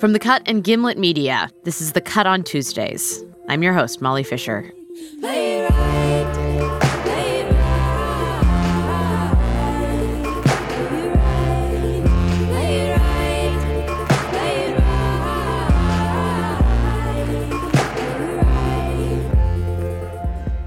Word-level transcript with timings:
From 0.00 0.12
The 0.12 0.20
Cut 0.20 0.42
and 0.46 0.62
Gimlet 0.62 0.96
Media, 0.96 1.50
this 1.64 1.80
is 1.80 1.90
The 1.90 2.00
Cut 2.00 2.24
on 2.24 2.44
Tuesdays. 2.44 3.24
I'm 3.48 3.64
your 3.64 3.72
host, 3.72 4.00
Molly 4.00 4.22
Fischer. 4.22 4.72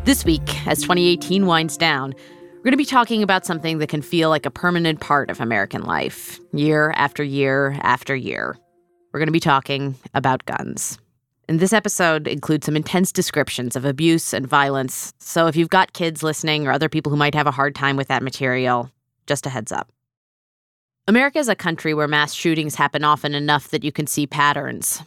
This 0.03 0.25
week, 0.25 0.67
as 0.67 0.81
2018 0.81 1.45
winds 1.45 1.77
down, 1.77 2.13
we're 2.55 2.63
going 2.63 2.71
to 2.73 2.77
be 2.77 2.83
talking 2.83 3.23
about 3.23 3.45
something 3.45 3.77
that 3.77 3.87
can 3.87 4.01
feel 4.01 4.27
like 4.27 4.45
a 4.45 4.51
permanent 4.51 4.99
part 4.99 5.29
of 5.29 5.39
American 5.39 5.83
life, 5.83 6.37
year 6.51 6.91
after 6.97 7.23
year 7.23 7.77
after 7.81 8.13
year. 8.13 8.57
We're 9.11 9.19
going 9.19 9.27
to 9.27 9.33
be 9.33 9.39
talking 9.39 9.95
about 10.13 10.45
guns. 10.45 10.97
And 11.49 11.59
this 11.59 11.73
episode 11.73 12.27
includes 12.27 12.65
some 12.65 12.77
intense 12.77 13.11
descriptions 13.11 13.75
of 13.75 13.83
abuse 13.83 14.33
and 14.33 14.47
violence. 14.47 15.13
So 15.17 15.47
if 15.47 15.55
you've 15.55 15.69
got 15.69 15.93
kids 15.93 16.23
listening 16.23 16.65
or 16.65 16.71
other 16.71 16.87
people 16.87 17.09
who 17.09 17.17
might 17.17 17.35
have 17.35 17.47
a 17.47 17.51
hard 17.51 17.75
time 17.75 17.97
with 17.97 18.07
that 18.07 18.23
material, 18.23 18.89
just 19.27 19.45
a 19.45 19.49
heads 19.49 19.71
up. 19.71 19.91
America 21.07 21.39
is 21.39 21.49
a 21.49 21.55
country 21.55 21.93
where 21.93 22.07
mass 22.07 22.33
shootings 22.33 22.75
happen 22.75 23.03
often 23.03 23.33
enough 23.33 23.69
that 23.69 23.83
you 23.83 23.91
can 23.91 24.07
see 24.07 24.25
patterns. 24.25 25.01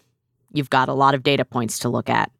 You've 0.52 0.70
got 0.70 0.88
a 0.88 0.94
lot 0.94 1.14
of 1.14 1.22
data 1.22 1.44
points 1.44 1.78
to 1.78 1.88
look 1.88 2.10
at. 2.10 2.30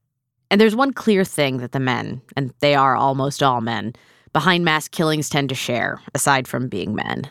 And 0.50 0.60
there's 0.60 0.76
one 0.76 0.92
clear 0.92 1.24
thing 1.24 1.58
that 1.58 1.72
the 1.72 1.80
men, 1.80 2.20
and 2.36 2.52
they 2.60 2.74
are 2.74 2.96
almost 2.96 3.42
all 3.42 3.60
men, 3.60 3.94
behind 4.32 4.64
mass 4.64 4.86
killings 4.86 5.30
tend 5.30 5.48
to 5.48 5.54
share, 5.54 6.02
aside 6.14 6.46
from 6.46 6.68
being 6.68 6.94
men. 6.94 7.30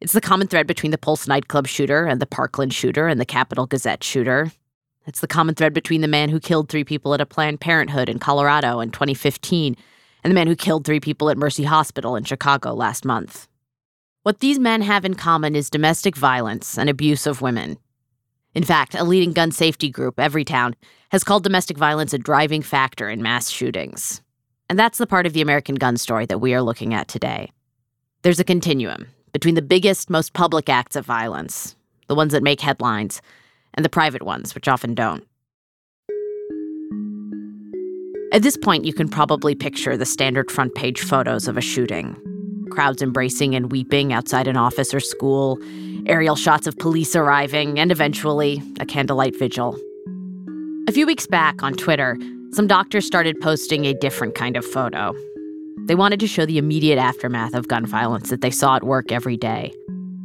It's 0.00 0.12
the 0.12 0.20
common 0.20 0.48
thread 0.48 0.66
between 0.66 0.90
the 0.90 0.98
Pulse 0.98 1.26
nightclub 1.26 1.66
shooter 1.66 2.04
and 2.04 2.20
the 2.20 2.26
Parkland 2.26 2.74
shooter 2.74 3.06
and 3.06 3.20
the 3.20 3.24
Capital 3.24 3.66
Gazette 3.66 4.02
shooter. 4.02 4.52
It's 5.06 5.20
the 5.20 5.26
common 5.26 5.54
thread 5.54 5.72
between 5.72 6.00
the 6.00 6.08
man 6.08 6.30
who 6.30 6.40
killed 6.40 6.68
three 6.68 6.84
people 6.84 7.14
at 7.14 7.20
a 7.20 7.26
Planned 7.26 7.60
Parenthood 7.60 8.08
in 8.08 8.18
Colorado 8.18 8.80
in 8.80 8.90
2015 8.90 9.76
and 10.22 10.30
the 10.30 10.34
man 10.34 10.46
who 10.46 10.56
killed 10.56 10.84
three 10.84 11.00
people 11.00 11.30
at 11.30 11.38
Mercy 11.38 11.64
Hospital 11.64 12.16
in 12.16 12.24
Chicago 12.24 12.72
last 12.72 13.04
month. 13.04 13.46
What 14.22 14.40
these 14.40 14.58
men 14.58 14.82
have 14.82 15.04
in 15.04 15.14
common 15.14 15.54
is 15.54 15.68
domestic 15.68 16.16
violence 16.16 16.78
and 16.78 16.88
abuse 16.88 17.26
of 17.26 17.42
women. 17.42 17.76
In 18.54 18.64
fact, 18.64 18.94
a 18.94 19.04
leading 19.04 19.32
gun 19.32 19.52
safety 19.52 19.90
group, 19.90 20.16
Everytown, 20.16 20.74
has 21.10 21.24
called 21.24 21.44
domestic 21.44 21.76
violence 21.76 22.14
a 22.14 22.18
driving 22.18 22.62
factor 22.62 23.08
in 23.08 23.22
mass 23.22 23.50
shootings. 23.50 24.22
And 24.70 24.78
that's 24.78 24.98
the 24.98 25.06
part 25.06 25.26
of 25.26 25.34
the 25.34 25.42
American 25.42 25.74
gun 25.74 25.98
story 25.98 26.24
that 26.26 26.40
we 26.40 26.54
are 26.54 26.62
looking 26.62 26.94
at 26.94 27.06
today. 27.06 27.52
There's 28.22 28.40
a 28.40 28.44
continuum 28.44 29.08
between 29.34 29.56
the 29.56 29.62
biggest, 29.62 30.08
most 30.08 30.32
public 30.32 30.68
acts 30.68 30.94
of 30.94 31.04
violence, 31.04 31.74
the 32.06 32.14
ones 32.14 32.32
that 32.32 32.42
make 32.42 32.60
headlines, 32.60 33.20
and 33.74 33.84
the 33.84 33.90
private 33.90 34.22
ones, 34.22 34.54
which 34.54 34.68
often 34.68 34.94
don't. 34.94 35.26
At 38.32 38.42
this 38.42 38.56
point, 38.56 38.84
you 38.84 38.94
can 38.94 39.08
probably 39.08 39.56
picture 39.56 39.96
the 39.96 40.06
standard 40.06 40.50
front 40.50 40.74
page 40.76 41.00
photos 41.00 41.48
of 41.48 41.58
a 41.58 41.60
shooting 41.60 42.16
crowds 42.70 43.02
embracing 43.02 43.54
and 43.54 43.70
weeping 43.70 44.12
outside 44.12 44.48
an 44.48 44.56
office 44.56 44.92
or 44.92 44.98
school, 44.98 45.58
aerial 46.06 46.34
shots 46.34 46.66
of 46.66 46.76
police 46.78 47.14
arriving, 47.14 47.78
and 47.78 47.92
eventually, 47.92 48.60
a 48.80 48.86
candlelight 48.86 49.38
vigil. 49.38 49.78
A 50.88 50.92
few 50.92 51.06
weeks 51.06 51.26
back 51.26 51.62
on 51.62 51.74
Twitter, 51.74 52.18
some 52.50 52.66
doctors 52.66 53.06
started 53.06 53.40
posting 53.40 53.84
a 53.84 53.94
different 53.94 54.34
kind 54.34 54.56
of 54.56 54.64
photo 54.64 55.14
they 55.86 55.94
wanted 55.94 56.20
to 56.20 56.26
show 56.26 56.46
the 56.46 56.58
immediate 56.58 56.98
aftermath 56.98 57.54
of 57.54 57.68
gun 57.68 57.84
violence 57.84 58.30
that 58.30 58.40
they 58.40 58.50
saw 58.50 58.76
at 58.76 58.84
work 58.84 59.12
every 59.12 59.36
day. 59.36 59.72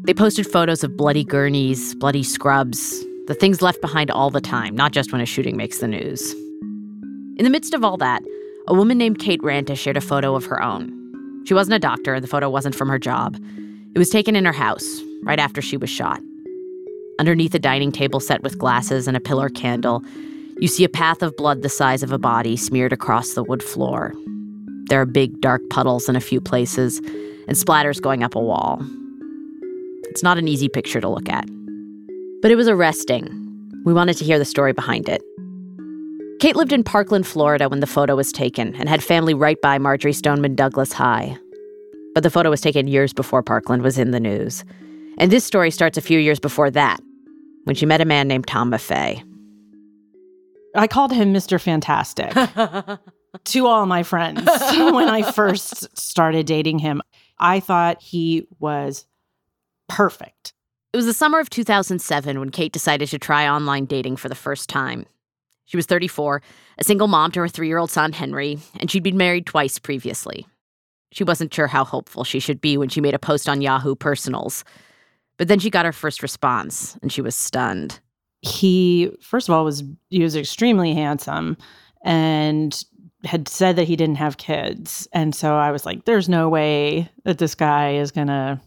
They 0.03 0.13
posted 0.13 0.47
photos 0.47 0.83
of 0.83 0.95
bloody 0.95 1.23
gurneys, 1.23 1.95
bloody 1.95 2.23
scrubs, 2.23 3.03
the 3.27 3.35
things 3.35 3.61
left 3.61 3.81
behind 3.81 4.09
all 4.09 4.29
the 4.29 4.41
time, 4.41 4.75
not 4.75 4.91
just 4.91 5.11
when 5.11 5.21
a 5.21 5.25
shooting 5.25 5.57
makes 5.57 5.79
the 5.79 5.87
news. 5.87 6.33
In 7.37 7.43
the 7.43 7.49
midst 7.49 7.73
of 7.73 7.83
all 7.83 7.97
that, 7.97 8.23
a 8.67 8.73
woman 8.73 8.97
named 8.97 9.19
Kate 9.19 9.41
Ranta 9.41 9.77
shared 9.77 9.97
a 9.97 10.01
photo 10.01 10.35
of 10.35 10.45
her 10.45 10.61
own. 10.61 10.95
She 11.45 11.53
wasn't 11.53 11.75
a 11.75 11.79
doctor, 11.79 12.19
the 12.19 12.27
photo 12.27 12.49
wasn't 12.49 12.75
from 12.75 12.89
her 12.89 12.99
job. 12.99 13.37
It 13.93 13.99
was 13.99 14.09
taken 14.09 14.35
in 14.35 14.45
her 14.45 14.51
house, 14.53 15.01
right 15.23 15.39
after 15.39 15.61
she 15.61 15.77
was 15.77 15.89
shot. 15.89 16.21
Underneath 17.19 17.53
a 17.53 17.59
dining 17.59 17.91
table 17.91 18.19
set 18.19 18.43
with 18.43 18.57
glasses 18.57 19.07
and 19.07 19.17
a 19.17 19.19
pillar 19.19 19.49
candle, 19.49 20.03
you 20.59 20.67
see 20.67 20.83
a 20.83 20.89
path 20.89 21.21
of 21.21 21.35
blood 21.35 21.61
the 21.61 21.69
size 21.69 22.03
of 22.03 22.11
a 22.11 22.17
body 22.17 22.55
smeared 22.55 22.93
across 22.93 23.33
the 23.33 23.43
wood 23.43 23.61
floor, 23.61 24.13
there 24.89 25.01
are 25.01 25.05
big, 25.05 25.39
dark 25.41 25.61
puddles 25.69 26.09
in 26.09 26.15
a 26.15 26.21
few 26.21 26.41
places 26.41 26.99
and 27.47 27.57
splatters 27.57 28.01
going 28.01 28.23
up 28.23 28.35
a 28.35 28.39
wall. 28.39 28.79
It's 30.09 30.23
not 30.23 30.37
an 30.37 30.47
easy 30.47 30.67
picture 30.67 30.99
to 30.99 31.07
look 31.07 31.29
at. 31.29 31.47
But 32.41 32.51
it 32.51 32.55
was 32.55 32.67
arresting. 32.67 33.27
We 33.85 33.93
wanted 33.93 34.17
to 34.17 34.25
hear 34.25 34.39
the 34.39 34.45
story 34.45 34.73
behind 34.73 35.07
it. 35.07 35.21
Kate 36.39 36.55
lived 36.55 36.71
in 36.71 36.83
Parkland, 36.83 37.27
Florida 37.27 37.67
when 37.67 37.81
the 37.81 37.87
photo 37.87 38.15
was 38.15 38.31
taken 38.31 38.73
and 38.75 38.87
had 38.87 39.03
family 39.03 39.33
right 39.33 39.61
by 39.61 39.77
Marjory 39.77 40.13
Stoneman 40.13 40.55
Douglas 40.55 40.93
High. 40.93 41.37
But 42.13 42.23
the 42.23 42.29
photo 42.29 42.49
was 42.49 42.61
taken 42.61 42.87
years 42.87 43.13
before 43.13 43.43
Parkland 43.43 43.83
was 43.83 43.97
in 43.97 44.11
the 44.11 44.19
news. 44.19 44.63
And 45.17 45.31
this 45.31 45.43
story 45.43 45.69
starts 45.69 45.97
a 45.97 46.01
few 46.01 46.17
years 46.17 46.39
before 46.39 46.71
that, 46.71 46.99
when 47.65 47.75
she 47.75 47.85
met 47.85 48.01
a 48.01 48.05
man 48.05 48.27
named 48.27 48.47
Tom 48.47 48.71
Maffei. 48.71 49.21
I 50.75 50.87
called 50.87 51.11
him 51.11 51.33
Mr. 51.33 51.59
Fantastic. 51.59 52.33
to 53.45 53.67
all 53.67 53.85
my 53.85 54.03
friends 54.03 54.45
when 54.71 55.07
I 55.07 55.31
first 55.31 55.97
started 55.97 56.45
dating 56.45 56.79
him. 56.79 57.01
I 57.39 57.59
thought 57.59 58.01
he 58.01 58.47
was 58.59 59.05
perfect. 59.87 60.53
It 60.91 60.97
was 60.97 61.05
the 61.05 61.13
summer 61.13 61.39
of 61.39 61.49
2007 61.49 62.39
when 62.39 62.49
Kate 62.49 62.71
decided 62.71 63.09
to 63.09 63.19
try 63.19 63.47
online 63.47 63.85
dating 63.85 64.15
for 64.15 64.29
the 64.29 64.35
first 64.35 64.69
time. 64.69 65.05
She 65.65 65.77
was 65.77 65.85
34, 65.85 66.41
a 66.79 66.83
single 66.83 67.07
mom 67.07 67.31
to 67.31 67.41
her 67.41 67.47
three 67.47 67.67
year 67.67 67.77
old 67.77 67.91
son, 67.91 68.11
Henry, 68.11 68.57
and 68.79 68.89
she'd 68.89 69.03
been 69.03 69.17
married 69.17 69.45
twice 69.45 69.77
previously. 69.77 70.47
She 71.11 71.23
wasn't 71.23 71.53
sure 71.53 71.67
how 71.67 71.83
hopeful 71.83 72.23
she 72.23 72.39
should 72.39 72.59
be 72.59 72.77
when 72.77 72.89
she 72.89 73.01
made 73.01 73.13
a 73.13 73.19
post 73.19 73.47
on 73.47 73.61
Yahoo 73.61 73.95
Personals. 73.95 74.63
But 75.37 75.47
then 75.47 75.59
she 75.59 75.69
got 75.69 75.85
her 75.85 75.93
first 75.93 76.21
response, 76.21 76.97
and 77.01 77.11
she 77.11 77.21
was 77.21 77.35
stunned. 77.35 77.99
He, 78.41 79.11
first 79.21 79.47
of 79.47 79.53
all, 79.53 79.63
was 79.63 79.83
he 80.09 80.21
was 80.21 80.35
extremely 80.35 80.93
handsome 80.93 81.55
and 82.03 82.83
had 83.25 83.47
said 83.47 83.75
that 83.75 83.87
he 83.87 83.95
didn't 83.95 84.15
have 84.15 84.37
kids. 84.37 85.07
And 85.11 85.35
so 85.35 85.55
I 85.55 85.71
was 85.71 85.85
like, 85.85 86.05
there's 86.05 86.29
no 86.29 86.47
way 86.49 87.09
that 87.23 87.37
this 87.37 87.55
guy 87.55 87.95
is 87.95 88.11
going 88.11 88.27
to 88.27 88.59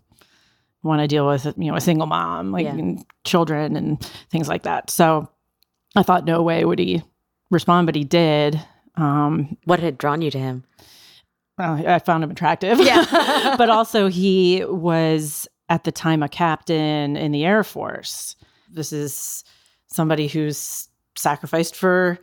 want 0.83 1.01
to 1.01 1.09
deal 1.09 1.27
with, 1.27 1.47
you 1.57 1.71
know, 1.71 1.77
a 1.77 1.81
single 1.81 2.07
mom, 2.07 2.53
like 2.53 2.65
yeah. 2.65 2.73
and 2.75 3.05
children 3.25 3.77
and 3.77 4.01
things 4.31 4.49
like 4.49 4.65
that. 4.65 4.91
So 4.91 5.29
I 5.97 6.03
thought, 6.03 6.25
no 6.25 6.43
way 6.43 6.65
would 6.65 6.79
he 6.79 7.03
respond, 7.51 7.87
but 7.87 7.95
he 7.95 8.05
did. 8.05 8.61
Um, 8.97 9.57
what 9.65 9.81
had 9.81 9.97
drawn 9.97 10.23
you 10.23 10.31
to 10.31 10.39
him? 10.39 10.65
Well, 11.59 11.87
I 11.87 11.99
found 11.99 12.25
him 12.25 12.31
attractive. 12.31 12.81
Yeah. 12.81 13.55
but 13.59 13.71
also, 13.71 14.09
he 14.09 14.65
was 14.67 15.47
at 15.69 15.84
the 15.84 15.93
time 15.93 16.23
a 16.23 16.29
captain 16.29 17.17
in 17.17 17.33
the 17.33 17.45
Air 17.45 17.63
Force. 17.63 18.37
This 18.71 18.93
is 18.93 19.45
somebody 19.87 20.27
who's 20.27 20.89
sacrificed 21.17 21.77
for 21.77 22.19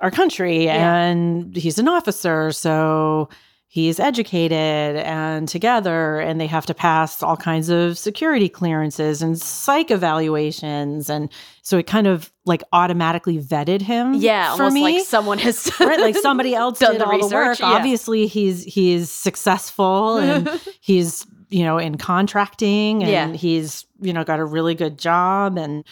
our 0.00 0.10
country 0.10 0.64
yeah. 0.64 1.04
and 1.04 1.54
he's 1.56 1.78
an 1.78 1.88
officer 1.88 2.50
so 2.52 3.28
he's 3.72 3.98
educated 3.98 4.96
and 4.96 5.48
together 5.48 6.20
and 6.20 6.38
they 6.38 6.46
have 6.46 6.66
to 6.66 6.74
pass 6.74 7.22
all 7.22 7.38
kinds 7.38 7.70
of 7.70 7.96
security 7.96 8.46
clearances 8.46 9.22
and 9.22 9.40
psych 9.40 9.90
evaluations 9.90 11.08
and 11.08 11.32
so 11.62 11.78
it 11.78 11.86
kind 11.86 12.06
of 12.06 12.30
like 12.44 12.62
automatically 12.74 13.38
vetted 13.38 13.80
him 13.80 14.12
yeah 14.12 14.50
almost 14.50 14.74
me. 14.74 14.82
like 14.82 15.06
someone 15.06 15.38
has 15.38 15.70
right 15.80 16.00
like 16.00 16.16
somebody 16.16 16.54
else 16.56 16.80
did 16.80 17.00
the 17.00 17.04
all 17.06 17.12
research, 17.12 17.30
the 17.30 17.34
work 17.34 17.60
yeah. 17.60 17.66
obviously 17.66 18.26
he's 18.26 18.62
he's 18.64 19.10
successful 19.10 20.18
and 20.18 20.50
he's 20.80 21.26
you 21.48 21.64
know 21.64 21.78
in 21.78 21.96
contracting 21.96 23.02
and 23.02 23.10
yeah. 23.10 23.32
he's 23.32 23.86
you 24.02 24.12
know 24.12 24.22
got 24.22 24.38
a 24.38 24.44
really 24.44 24.74
good 24.74 24.98
job 24.98 25.56
and 25.56 25.82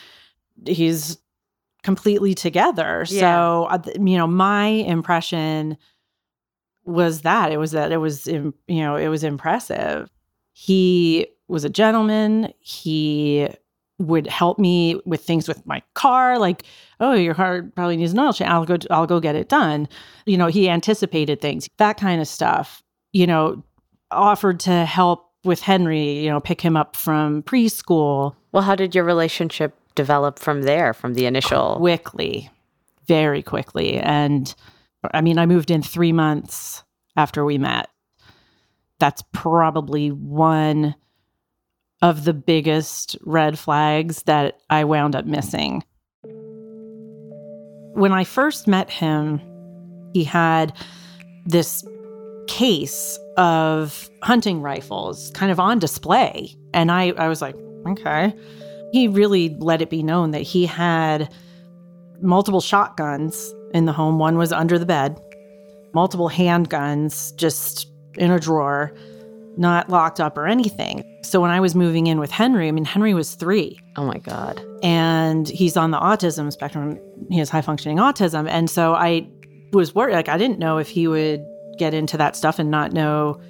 he's 0.67 1.17
completely 1.83 2.35
together. 2.35 3.05
Yeah. 3.09 3.21
So, 3.21 3.83
you 3.95 4.17
know, 4.17 4.27
my 4.27 4.67
impression 4.67 5.77
was 6.85 7.23
that 7.23 7.53
it 7.53 7.59
was 7.59 7.73
that 7.73 7.93
it 7.93 7.99
was, 7.99 8.27
you 8.27 8.53
know, 8.69 8.97
it 8.97 9.09
was 9.09 9.23
impressive. 9.23 10.11
He 10.53 11.27
was 11.49 11.65
a 11.65 11.71
gentleman. 11.71 12.53
He 12.59 13.49
would 13.99 14.27
help 14.27 14.59
me 14.59 15.01
with 15.05 15.23
things 15.23 15.47
with 15.47 15.65
my 15.67 15.83
car, 15.95 16.39
like, 16.39 16.65
oh, 17.01 17.13
your 17.13 17.35
car 17.35 17.63
probably 17.75 17.99
needs 17.99 18.13
an 18.13 18.19
oil 18.19 18.33
change. 18.33 18.51
I'll 18.51 18.65
go, 18.65 18.79
I'll 18.91 19.07
go 19.07 19.21
get 19.21 19.37
it 19.37 19.49
done. 19.51 19.89
You 20.25 20.39
know, 20.39 20.47
he 20.47 20.71
anticipated 20.71 21.41
things, 21.41 21.69
that 21.77 21.99
kind 21.99 22.21
of 22.21 22.27
stuff. 22.27 22.83
You 23.13 23.27
know, 23.27 23.63
offered 24.11 24.61
to 24.61 24.85
help 24.87 25.31
with 25.45 25.61
Henry. 25.61 26.25
You 26.25 26.31
know, 26.31 26.41
pick 26.41 26.61
him 26.61 26.77
up 26.77 26.97
from 26.97 27.43
preschool. 27.43 28.35
Well, 28.53 28.63
how 28.63 28.75
did 28.75 28.95
your 28.95 29.05
relationship 29.05 29.77
develop 30.01 30.39
from 30.39 30.63
there, 30.63 30.95
from 30.95 31.13
the 31.13 31.27
initial? 31.27 31.77
Quickly, 31.77 32.49
very 33.07 33.43
quickly. 33.43 33.99
And 33.99 34.55
I 35.13 35.21
mean, 35.21 35.39
I 35.39 35.45
moved 35.45 35.71
in 35.71 35.83
three 35.83 36.13
months 36.13 36.83
after 37.17 37.45
we 37.45 37.59
met. 37.59 37.91
That's 38.99 39.23
probably 39.33 40.09
one 40.09 40.95
of 42.01 42.25
the 42.25 42.33
biggest 42.33 43.17
red 43.27 43.59
flags 43.59 44.23
that 44.23 44.61
I 44.71 44.85
wound 44.85 45.15
up 45.15 45.27
missing. 45.27 45.85
When 47.93 48.13
I 48.13 48.25
first 48.25 48.67
met 48.67 48.89
him, 48.89 49.39
he 50.15 50.25
had 50.25 50.75
this 51.45 51.85
case 52.47 53.19
of 53.37 54.09
hunting 54.23 54.63
rifles 54.63 55.31
kind 55.35 55.53
of 55.53 55.61
on 55.61 55.79
display. 55.79 56.57
And 56.73 56.91
I, 56.91 57.11
I 57.11 57.29
was 57.29 57.43
like, 57.43 57.57
okay. 57.87 58.35
He 58.93 59.09
really 59.09 59.57
let 59.59 59.83
it 59.83 59.91
be 59.91 60.03
known 60.03 60.33
that 60.33 60.43
he 60.43 60.67
had 60.67 61.33
multiple 62.21 62.61
shotguns 62.61 63.53
in 63.73 63.87
the 63.87 63.93
home. 63.93 64.19
One 64.19 64.37
was 64.37 64.53
under 64.53 64.79
the 64.79 64.87
bed, 64.87 65.21
multiple 65.95 66.29
handguns 66.29 67.35
just 67.37 67.89
in 68.19 68.31
a 68.31 68.39
drawer, 68.39 68.93
not 69.57 69.89
locked 69.89 70.21
up 70.21 70.37
or 70.37 70.47
anything. 70.47 71.05
So 71.23 71.41
when 71.41 71.51
I 71.51 71.61
was 71.61 71.75
moving 71.75 72.07
in 72.07 72.19
with 72.19 72.31
Henry, 72.31 72.69
I 72.69 72.73
mean, 72.73 72.85
Henry 72.85 73.15
was 73.15 73.35
three. 73.35 73.79
Oh 73.97 74.05
my 74.05 74.19
God. 74.19 74.61
And 74.83 75.49
he's 75.49 75.77
on 75.77 75.91
the 75.91 75.99
autism 75.99 76.53
spectrum. 76.53 76.99
He 77.31 77.39
has 77.39 77.51
high 77.51 77.61
functioning 77.61 77.99
autism. 77.99 78.49
And 78.49 78.69
so 78.69 78.95
I 78.95 79.29
was 79.73 79.95
worried. 79.95 80.15
Like, 80.15 80.29
I 80.29 80.39
didn't 80.39 80.59
know 80.59 80.79
if 80.79 80.89
he 80.89 81.07
would 81.07 81.45
get 81.79 81.95
into 81.95 82.17
that 82.17 82.37
stuff 82.37 82.59
and 82.59 82.71
not 82.71 82.93
know 82.93 83.41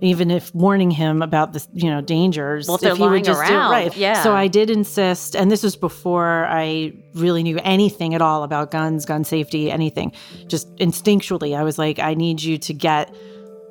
even 0.00 0.30
if 0.30 0.54
warning 0.54 0.90
him 0.90 1.22
about 1.22 1.52
the 1.52 1.66
you 1.72 1.90
know 1.90 2.00
dangers 2.00 2.68
well, 2.68 2.78
if, 2.82 2.96
he 2.96 3.02
would 3.02 3.24
just 3.24 3.40
around, 3.40 3.50
do 3.50 3.56
it 3.56 3.88
right 3.88 3.96
yeah 3.96 4.22
so 4.22 4.34
i 4.34 4.46
did 4.46 4.70
insist 4.70 5.34
and 5.36 5.50
this 5.50 5.62
was 5.62 5.76
before 5.76 6.46
i 6.46 6.92
really 7.14 7.42
knew 7.42 7.58
anything 7.62 8.14
at 8.14 8.22
all 8.22 8.42
about 8.42 8.70
guns 8.70 9.04
gun 9.04 9.24
safety 9.24 9.70
anything 9.70 10.12
just 10.46 10.74
instinctually 10.76 11.56
i 11.56 11.62
was 11.62 11.78
like 11.78 11.98
i 11.98 12.14
need 12.14 12.42
you 12.42 12.58
to 12.58 12.72
get 12.72 13.14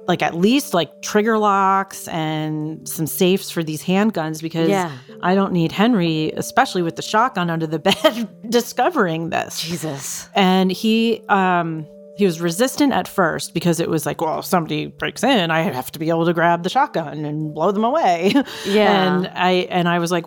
like 0.10 0.24
at 0.24 0.34
least 0.34 0.74
like 0.74 1.04
trigger 1.04 1.38
locks 1.38 2.08
and 2.08 2.90
some 2.90 3.06
safes 3.06 3.52
for 3.52 3.64
these 3.64 3.84
handguns 3.84 4.42
because 4.42 4.68
yeah. 4.68 4.98
I 5.22 5.36
don't 5.36 5.54
need 5.54 5.72
Henry, 5.72 6.32
especially 6.32 6.82
with 6.82 6.96
the 6.96 7.04
shotgun 7.04 7.52
under 7.52 7.68
the 7.68 7.78
bed, 7.92 8.28
discovering 8.50 9.30
this. 9.30 9.62
Jesus. 9.62 10.28
And 10.34 10.72
he 10.72 11.22
um 11.30 11.88
he 12.20 12.26
was 12.26 12.42
resistant 12.42 12.92
at 12.92 13.08
first 13.08 13.54
because 13.54 13.80
it 13.80 13.90
was 13.90 14.06
like, 14.06 14.20
well, 14.20 14.40
if 14.40 14.46
somebody 14.46 14.88
breaks 14.88 15.24
in, 15.24 15.52
I 15.52 15.62
have 15.62 15.90
to 15.94 16.00
be 16.00 16.10
able 16.10 16.26
to 16.26 16.34
grab 16.34 16.64
the 16.64 16.70
shotgun 16.70 17.24
and 17.24 17.54
blow 17.54 17.72
them 17.72 17.86
away. 17.86 18.34
Yeah. 18.66 19.16
and 19.16 19.28
I 19.34 19.52
and 19.70 19.88
I 19.88 20.00
was 20.00 20.12
like, 20.12 20.26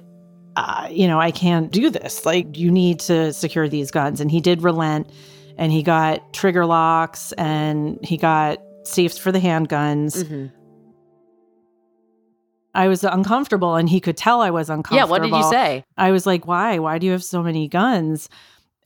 uh, 0.57 0.89
you 0.91 1.07
know, 1.07 1.21
I 1.21 1.31
can't 1.31 1.71
do 1.71 1.91
this. 1.91 2.25
Like, 2.25 2.57
you 2.57 2.71
need 2.71 2.99
to 3.01 3.33
secure 3.35 3.69
these 3.69 3.91
guns. 3.91 4.23
And 4.23 4.31
he 4.31 4.41
did 4.41 4.63
relent, 4.63 5.11
and 5.59 5.71
he 5.71 5.83
got 5.83 6.33
trigger 6.33 6.65
locks, 6.65 7.33
and 7.33 7.99
he 8.03 8.17
got 8.17 8.59
safes 8.85 9.19
for 9.19 9.31
the 9.31 9.39
handguns. 9.39 10.25
Mm-hmm. 10.25 10.47
I 12.75 12.89
was 12.89 13.05
uncomfortable, 13.05 13.75
and 13.75 13.87
he 13.87 14.01
could 14.01 14.17
tell 14.17 14.41
I 14.41 14.51
was 14.51 14.71
uncomfortable. 14.71 14.97
Yeah. 14.97 15.11
What 15.11 15.23
did 15.23 15.33
you 15.33 15.51
say? 15.51 15.85
I 15.99 16.11
was 16.11 16.25
like, 16.25 16.47
"Why? 16.47 16.79
Why 16.79 16.99
do 16.99 17.05
you 17.05 17.13
have 17.13 17.25
so 17.25 17.43
many 17.43 17.69
guns?" 17.69 18.31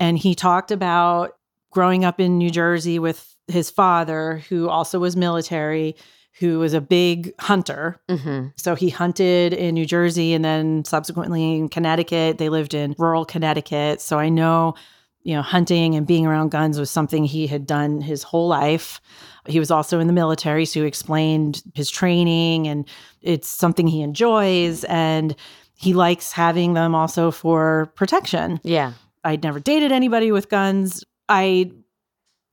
And 0.00 0.18
he 0.18 0.34
talked 0.34 0.72
about 0.72 1.35
growing 1.76 2.06
up 2.06 2.18
in 2.18 2.38
New 2.38 2.48
Jersey 2.48 2.98
with 2.98 3.36
his 3.48 3.68
father, 3.68 4.38
who 4.48 4.66
also 4.66 4.98
was 4.98 5.14
military, 5.14 5.94
who 6.38 6.58
was 6.58 6.72
a 6.72 6.80
big 6.80 7.38
hunter. 7.38 8.00
Mm-hmm. 8.08 8.46
So 8.56 8.74
he 8.74 8.88
hunted 8.88 9.52
in 9.52 9.74
New 9.74 9.84
Jersey 9.84 10.32
and 10.32 10.42
then 10.42 10.86
subsequently 10.86 11.56
in 11.56 11.68
Connecticut. 11.68 12.38
They 12.38 12.48
lived 12.48 12.72
in 12.72 12.94
rural 12.96 13.26
Connecticut. 13.26 14.00
So 14.00 14.18
I 14.18 14.30
know, 14.30 14.74
you 15.22 15.34
know, 15.34 15.42
hunting 15.42 15.94
and 15.94 16.06
being 16.06 16.24
around 16.24 16.50
guns 16.50 16.78
was 16.78 16.90
something 16.90 17.24
he 17.26 17.46
had 17.46 17.66
done 17.66 18.00
his 18.00 18.22
whole 18.22 18.48
life. 18.48 18.98
He 19.46 19.58
was 19.58 19.70
also 19.70 20.00
in 20.00 20.06
the 20.06 20.14
military, 20.14 20.64
so 20.64 20.80
he 20.80 20.86
explained 20.86 21.62
his 21.74 21.90
training 21.90 22.68
and 22.68 22.88
it's 23.20 23.48
something 23.48 23.86
he 23.86 24.00
enjoys 24.00 24.82
and 24.84 25.36
he 25.74 25.92
likes 25.92 26.32
having 26.32 26.72
them 26.72 26.94
also 26.94 27.30
for 27.30 27.92
protection. 27.96 28.60
Yeah. 28.64 28.94
I'd 29.24 29.42
never 29.42 29.60
dated 29.60 29.92
anybody 29.92 30.32
with 30.32 30.48
guns. 30.48 31.04
I 31.28 31.70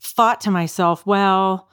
thought 0.02 0.42
to 0.42 0.52
myself, 0.52 1.06
well, 1.06 1.70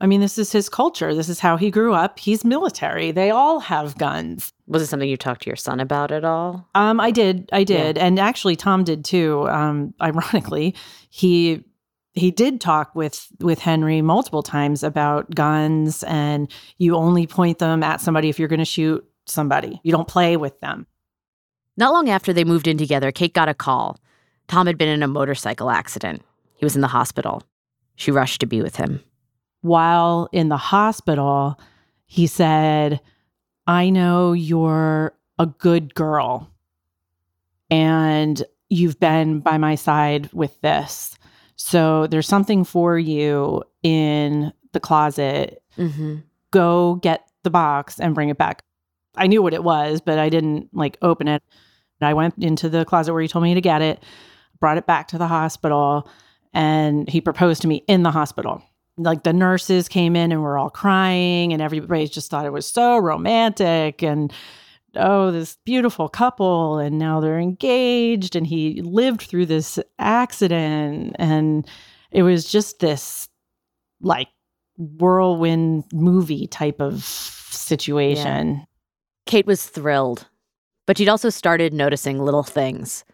I 0.00 0.06
mean, 0.06 0.20
this 0.20 0.38
is 0.38 0.52
his 0.52 0.68
culture. 0.68 1.14
This 1.14 1.28
is 1.28 1.38
how 1.38 1.56
he 1.56 1.70
grew 1.70 1.94
up. 1.94 2.18
He's 2.18 2.44
military. 2.44 3.10
They 3.10 3.30
all 3.30 3.60
have 3.60 3.96
guns. 3.96 4.52
Was 4.66 4.82
it 4.82 4.86
something 4.86 5.08
you 5.08 5.16
talked 5.16 5.42
to 5.42 5.50
your 5.50 5.56
son 5.56 5.80
about 5.80 6.10
at 6.10 6.24
all? 6.24 6.68
Um, 6.74 7.00
I 7.00 7.10
did. 7.10 7.48
I 7.52 7.64
did, 7.64 7.96
yeah. 7.96 8.04
and 8.04 8.18
actually, 8.18 8.56
Tom 8.56 8.84
did 8.84 9.04
too. 9.04 9.48
Um, 9.48 9.94
ironically, 10.00 10.74
he 11.10 11.64
he 12.12 12.30
did 12.30 12.60
talk 12.60 12.94
with 12.94 13.28
with 13.40 13.60
Henry 13.60 14.02
multiple 14.02 14.42
times 14.42 14.82
about 14.82 15.34
guns, 15.34 16.02
and 16.04 16.50
you 16.78 16.96
only 16.96 17.26
point 17.26 17.58
them 17.58 17.82
at 17.82 18.00
somebody 18.00 18.28
if 18.28 18.38
you're 18.38 18.48
going 18.48 18.58
to 18.58 18.64
shoot 18.64 19.04
somebody. 19.26 19.80
You 19.84 19.92
don't 19.92 20.08
play 20.08 20.36
with 20.36 20.58
them. 20.60 20.86
Not 21.76 21.92
long 21.92 22.08
after 22.08 22.32
they 22.32 22.44
moved 22.44 22.68
in 22.68 22.78
together, 22.78 23.10
Kate 23.10 23.34
got 23.34 23.48
a 23.48 23.54
call. 23.54 23.98
Tom 24.48 24.66
had 24.66 24.78
been 24.78 24.88
in 24.88 25.02
a 25.02 25.08
motorcycle 25.08 25.70
accident. 25.70 26.22
He 26.56 26.64
was 26.64 26.74
in 26.74 26.82
the 26.82 26.88
hospital. 26.88 27.42
She 27.96 28.10
rushed 28.10 28.40
to 28.40 28.46
be 28.46 28.62
with 28.62 28.76
him. 28.76 29.02
While 29.62 30.28
in 30.32 30.48
the 30.48 30.56
hospital, 30.56 31.58
he 32.06 32.26
said, 32.26 33.00
I 33.66 33.90
know 33.90 34.32
you're 34.32 35.14
a 35.38 35.46
good 35.46 35.94
girl 35.94 36.50
and 37.70 38.42
you've 38.68 39.00
been 39.00 39.40
by 39.40 39.58
my 39.58 39.74
side 39.74 40.30
with 40.32 40.60
this. 40.60 41.16
So 41.56 42.06
there's 42.06 42.28
something 42.28 42.64
for 42.64 42.98
you 42.98 43.62
in 43.82 44.52
the 44.72 44.80
closet. 44.80 45.62
Mm-hmm. 45.78 46.16
Go 46.50 46.96
get 46.96 47.26
the 47.42 47.50
box 47.50 47.98
and 47.98 48.14
bring 48.14 48.28
it 48.28 48.38
back. 48.38 48.62
I 49.16 49.26
knew 49.26 49.42
what 49.42 49.54
it 49.54 49.64
was, 49.64 50.00
but 50.00 50.18
I 50.18 50.28
didn't 50.28 50.68
like 50.72 50.98
open 51.00 51.28
it. 51.28 51.42
I 52.00 52.12
went 52.12 52.34
into 52.38 52.68
the 52.68 52.84
closet 52.84 53.14
where 53.14 53.22
he 53.22 53.28
told 53.28 53.44
me 53.44 53.54
to 53.54 53.62
get 53.62 53.80
it 53.80 54.02
brought 54.60 54.78
it 54.78 54.86
back 54.86 55.08
to 55.08 55.18
the 55.18 55.26
hospital, 55.26 56.08
and 56.52 57.08
he 57.08 57.20
proposed 57.20 57.62
to 57.62 57.68
me 57.68 57.84
in 57.88 58.02
the 58.02 58.10
hospital. 58.10 58.62
Like 58.96 59.24
the 59.24 59.32
nurses 59.32 59.88
came 59.88 60.14
in 60.14 60.30
and 60.30 60.42
were 60.42 60.56
all 60.56 60.70
crying, 60.70 61.52
and 61.52 61.60
everybody 61.60 62.06
just 62.06 62.30
thought 62.30 62.46
it 62.46 62.52
was 62.52 62.66
so 62.66 62.98
romantic. 62.98 64.02
And 64.02 64.32
oh, 64.96 65.32
this 65.32 65.58
beautiful 65.64 66.08
couple, 66.08 66.78
and 66.78 66.98
now 66.98 67.20
they're 67.20 67.40
engaged, 67.40 68.36
and 68.36 68.46
he 68.46 68.80
lived 68.82 69.22
through 69.22 69.46
this 69.46 69.78
accident. 69.98 71.16
And 71.18 71.68
it 72.12 72.22
was 72.22 72.44
just 72.44 72.78
this 72.78 73.28
like 74.00 74.28
whirlwind 74.76 75.84
movie 75.92 76.46
type 76.46 76.80
of 76.80 77.02
situation. 77.02 78.54
Yeah. 78.54 78.64
Kate 79.26 79.46
was 79.46 79.66
thrilled, 79.66 80.28
but 80.86 80.98
she'd 80.98 81.08
also 81.08 81.30
started 81.30 81.72
noticing 81.72 82.18
little 82.18 82.42
things. 82.42 83.04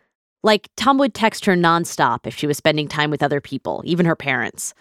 Like, 0.42 0.68
Tom 0.76 0.99
would 0.99 1.14
text 1.14 1.44
her 1.44 1.54
nonstop 1.54 2.26
if 2.26 2.35
she 2.35 2.47
was 2.47 2.56
spending 2.56 2.88
time 2.88 3.11
with 3.11 3.23
other 3.23 3.40
people, 3.40 3.82
even 3.85 4.06
her 4.06 4.16
parents. 4.16 4.73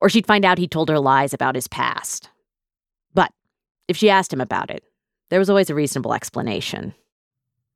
Or 0.00 0.08
she'd 0.08 0.26
find 0.26 0.44
out 0.44 0.58
he 0.58 0.68
told 0.68 0.88
her 0.88 0.98
lies 0.98 1.34
about 1.34 1.54
his 1.54 1.68
past. 1.68 2.30
But 3.14 3.32
if 3.88 3.96
she 3.96 4.10
asked 4.10 4.32
him 4.32 4.40
about 4.40 4.70
it, 4.70 4.84
there 5.30 5.38
was 5.38 5.50
always 5.50 5.70
a 5.70 5.74
reasonable 5.74 6.14
explanation. 6.14 6.94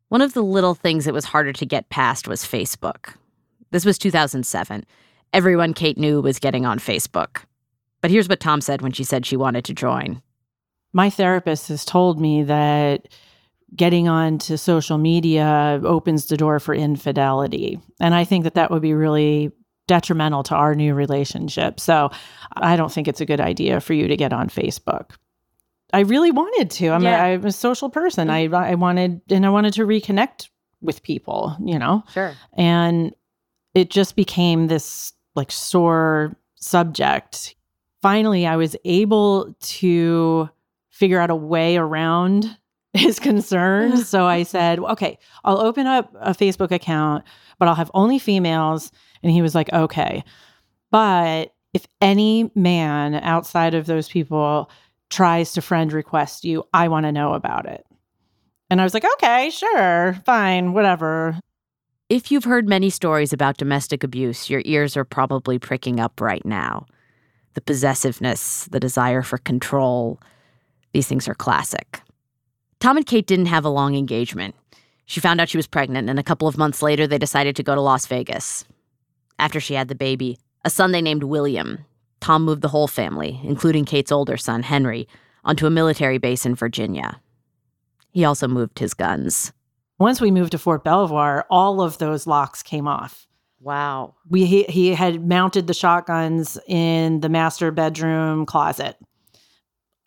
One 0.08 0.22
of 0.22 0.34
the 0.34 0.42
little 0.42 0.74
things 0.74 1.04
that 1.04 1.14
was 1.14 1.24
harder 1.24 1.52
to 1.52 1.66
get 1.66 1.88
past 1.88 2.28
was 2.28 2.44
Facebook. 2.44 3.14
This 3.72 3.84
was 3.84 3.98
2007. 3.98 4.84
Everyone 5.32 5.74
Kate 5.74 5.98
knew 5.98 6.20
was 6.20 6.38
getting 6.38 6.64
on 6.64 6.78
Facebook. 6.78 7.42
But 8.00 8.10
here's 8.10 8.28
what 8.28 8.38
Tom 8.38 8.60
said 8.60 8.82
when 8.82 8.92
she 8.92 9.02
said 9.02 9.26
she 9.26 9.36
wanted 9.36 9.64
to 9.64 9.74
join. 9.74 10.22
My 10.92 11.10
therapist 11.10 11.68
has 11.68 11.84
told 11.84 12.20
me 12.20 12.42
that 12.44 13.08
getting 13.74 14.08
onto 14.08 14.56
social 14.56 14.98
media 14.98 15.80
opens 15.84 16.26
the 16.26 16.36
door 16.36 16.60
for 16.60 16.74
infidelity. 16.74 17.80
And 18.00 18.14
I 18.14 18.24
think 18.24 18.44
that 18.44 18.54
that 18.54 18.70
would 18.70 18.82
be 18.82 18.94
really 18.94 19.50
detrimental 19.88 20.42
to 20.44 20.54
our 20.54 20.74
new 20.74 20.94
relationship. 20.94 21.80
So 21.80 22.10
I 22.56 22.76
don't 22.76 22.92
think 22.92 23.08
it's 23.08 23.20
a 23.20 23.26
good 23.26 23.40
idea 23.40 23.80
for 23.80 23.92
you 23.92 24.08
to 24.08 24.16
get 24.16 24.32
on 24.32 24.48
Facebook. 24.48 25.12
I 25.92 26.00
really 26.00 26.30
wanted 26.30 26.70
to. 26.72 26.88
I'm, 26.88 27.02
yeah. 27.02 27.24
a, 27.24 27.34
I'm 27.34 27.44
a 27.44 27.52
social 27.52 27.90
person. 27.90 28.28
Mm-hmm. 28.28 28.54
I, 28.54 28.70
I 28.70 28.74
wanted, 28.74 29.20
and 29.30 29.46
I 29.46 29.50
wanted 29.50 29.74
to 29.74 29.86
reconnect 29.86 30.48
with 30.80 31.02
people, 31.02 31.56
you 31.64 31.78
know? 31.78 32.04
Sure. 32.12 32.34
And 32.54 33.14
it 33.74 33.90
just 33.90 34.16
became 34.16 34.66
this 34.66 35.12
like 35.34 35.52
sore 35.52 36.36
subject. 36.56 37.54
Finally, 38.02 38.46
I 38.46 38.56
was 38.56 38.76
able 38.84 39.54
to 39.60 40.48
figure 40.90 41.20
out 41.20 41.30
a 41.30 41.36
way 41.36 41.76
around 41.76 42.56
his 42.96 43.18
concerns. 43.18 44.08
so 44.08 44.26
I 44.26 44.42
said, 44.42 44.78
okay, 44.78 45.18
I'll 45.44 45.60
open 45.60 45.86
up 45.86 46.14
a 46.20 46.32
Facebook 46.32 46.70
account, 46.70 47.24
but 47.58 47.68
I'll 47.68 47.74
have 47.74 47.90
only 47.94 48.18
females. 48.18 48.92
And 49.22 49.32
he 49.32 49.42
was 49.42 49.54
like, 49.54 49.72
okay. 49.72 50.24
But 50.90 51.54
if 51.74 51.86
any 52.00 52.50
man 52.54 53.14
outside 53.16 53.74
of 53.74 53.86
those 53.86 54.08
people 54.08 54.70
tries 55.10 55.52
to 55.52 55.62
friend 55.62 55.92
request 55.92 56.44
you, 56.44 56.64
I 56.72 56.88
want 56.88 57.06
to 57.06 57.12
know 57.12 57.34
about 57.34 57.66
it. 57.66 57.84
And 58.70 58.80
I 58.80 58.84
was 58.84 58.94
like, 58.94 59.04
okay, 59.14 59.50
sure, 59.50 60.20
fine, 60.24 60.72
whatever. 60.72 61.38
If 62.08 62.30
you've 62.30 62.44
heard 62.44 62.68
many 62.68 62.90
stories 62.90 63.32
about 63.32 63.56
domestic 63.56 64.02
abuse, 64.02 64.48
your 64.48 64.62
ears 64.64 64.96
are 64.96 65.04
probably 65.04 65.58
pricking 65.58 66.00
up 66.00 66.20
right 66.20 66.44
now. 66.44 66.86
The 67.54 67.60
possessiveness, 67.60 68.66
the 68.70 68.80
desire 68.80 69.22
for 69.22 69.38
control, 69.38 70.20
these 70.92 71.06
things 71.06 71.28
are 71.28 71.34
classic. 71.34 72.00
Tom 72.80 72.96
and 72.96 73.06
Kate 73.06 73.26
didn't 73.26 73.46
have 73.46 73.64
a 73.64 73.70
long 73.70 73.94
engagement. 73.94 74.54
She 75.06 75.20
found 75.20 75.40
out 75.40 75.48
she 75.48 75.56
was 75.56 75.66
pregnant, 75.66 76.10
and 76.10 76.18
a 76.18 76.24
couple 76.24 76.48
of 76.48 76.58
months 76.58 76.82
later, 76.82 77.06
they 77.06 77.18
decided 77.18 77.56
to 77.56 77.62
go 77.62 77.74
to 77.74 77.80
Las 77.80 78.06
Vegas. 78.06 78.64
After 79.38 79.60
she 79.60 79.74
had 79.74 79.88
the 79.88 79.94
baby, 79.94 80.38
a 80.64 80.70
son 80.70 80.92
they 80.92 81.02
named 81.02 81.22
William, 81.22 81.84
Tom 82.20 82.44
moved 82.44 82.62
the 82.62 82.68
whole 82.68 82.88
family, 82.88 83.40
including 83.44 83.84
Kate's 83.84 84.12
older 84.12 84.36
son, 84.36 84.62
Henry, 84.62 85.06
onto 85.44 85.66
a 85.66 85.70
military 85.70 86.18
base 86.18 86.44
in 86.44 86.54
Virginia. 86.54 87.20
He 88.10 88.24
also 88.24 88.48
moved 88.48 88.78
his 88.78 88.94
guns. 88.94 89.52
Once 89.98 90.20
we 90.20 90.30
moved 90.30 90.52
to 90.52 90.58
Fort 90.58 90.82
Belvoir, 90.84 91.46
all 91.50 91.80
of 91.80 91.98
those 91.98 92.26
locks 92.26 92.62
came 92.62 92.88
off. 92.88 93.26
Wow. 93.60 94.14
We 94.28 94.44
he, 94.44 94.64
he 94.64 94.94
had 94.94 95.26
mounted 95.26 95.66
the 95.66 95.74
shotguns 95.74 96.58
in 96.66 97.20
the 97.20 97.28
master 97.28 97.70
bedroom 97.70 98.44
closet. 98.44 98.96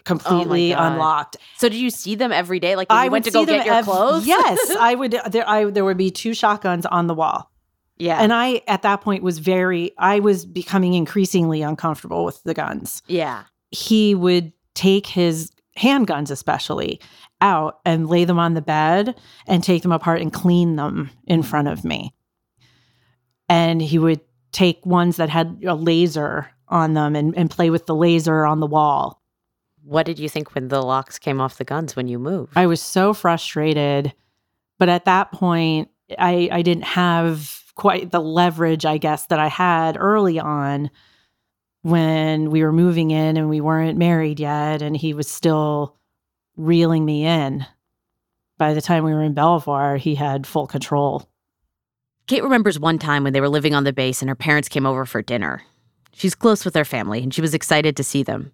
Oh 0.09 0.17
completely 0.17 0.73
oh 0.73 0.83
unlocked. 0.83 1.37
So 1.57 1.69
did 1.69 1.77
you 1.77 1.89
see 1.89 2.15
them 2.15 2.31
every 2.31 2.59
day? 2.59 2.75
Like 2.75 2.89
when 2.89 2.97
I 2.97 3.05
you 3.05 3.11
went 3.11 3.25
to 3.25 3.31
go 3.31 3.45
get 3.45 3.65
your 3.65 3.75
ev- 3.75 3.85
clothes? 3.85 4.25
yes, 4.25 4.75
I 4.79 4.95
would. 4.95 5.19
There, 5.29 5.47
I 5.47 5.65
there 5.65 5.85
would 5.85 5.97
be 5.97 6.11
two 6.11 6.33
shotguns 6.33 6.85
on 6.85 7.07
the 7.07 7.13
wall. 7.13 7.51
Yeah. 7.99 8.21
And 8.21 8.33
I, 8.33 8.61
at 8.65 8.81
that 8.83 9.01
point, 9.01 9.23
was 9.23 9.39
very, 9.39 9.91
I 9.97 10.19
was 10.19 10.45
becoming 10.45 10.93
increasingly 10.93 11.61
uncomfortable 11.61 12.23
with 12.23 12.41
the 12.43 12.53
guns. 12.53 13.03
Yeah. 13.07 13.43
He 13.71 14.15
would 14.15 14.53
take 14.73 15.05
his 15.05 15.51
handguns, 15.77 16.31
especially, 16.31 17.01
out 17.41 17.79
and 17.85 18.09
lay 18.09 18.23
them 18.23 18.39
on 18.39 18.53
the 18.53 18.61
bed 18.61 19.19
and 19.47 19.61
take 19.61 19.83
them 19.83 19.91
apart 19.91 20.21
and 20.21 20.31
clean 20.31 20.77
them 20.77 21.09
in 21.27 21.43
front 21.43 21.67
of 21.67 21.83
me. 21.83 22.15
And 23.49 23.81
he 23.81 23.99
would 23.99 24.21
take 24.53 24.85
ones 24.85 25.17
that 25.17 25.29
had 25.29 25.61
a 25.65 25.75
laser 25.75 26.49
on 26.69 26.93
them 26.93 27.15
and, 27.15 27.35
and 27.37 27.51
play 27.51 27.69
with 27.69 27.85
the 27.85 27.95
laser 27.95 28.45
on 28.45 28.61
the 28.61 28.65
wall. 28.65 29.18
What 29.89 30.05
did 30.05 30.19
you 30.19 30.29
think 30.29 30.53
when 30.53 30.67
the 30.67 30.83
locks 30.83 31.17
came 31.17 31.41
off 31.41 31.57
the 31.57 31.63
guns 31.63 31.95
when 31.95 32.07
you 32.07 32.19
moved? 32.19 32.53
I 32.55 32.67
was 32.67 32.79
so 32.79 33.11
frustrated. 33.11 34.13
But 34.77 34.87
at 34.87 35.05
that 35.05 35.31
point, 35.31 35.89
I, 36.19 36.47
I 36.51 36.61
didn't 36.61 36.83
have 36.83 37.63
quite 37.73 38.11
the 38.11 38.21
leverage, 38.21 38.85
I 38.85 38.99
guess, 38.99 39.25
that 39.25 39.39
I 39.39 39.47
had 39.47 39.97
early 39.99 40.39
on 40.39 40.91
when 41.81 42.51
we 42.51 42.61
were 42.61 42.71
moving 42.71 43.09
in 43.09 43.35
and 43.35 43.49
we 43.49 43.61
weren't 43.61 43.97
married 43.97 44.39
yet. 44.39 44.83
And 44.83 44.95
he 44.95 45.15
was 45.15 45.27
still 45.27 45.97
reeling 46.55 47.03
me 47.03 47.25
in. 47.25 47.65
By 48.59 48.75
the 48.75 48.81
time 48.81 49.03
we 49.03 49.13
were 49.13 49.23
in 49.23 49.33
Belvoir, 49.33 49.97
he 49.97 50.13
had 50.13 50.45
full 50.45 50.67
control. 50.67 51.27
Kate 52.27 52.43
remembers 52.43 52.79
one 52.79 52.99
time 52.99 53.23
when 53.23 53.33
they 53.33 53.41
were 53.41 53.49
living 53.49 53.73
on 53.73 53.85
the 53.85 53.93
base 53.93 54.21
and 54.21 54.29
her 54.29 54.35
parents 54.35 54.69
came 54.69 54.85
over 54.85 55.07
for 55.07 55.23
dinner. 55.23 55.63
She's 56.13 56.35
close 56.35 56.63
with 56.63 56.75
their 56.75 56.85
family 56.85 57.23
and 57.23 57.33
she 57.33 57.41
was 57.41 57.55
excited 57.55 57.97
to 57.97 58.03
see 58.03 58.21
them. 58.21 58.51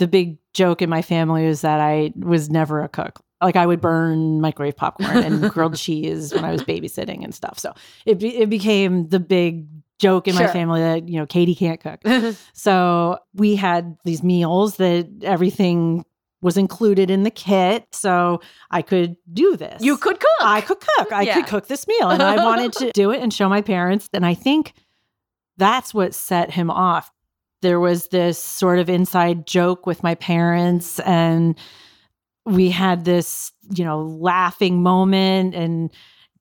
The 0.00 0.08
big 0.08 0.38
joke 0.52 0.82
in 0.82 0.90
my 0.90 1.02
family 1.02 1.46
was 1.46 1.60
that 1.60 1.80
I 1.80 2.12
was 2.16 2.50
never 2.50 2.82
a 2.82 2.88
cook. 2.88 3.22
Like 3.40 3.56
I 3.56 3.66
would 3.66 3.80
burn 3.80 4.40
microwave 4.40 4.76
popcorn 4.76 5.18
and 5.18 5.50
grilled 5.52 5.76
cheese 5.76 6.34
when 6.34 6.44
I 6.44 6.52
was 6.52 6.62
babysitting 6.62 7.22
and 7.22 7.34
stuff. 7.34 7.58
So 7.58 7.72
it 8.04 8.18
be, 8.18 8.36
it 8.36 8.50
became 8.50 9.08
the 9.08 9.20
big 9.20 9.66
joke 9.98 10.26
in 10.26 10.34
sure. 10.34 10.46
my 10.46 10.52
family 10.52 10.80
that 10.80 11.08
you 11.08 11.18
know 11.18 11.26
Katie 11.26 11.54
can't 11.54 11.80
cook. 11.80 12.00
so 12.52 13.18
we 13.34 13.54
had 13.54 13.96
these 14.04 14.22
meals 14.22 14.76
that 14.76 15.08
everything 15.22 16.04
was 16.42 16.56
included 16.56 17.10
in 17.10 17.22
the 17.22 17.30
kit 17.30 17.86
so 17.92 18.40
I 18.70 18.82
could 18.82 19.16
do 19.32 19.56
this. 19.56 19.82
You 19.82 19.96
could 19.96 20.18
cook. 20.18 20.30
I 20.40 20.62
could 20.62 20.80
cook. 20.80 21.12
I 21.12 21.22
yeah. 21.22 21.34
could 21.34 21.46
cook 21.46 21.66
this 21.68 21.86
meal 21.86 22.08
and 22.08 22.22
I 22.22 22.42
wanted 22.42 22.72
to 22.74 22.92
do 22.94 23.10
it 23.10 23.22
and 23.22 23.32
show 23.32 23.48
my 23.48 23.60
parents 23.60 24.08
and 24.14 24.24
I 24.24 24.34
think 24.34 24.72
that's 25.58 25.92
what 25.92 26.14
set 26.14 26.50
him 26.52 26.70
off. 26.70 27.12
There 27.62 27.80
was 27.80 28.08
this 28.08 28.38
sort 28.38 28.78
of 28.78 28.88
inside 28.88 29.46
joke 29.46 29.86
with 29.86 30.02
my 30.02 30.14
parents 30.14 30.98
and 31.00 31.58
we 32.46 32.70
had 32.70 33.04
this, 33.04 33.52
you 33.74 33.84
know, 33.84 34.02
laughing 34.02 34.82
moment 34.82 35.54
and 35.54 35.90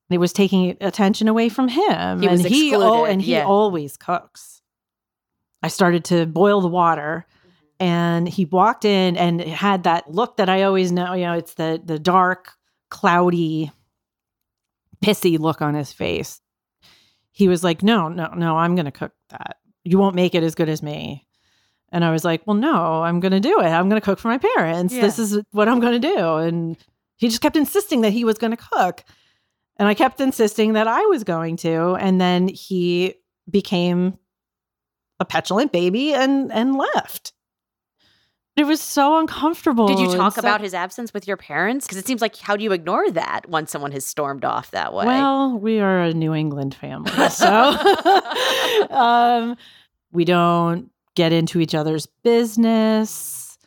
it 0.09 0.17
was 0.17 0.33
taking 0.33 0.75
attention 0.81 1.27
away 1.27 1.49
from 1.49 1.67
him. 1.67 2.21
He 2.21 2.27
and 2.27 2.41
he 2.41 2.75
oh, 2.75 3.05
and 3.05 3.21
he 3.21 3.33
yeah. 3.33 3.45
always 3.45 3.95
cooks. 3.97 4.61
I 5.61 5.67
started 5.67 6.05
to 6.05 6.25
boil 6.25 6.61
the 6.61 6.67
water 6.67 7.27
mm-hmm. 7.29 7.83
and 7.85 8.27
he 8.27 8.45
walked 8.45 8.85
in 8.85 9.17
and 9.17 9.41
had 9.41 9.83
that 9.83 10.09
look 10.09 10.37
that 10.37 10.49
I 10.49 10.63
always 10.63 10.91
know, 10.91 11.13
you 11.13 11.25
know, 11.25 11.33
it's 11.33 11.53
the 11.55 11.81
the 11.83 11.99
dark, 11.99 12.53
cloudy, 12.89 13.71
pissy 15.03 15.37
look 15.37 15.61
on 15.61 15.75
his 15.75 15.93
face. 15.93 16.41
He 17.31 17.47
was 17.47 17.63
like, 17.63 17.83
"No, 17.83 18.09
no, 18.09 18.33
no, 18.35 18.57
I'm 18.57 18.75
going 18.75 18.85
to 18.85 18.91
cook 18.91 19.13
that. 19.29 19.57
You 19.89 19.97
won't 19.97 20.15
make 20.15 20.35
it 20.35 20.43
as 20.43 20.55
good 20.55 20.69
as 20.69 20.83
me." 20.83 21.25
And 21.91 22.05
I 22.05 22.11
was 22.11 22.23
like, 22.23 22.45
well, 22.45 22.55
no, 22.55 23.01
I'm 23.01 23.19
going 23.19 23.31
to 23.31 23.39
do 23.39 23.59
it. 23.59 23.65
I'm 23.65 23.89
going 23.89 23.99
to 23.99 24.05
cook 24.05 24.19
for 24.19 24.27
my 24.27 24.37
parents. 24.37 24.93
Yeah. 24.93 25.01
This 25.01 25.17
is 25.17 25.39
what 25.51 25.67
I'm 25.67 25.79
going 25.79 25.99
to 25.99 26.07
do. 26.15 26.35
And 26.35 26.77
he 27.17 27.27
just 27.27 27.41
kept 27.41 27.55
insisting 27.55 28.01
that 28.01 28.11
he 28.11 28.23
was 28.23 28.37
going 28.37 28.55
to 28.55 28.63
cook. 28.71 29.03
And 29.77 29.87
I 29.87 29.95
kept 29.95 30.21
insisting 30.21 30.73
that 30.73 30.87
I 30.87 31.01
was 31.05 31.23
going 31.23 31.57
to. 31.57 31.95
And 31.95 32.21
then 32.21 32.47
he 32.47 33.15
became 33.49 34.19
a 35.19 35.25
petulant 35.25 35.71
baby 35.71 36.13
and 36.13 36.51
and 36.51 36.75
left. 36.75 37.33
It 38.59 38.67
was 38.67 38.81
so 38.81 39.17
uncomfortable. 39.17 39.87
Did 39.87 39.99
you 39.99 40.17
talk 40.17 40.35
so, 40.35 40.39
about 40.39 40.59
his 40.59 40.73
absence 40.73 41.13
with 41.13 41.25
your 41.25 41.37
parents? 41.37 41.85
Because 41.87 41.97
it 41.97 42.05
seems 42.05 42.19
like 42.21 42.35
how 42.35 42.57
do 42.57 42.63
you 42.65 42.73
ignore 42.73 43.09
that 43.11 43.47
once 43.47 43.71
someone 43.71 43.93
has 43.93 44.05
stormed 44.05 44.43
off 44.43 44.71
that 44.71 44.93
way? 44.93 45.05
Well, 45.05 45.57
we 45.57 45.79
are 45.79 46.01
a 46.01 46.13
New 46.13 46.33
England 46.33 46.75
family, 46.75 47.09
so 47.29 47.47
um, 48.89 49.55
we 50.11 50.25
don't 50.25 50.91
get 51.15 51.31
into 51.31 51.61
each 51.61 51.73
other's 51.73 52.05
business. 52.21 53.57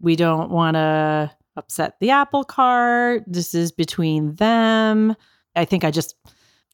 We 0.00 0.16
don't 0.16 0.50
want 0.50 0.74
to 0.74 1.30
upset 1.56 1.96
the 2.00 2.10
apple 2.10 2.44
cart. 2.44 3.24
This 3.26 3.54
is 3.54 3.72
between 3.72 4.34
them. 4.34 5.16
I 5.54 5.64
think 5.64 5.82
I 5.82 5.90
just 5.90 6.14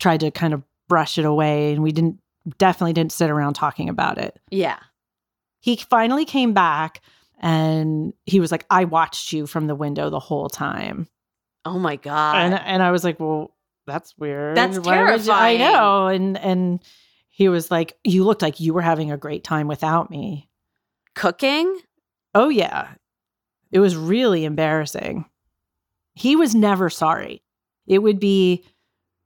tried 0.00 0.18
to 0.18 0.32
kind 0.32 0.52
of 0.52 0.64
brush 0.88 1.16
it 1.16 1.24
away 1.24 1.72
and 1.72 1.80
we 1.84 1.92
didn't 1.92 2.18
definitely 2.58 2.92
didn't 2.92 3.12
sit 3.12 3.30
around 3.30 3.54
talking 3.54 3.88
about 3.88 4.18
it. 4.18 4.40
Yeah. 4.50 4.80
He 5.60 5.76
finally 5.76 6.24
came 6.24 6.52
back 6.54 7.00
and 7.42 8.12
he 8.24 8.40
was 8.40 8.52
like, 8.52 8.64
I 8.70 8.84
watched 8.84 9.32
you 9.32 9.46
from 9.46 9.66
the 9.66 9.74
window 9.74 10.08
the 10.08 10.20
whole 10.20 10.48
time. 10.48 11.08
Oh 11.64 11.78
my 11.78 11.96
God. 11.96 12.36
And 12.36 12.54
and 12.54 12.82
I 12.82 12.90
was 12.90 13.04
like, 13.04 13.20
Well, 13.20 13.54
that's 13.86 14.16
weird. 14.16 14.56
That's 14.56 14.78
Why 14.78 14.94
terrifying. 14.94 15.60
I 15.60 15.64
know. 15.64 16.06
And 16.06 16.38
and 16.38 16.80
he 17.30 17.48
was 17.48 17.70
like, 17.70 17.98
You 18.04 18.24
looked 18.24 18.42
like 18.42 18.60
you 18.60 18.72
were 18.72 18.80
having 18.80 19.10
a 19.10 19.16
great 19.16 19.44
time 19.44 19.68
without 19.68 20.10
me. 20.10 20.48
Cooking? 21.14 21.78
Oh, 22.34 22.48
yeah. 22.48 22.94
It 23.70 23.80
was 23.80 23.96
really 23.96 24.44
embarrassing. 24.44 25.26
He 26.14 26.36
was 26.36 26.54
never 26.54 26.90
sorry. 26.90 27.42
It 27.86 27.98
would 27.98 28.18
be, 28.20 28.64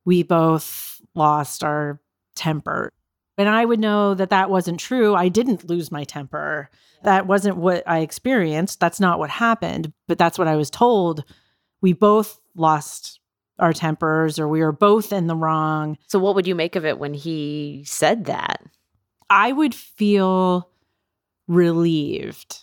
we 0.04 0.23
both 0.23 1.00
lost 1.14 1.62
our 1.62 2.00
temper. 2.35 2.92
And 3.38 3.49
I 3.49 3.64
would 3.64 3.81
know 3.81 4.14
that 4.14 4.31
that 4.31 4.50
wasn't 4.50 4.81
true. 4.81 5.14
I 5.14 5.28
didn't 5.28 5.69
lose 5.69 5.90
my 5.90 6.05
temper. 6.05 6.71
That 7.02 7.26
wasn't 7.26 7.59
what 7.59 7.83
I 7.87 7.99
experienced. 7.99 8.81
That's 8.81 9.00
not 9.00 9.19
what 9.19 9.31
happened, 9.31 9.93
but 10.09 10.19
that's 10.19 10.38
what 10.38 10.49
I 10.49 10.57
was 10.57 10.71
told. 10.71 11.25
We 11.83 11.93
both 11.93 12.40
lost 12.55 13.21
our 13.59 13.73
tempers 13.73 14.38
or 14.38 14.49
we 14.49 14.61
were 14.61 14.73
both 14.73 15.12
in 15.12 15.26
the 15.26 15.37
wrong. 15.37 15.99
So, 16.07 16.19
what 16.19 16.35
would 16.35 16.47
you 16.47 16.55
make 16.55 16.76
of 16.76 16.85
it 16.85 16.99
when 16.99 17.14
he 17.14 17.85
said 17.87 18.26
that? 18.26 18.62
I 19.28 19.52
would 19.52 19.75
feel 19.75 20.71
relieved 21.49 22.62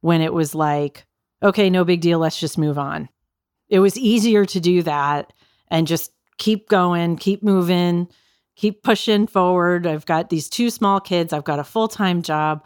when 0.00 0.20
it 0.20 0.32
was 0.32 0.54
like, 0.54 1.06
okay, 1.42 1.70
no 1.70 1.84
big 1.84 2.00
deal. 2.00 2.18
Let's 2.18 2.40
just 2.40 2.58
move 2.58 2.78
on. 2.78 3.08
It 3.68 3.80
was 3.80 3.98
easier 3.98 4.44
to 4.46 4.60
do 4.60 4.82
that 4.82 5.32
and 5.68 5.86
just 5.86 6.12
keep 6.38 6.68
going, 6.68 7.16
keep 7.16 7.42
moving, 7.42 8.08
keep 8.56 8.82
pushing 8.82 9.26
forward. 9.26 9.86
I've 9.86 10.06
got 10.06 10.30
these 10.30 10.48
two 10.48 10.70
small 10.70 11.00
kids, 11.00 11.32
I've 11.32 11.44
got 11.44 11.58
a 11.58 11.64
full 11.64 11.88
time 11.88 12.22
job. 12.22 12.64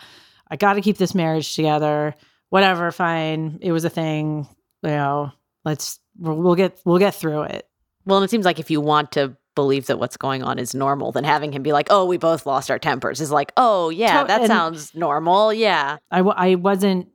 I 0.50 0.57
got 0.57 0.75
to 0.75 0.80
keep 0.80 0.97
this 0.97 1.14
marriage 1.14 1.54
together. 1.54 2.14
Whatever, 2.50 2.90
fine. 2.90 3.59
It 3.61 3.73
was 3.73 3.85
a 3.85 3.90
thing. 3.90 4.49
You 4.83 4.90
know, 4.90 5.33
let's 5.64 6.00
we'll 6.18 6.54
get 6.54 6.80
we'll 6.85 6.99
get 6.99 7.14
through 7.14 7.42
it. 7.42 7.68
Well, 8.07 8.23
it 8.23 8.30
seems 8.30 8.47
like 8.47 8.59
if 8.59 8.71
you 8.71 8.80
want 8.80 9.12
to 9.12 9.37
believe 9.54 9.87
that 9.87 9.99
what's 9.99 10.16
going 10.16 10.42
on 10.42 10.59
is 10.59 10.75
normal, 10.75 11.12
then 11.12 11.25
having 11.25 11.52
him 11.52 11.62
be 11.62 11.73
like, 11.73 11.88
"Oh, 11.90 12.07
we 12.07 12.16
both 12.16 12.47
lost 12.47 12.71
our 12.71 12.78
tempers," 12.78 13.21
is 13.21 13.30
like, 13.30 13.52
"Oh, 13.57 13.90
yeah, 13.90 14.25
that 14.28 14.40
sounds 14.47 14.95
normal." 14.95 15.52
Yeah, 15.52 15.99
I 16.11 16.18
w- 16.18 16.35
I 16.37 16.54
wasn't 16.54 17.09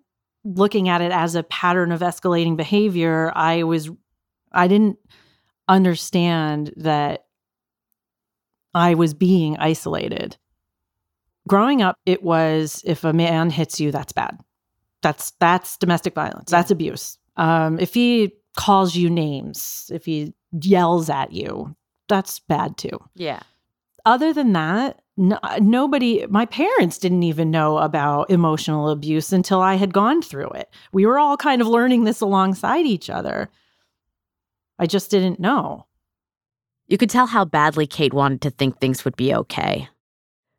looking 0.44 0.89
at 0.89 1.01
it 1.01 1.12
as 1.12 1.36
a 1.36 1.44
pattern 1.44 1.92
of 1.92 2.01
escalating 2.01 2.58
behavior. 2.58 3.32
I 3.34 3.63
was, 3.63 3.89
I 4.51 4.68
didn't 4.68 4.98
understand 5.70 6.74
that 6.77 7.25
I 8.74 8.94
was 8.94 9.13
being 9.13 9.58
isolated. 9.58 10.38
Growing 11.48 11.82
up, 11.82 11.98
it 12.06 12.24
was 12.24 12.82
if 12.86 13.03
a 13.03 13.13
man 13.13 13.50
hits 13.50 13.80
you, 13.80 13.92
that's 13.92 14.13
bad. 14.13 14.39
That's 15.01 15.32
that's 15.39 15.77
domestic 15.77 16.15
violence. 16.15 16.50
That's 16.50 16.72
abuse. 16.72 17.18
Um, 17.36 17.80
if 17.80 17.94
he 17.94 18.34
calls 18.56 18.96
you 18.96 19.10
names, 19.10 19.92
if 19.94 20.06
he 20.06 20.34
yells 20.62 21.10
at 21.10 21.34
you, 21.34 21.75
that's 22.08 22.39
bad 22.39 22.77
too. 22.77 23.00
Yeah. 23.15 23.42
Other 24.06 24.34
than 24.34 24.53
that, 24.53 25.01
no, 25.15 25.39
nobody, 25.60 26.25
my 26.30 26.46
parents 26.46 26.98
didn't 26.98 27.24
even 27.24 27.51
know 27.51 27.77
about 27.77 28.30
emotional 28.30 28.89
abuse 28.89 29.32
until 29.32 29.62
I 29.62 29.75
had 29.75 29.94
gone 29.94 30.22
through 30.22 30.50
it. 30.50 30.70
We 30.92 31.06
were 31.06 31.20
all 31.20 31.38
kind 31.38 31.62
of 31.62 31.68
learning 31.68 32.03
this 32.03 32.20
alongside 32.20 32.86
each 32.86 33.10
other. 33.10 33.50
I 34.77 34.88
just 34.88 35.10
didn't 35.10 35.39
know. 35.39 35.86
You 36.88 36.98
could 36.98 37.10
tell 37.10 37.28
how 37.28 37.46
badly 37.46 37.88
Kate 37.88 38.13
wanted 38.13 38.42
to 38.42 38.50
think 38.50 38.80
things 38.80 39.06
would 39.06 39.16
be 39.16 39.34
okay. 39.34 39.88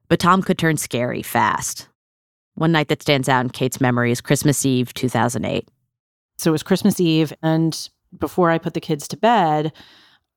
But 0.08 0.20
Tom 0.20 0.42
could 0.42 0.58
turn 0.58 0.76
scary 0.76 1.22
fast. 1.22 1.88
One 2.54 2.72
night 2.72 2.88
that 2.88 3.02
stands 3.02 3.28
out 3.28 3.44
in 3.44 3.50
Kate's 3.50 3.80
memory 3.80 4.10
is 4.10 4.20
Christmas 4.20 4.64
Eve 4.64 4.94
2008. 4.94 5.68
So 6.38 6.50
it 6.50 6.52
was 6.52 6.62
Christmas 6.62 7.00
Eve, 7.00 7.32
and 7.42 7.88
before 8.18 8.50
I 8.50 8.58
put 8.58 8.74
the 8.74 8.80
kids 8.80 9.08
to 9.08 9.16
bed, 9.16 9.72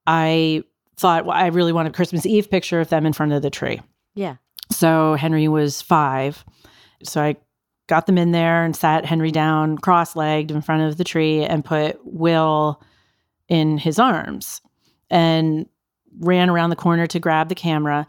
I 0.05 0.63
thought 0.97 1.25
well, 1.25 1.37
I 1.37 1.47
really 1.47 1.73
wanted 1.73 1.93
a 1.93 1.95
Christmas 1.95 2.25
Eve 2.25 2.49
picture 2.49 2.79
of 2.79 2.89
them 2.89 3.05
in 3.05 3.13
front 3.13 3.33
of 3.33 3.41
the 3.41 3.49
tree. 3.49 3.81
Yeah. 4.15 4.37
So 4.71 5.15
Henry 5.15 5.47
was 5.47 5.81
five. 5.81 6.43
So 7.03 7.21
I 7.21 7.35
got 7.87 8.05
them 8.05 8.17
in 8.17 8.31
there 8.31 8.63
and 8.63 8.75
sat 8.75 9.05
Henry 9.05 9.31
down 9.31 9.77
cross 9.77 10.15
legged 10.15 10.51
in 10.51 10.61
front 10.61 10.83
of 10.83 10.97
the 10.97 11.03
tree 11.03 11.43
and 11.43 11.63
put 11.63 11.99
Will 12.03 12.81
in 13.47 13.77
his 13.77 13.97
arms 13.97 14.61
and 15.09 15.67
ran 16.19 16.49
around 16.49 16.69
the 16.69 16.75
corner 16.75 17.07
to 17.07 17.19
grab 17.19 17.49
the 17.49 17.55
camera. 17.55 18.07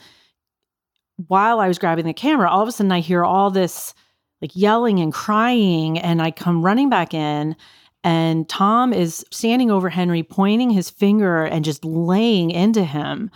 While 1.27 1.61
I 1.61 1.69
was 1.69 1.79
grabbing 1.79 2.07
the 2.07 2.13
camera, 2.13 2.51
all 2.51 2.63
of 2.63 2.69
a 2.69 2.73
sudden 2.73 2.93
I 2.93 3.01
hear 3.01 3.25
all 3.25 3.51
this 3.51 3.95
like 4.41 4.55
yelling 4.55 5.01
and 5.01 5.13
crying, 5.13 5.99
and 5.99 6.23
I 6.23 6.31
come 6.31 6.65
running 6.65 6.89
back 6.89 7.13
in. 7.13 7.57
And 8.05 8.49
Tom 8.49 8.93
is 8.93 9.25
standing 9.33 9.71
over 9.71 9.89
Henry, 9.89 10.23
pointing 10.23 10.71
his 10.71 10.89
finger 10.89 11.45
and 11.45 11.65
just 11.65 11.85
laying 11.85 12.53
into 12.53 12.85
him. 12.85 13.31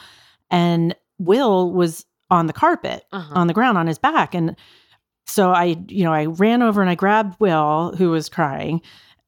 And 0.51 0.95
Will 1.19 1.73
was 1.73 2.07
on 2.31 2.47
the 2.47 2.53
carpet, 2.53 3.05
uh-huh. 3.13 3.35
on 3.35 3.49
the 3.49 3.53
ground, 3.53 3.77
on 3.77 3.89
his 3.89 3.99
back. 3.99 4.35
And 4.35 4.57
so 5.27 5.51
I, 5.51 5.77
you 5.89 6.05
know, 6.05 6.13
I 6.13 6.27
ran 6.27 6.63
over 6.63 6.81
and 6.81 6.89
I 6.89 6.95
grabbed 6.95 7.41
Will, 7.41 7.95
who 7.97 8.11
was 8.11 8.29
crying, 8.29 8.81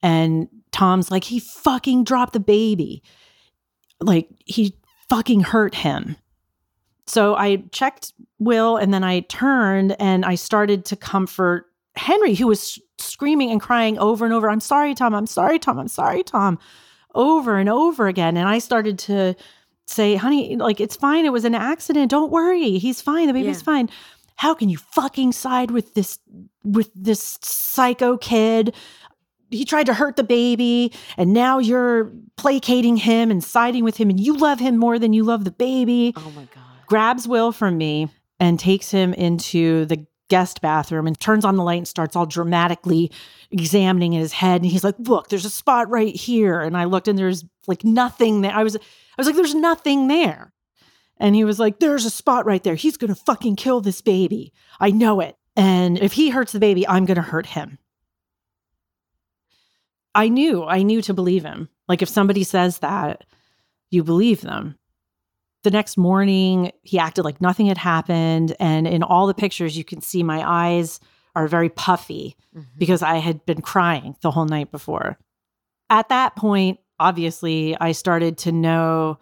and 0.02 0.48
Tom's 0.70 1.10
like, 1.10 1.24
he 1.24 1.40
fucking 1.40 2.04
dropped 2.04 2.32
the 2.32 2.40
baby. 2.40 3.02
Like, 4.00 4.28
he 4.44 4.76
fucking 5.08 5.40
hurt 5.40 5.74
him. 5.74 6.16
So 7.06 7.34
I 7.34 7.56
checked 7.70 8.12
Will 8.38 8.76
and 8.76 8.92
then 8.92 9.04
I 9.04 9.20
turned 9.20 9.96
and 10.00 10.24
I 10.24 10.36
started 10.36 10.84
to 10.86 10.96
comfort 10.96 11.66
Henry, 11.96 12.34
who 12.34 12.46
was 12.46 12.78
screaming 12.98 13.50
and 13.50 13.60
crying 13.60 13.98
over 13.98 14.24
and 14.24 14.34
over, 14.34 14.50
I'm 14.50 14.60
sorry, 14.60 14.94
Tom, 14.94 15.14
I'm 15.14 15.26
sorry, 15.26 15.58
Tom, 15.58 15.78
I'm 15.78 15.88
sorry, 15.88 16.22
Tom, 16.24 16.58
over 17.14 17.58
and 17.58 17.68
over 17.68 18.08
again. 18.08 18.36
And 18.36 18.48
I 18.48 18.58
started 18.58 18.98
to 19.00 19.34
say, 19.86 20.16
honey, 20.16 20.56
like, 20.56 20.80
it's 20.80 20.96
fine. 20.96 21.24
It 21.24 21.32
was 21.32 21.44
an 21.44 21.54
accident. 21.54 22.10
Don't 22.10 22.32
worry. 22.32 22.78
He's 22.78 23.00
fine. 23.00 23.26
The 23.26 23.32
baby's 23.32 23.58
yeah. 23.58 23.64
fine 23.64 23.90
how 24.36 24.54
can 24.54 24.68
you 24.68 24.78
fucking 24.78 25.32
side 25.32 25.70
with 25.70 25.94
this 25.94 26.18
with 26.62 26.90
this 26.94 27.38
psycho 27.42 28.16
kid 28.16 28.74
he 29.54 29.64
tried 29.64 29.86
to 29.86 29.94
hurt 29.94 30.16
the 30.16 30.24
baby 30.24 30.92
and 31.16 31.32
now 31.32 31.58
you're 31.58 32.12
placating 32.36 32.96
him 32.96 33.30
and 33.30 33.42
siding 33.42 33.84
with 33.84 33.96
him 33.96 34.10
and 34.10 34.20
you 34.20 34.36
love 34.36 34.60
him 34.60 34.76
more 34.76 34.98
than 34.98 35.12
you 35.12 35.24
love 35.24 35.44
the 35.44 35.50
baby 35.50 36.12
oh 36.16 36.32
my 36.36 36.46
god 36.54 36.64
grabs 36.86 37.26
will 37.26 37.52
from 37.52 37.78
me 37.78 38.08
and 38.40 38.58
takes 38.58 38.90
him 38.90 39.14
into 39.14 39.84
the 39.86 40.06
guest 40.28 40.60
bathroom 40.60 41.06
and 41.06 41.20
turns 41.20 41.44
on 41.44 41.56
the 41.56 41.62
light 41.62 41.78
and 41.78 41.88
starts 41.88 42.16
all 42.16 42.26
dramatically 42.26 43.10
examining 43.50 44.12
his 44.12 44.32
head 44.32 44.62
and 44.62 44.70
he's 44.70 44.82
like 44.82 44.96
look 45.00 45.28
there's 45.28 45.44
a 45.44 45.50
spot 45.50 45.88
right 45.90 46.16
here 46.16 46.60
and 46.60 46.76
i 46.76 46.84
looked 46.84 47.08
and 47.08 47.18
there's 47.18 47.44
like 47.66 47.84
nothing 47.84 48.40
there 48.40 48.52
i 48.52 48.62
was 48.62 48.76
i 48.76 48.80
was 49.18 49.26
like 49.26 49.36
there's 49.36 49.54
nothing 49.54 50.08
there 50.08 50.54
and 51.18 51.34
he 51.34 51.44
was 51.44 51.58
like, 51.58 51.78
There's 51.78 52.04
a 52.04 52.10
spot 52.10 52.46
right 52.46 52.62
there. 52.62 52.74
He's 52.74 52.96
going 52.96 53.14
to 53.14 53.20
fucking 53.20 53.56
kill 53.56 53.80
this 53.80 54.00
baby. 54.00 54.52
I 54.80 54.90
know 54.90 55.20
it. 55.20 55.36
And 55.56 55.98
if 55.98 56.14
he 56.14 56.30
hurts 56.30 56.52
the 56.52 56.60
baby, 56.60 56.86
I'm 56.86 57.04
going 57.04 57.16
to 57.16 57.22
hurt 57.22 57.46
him. 57.46 57.78
I 60.14 60.28
knew, 60.28 60.64
I 60.64 60.82
knew 60.82 61.02
to 61.02 61.14
believe 61.14 61.44
him. 61.44 61.68
Like 61.88 62.02
if 62.02 62.08
somebody 62.08 62.44
says 62.44 62.78
that, 62.78 63.24
you 63.90 64.04
believe 64.04 64.40
them. 64.40 64.76
The 65.62 65.70
next 65.70 65.96
morning, 65.96 66.72
he 66.82 66.98
acted 66.98 67.24
like 67.24 67.40
nothing 67.40 67.66
had 67.66 67.78
happened. 67.78 68.54
And 68.60 68.86
in 68.86 69.02
all 69.02 69.26
the 69.26 69.34
pictures, 69.34 69.76
you 69.76 69.84
can 69.84 70.00
see 70.00 70.22
my 70.22 70.42
eyes 70.46 71.00
are 71.34 71.48
very 71.48 71.68
puffy 71.68 72.36
mm-hmm. 72.54 72.78
because 72.78 73.02
I 73.02 73.16
had 73.16 73.44
been 73.46 73.60
crying 73.60 74.16
the 74.20 74.30
whole 74.30 74.44
night 74.44 74.70
before. 74.70 75.18
At 75.90 76.10
that 76.10 76.36
point, 76.36 76.78
obviously, 77.00 77.76
I 77.80 77.92
started 77.92 78.38
to 78.38 78.52
know 78.52 79.18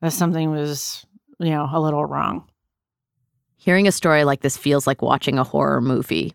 that 0.00 0.12
something 0.12 0.50
was 0.50 1.04
you 1.40 1.50
know, 1.50 1.68
a 1.72 1.80
little 1.80 2.04
wrong. 2.04 2.44
Hearing 3.56 3.88
a 3.88 3.92
story 3.92 4.24
like 4.24 4.40
this 4.40 4.56
feels 4.56 4.86
like 4.86 5.02
watching 5.02 5.38
a 5.38 5.44
horror 5.44 5.80
movie. 5.80 6.34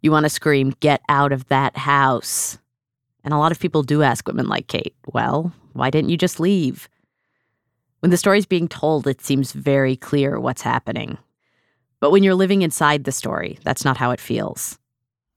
You 0.00 0.10
want 0.10 0.24
to 0.24 0.30
scream, 0.30 0.74
get 0.80 1.02
out 1.08 1.32
of 1.32 1.46
that 1.48 1.76
house. 1.76 2.58
And 3.24 3.34
a 3.34 3.38
lot 3.38 3.52
of 3.52 3.60
people 3.60 3.82
do 3.82 4.02
ask 4.02 4.26
women 4.26 4.46
like 4.46 4.68
Kate, 4.68 4.94
well, 5.12 5.52
why 5.72 5.90
didn't 5.90 6.10
you 6.10 6.16
just 6.16 6.40
leave? 6.40 6.88
When 8.00 8.10
the 8.10 8.16
story's 8.16 8.46
being 8.46 8.68
told, 8.68 9.06
it 9.06 9.20
seems 9.20 9.52
very 9.52 9.96
clear 9.96 10.38
what's 10.38 10.62
happening. 10.62 11.18
But 12.00 12.12
when 12.12 12.22
you're 12.22 12.34
living 12.34 12.62
inside 12.62 13.04
the 13.04 13.12
story, 13.12 13.58
that's 13.64 13.84
not 13.84 13.96
how 13.96 14.12
it 14.12 14.20
feels. 14.20 14.78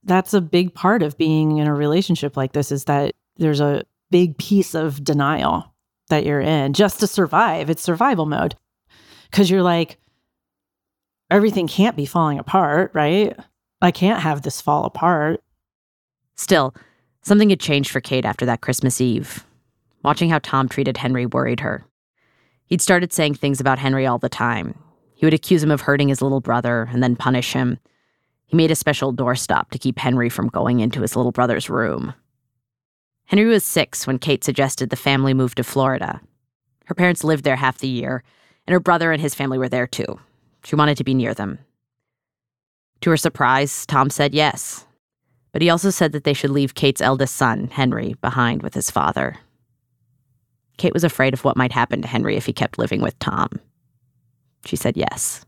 That's 0.04 0.34
a 0.34 0.42
big 0.42 0.74
part 0.74 1.02
of 1.04 1.18
being 1.18 1.58
in 1.58 1.68
a 1.68 1.74
relationship 1.74 2.38
like 2.38 2.54
this 2.54 2.72
is 2.72 2.86
that 2.86 3.16
there's 3.38 3.62
a 3.62 3.84
big 4.12 4.38
piece 4.38 4.76
of 4.76 5.04
denial 5.04 5.74
that 6.10 6.26
you're 6.26 6.42
in 6.42 6.74
just 6.74 7.00
to 7.00 7.08
survive. 7.08 7.70
It's 7.70 7.82
survival 7.82 8.26
mode 8.26 8.56
because 9.30 9.50
you're 9.50 9.64
like, 9.64 9.98
everything 11.32 11.68
can't 11.68 11.96
be 11.96 12.06
falling 12.06 12.38
apart, 12.38 12.92
right? 12.94 13.36
I 13.82 13.92
can't 13.92 14.22
have 14.22 14.42
this 14.42 14.62
fall 14.62 14.86
apart. 14.86 15.42
Still, 16.36 16.76
something 17.22 17.50
had 17.50 17.60
changed 17.60 17.92
for 17.92 18.02
Kate 18.02 18.26
after 18.26 18.46
that 18.46 18.62
Christmas 18.62 19.00
Eve. 19.02 19.46
Watching 20.04 20.30
how 20.30 20.40
Tom 20.40 20.68
treated 20.68 20.98
Henry 20.98 21.26
worried 21.26 21.60
her. 21.60 21.86
He'd 22.66 22.82
started 22.82 23.14
saying 23.14 23.36
things 23.36 23.60
about 23.60 23.80
Henry 23.80 24.06
all 24.06 24.18
the 24.18 24.30
time. 24.30 24.76
He 25.14 25.26
would 25.26 25.34
accuse 25.34 25.62
him 25.62 25.72
of 25.72 25.82
hurting 25.82 26.10
his 26.10 26.22
little 26.22 26.42
brother 26.42 26.90
and 26.92 27.04
then 27.04 27.16
punish 27.16 27.54
him. 27.54 27.78
He 28.48 28.58
made 28.58 28.72
a 28.72 28.76
special 28.76 29.14
doorstop 29.14 29.70
to 29.70 29.78
keep 29.78 30.00
Henry 30.00 30.30
from 30.30 30.48
going 30.48 30.80
into 30.80 31.02
his 31.02 31.16
little 31.16 31.32
brother's 31.32 31.70
room. 31.70 32.14
Henry 33.26 33.46
was 33.46 33.64
six 33.64 34.08
when 34.08 34.20
Kate 34.20 34.44
suggested 34.44 34.90
the 34.90 34.96
family 34.96 35.34
move 35.34 35.56
to 35.56 35.64
Florida. 35.64 36.22
Her 36.86 36.96
parents 36.96 37.24
lived 37.24 37.44
there 37.44 37.56
half 37.56 37.78
the 37.78 37.88
year, 37.88 38.24
and 38.68 38.74
her 38.74 38.80
brother 38.80 39.12
and 39.12 39.22
his 39.22 39.36
family 39.36 39.58
were 39.58 39.70
there 39.70 39.88
too. 39.88 40.20
She 40.64 40.76
wanted 40.76 40.98
to 40.98 41.04
be 41.04 41.14
near 41.14 41.34
them. 41.34 41.60
To 43.02 43.10
her 43.10 43.18
surprise, 43.18 43.86
Tom 43.86 44.10
said 44.10 44.34
yes. 44.34 44.86
But 45.54 45.62
he 45.62 45.70
also 45.70 45.90
said 45.90 46.14
that 46.14 46.24
they 46.24 46.34
should 46.34 46.50
leave 46.50 46.76
Kate's 46.76 47.02
eldest 47.02 47.36
son, 47.36 47.68
Henry, 47.68 48.16
behind 48.22 48.64
with 48.64 48.74
his 48.74 48.90
father. 48.90 49.38
Kate 50.78 50.94
was 50.94 51.04
afraid 51.04 51.34
of 51.34 51.44
what 51.44 51.58
might 51.58 51.72
happen 51.72 52.02
to 52.02 52.08
Henry 52.08 52.38
if 52.38 52.46
he 52.46 52.54
kept 52.54 52.80
living 52.80 53.02
with 53.02 53.18
Tom. 53.20 53.50
She 54.66 54.76
said 54.76 54.96
yes. 54.96 55.46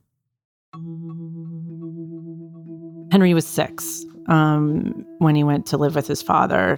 Henry 3.12 3.34
was 3.34 3.48
six 3.48 4.06
um, 4.28 5.06
when 5.20 5.36
he 5.36 5.44
went 5.44 5.66
to 5.68 5.78
live 5.78 5.96
with 5.96 6.08
his 6.08 6.22
father. 6.22 6.78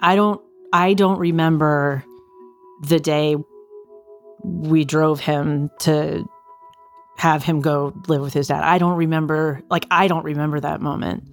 I 0.00 0.16
don't. 0.16 0.40
I 0.72 0.94
don't 0.94 1.18
remember 1.18 2.04
the 2.82 2.98
day 2.98 3.36
we 4.42 4.84
drove 4.84 5.20
him 5.20 5.70
to 5.80 6.24
have 7.16 7.42
him 7.42 7.60
go 7.60 7.94
live 8.08 8.20
with 8.20 8.34
his 8.34 8.48
dad. 8.48 8.64
I 8.64 8.78
don't 8.78 8.96
remember, 8.96 9.62
like, 9.70 9.86
I 9.90 10.08
don't 10.08 10.24
remember 10.24 10.60
that 10.60 10.80
moment. 10.80 11.24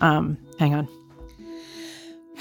Um, 0.00 0.38
hang 0.58 0.74
on. 0.74 0.88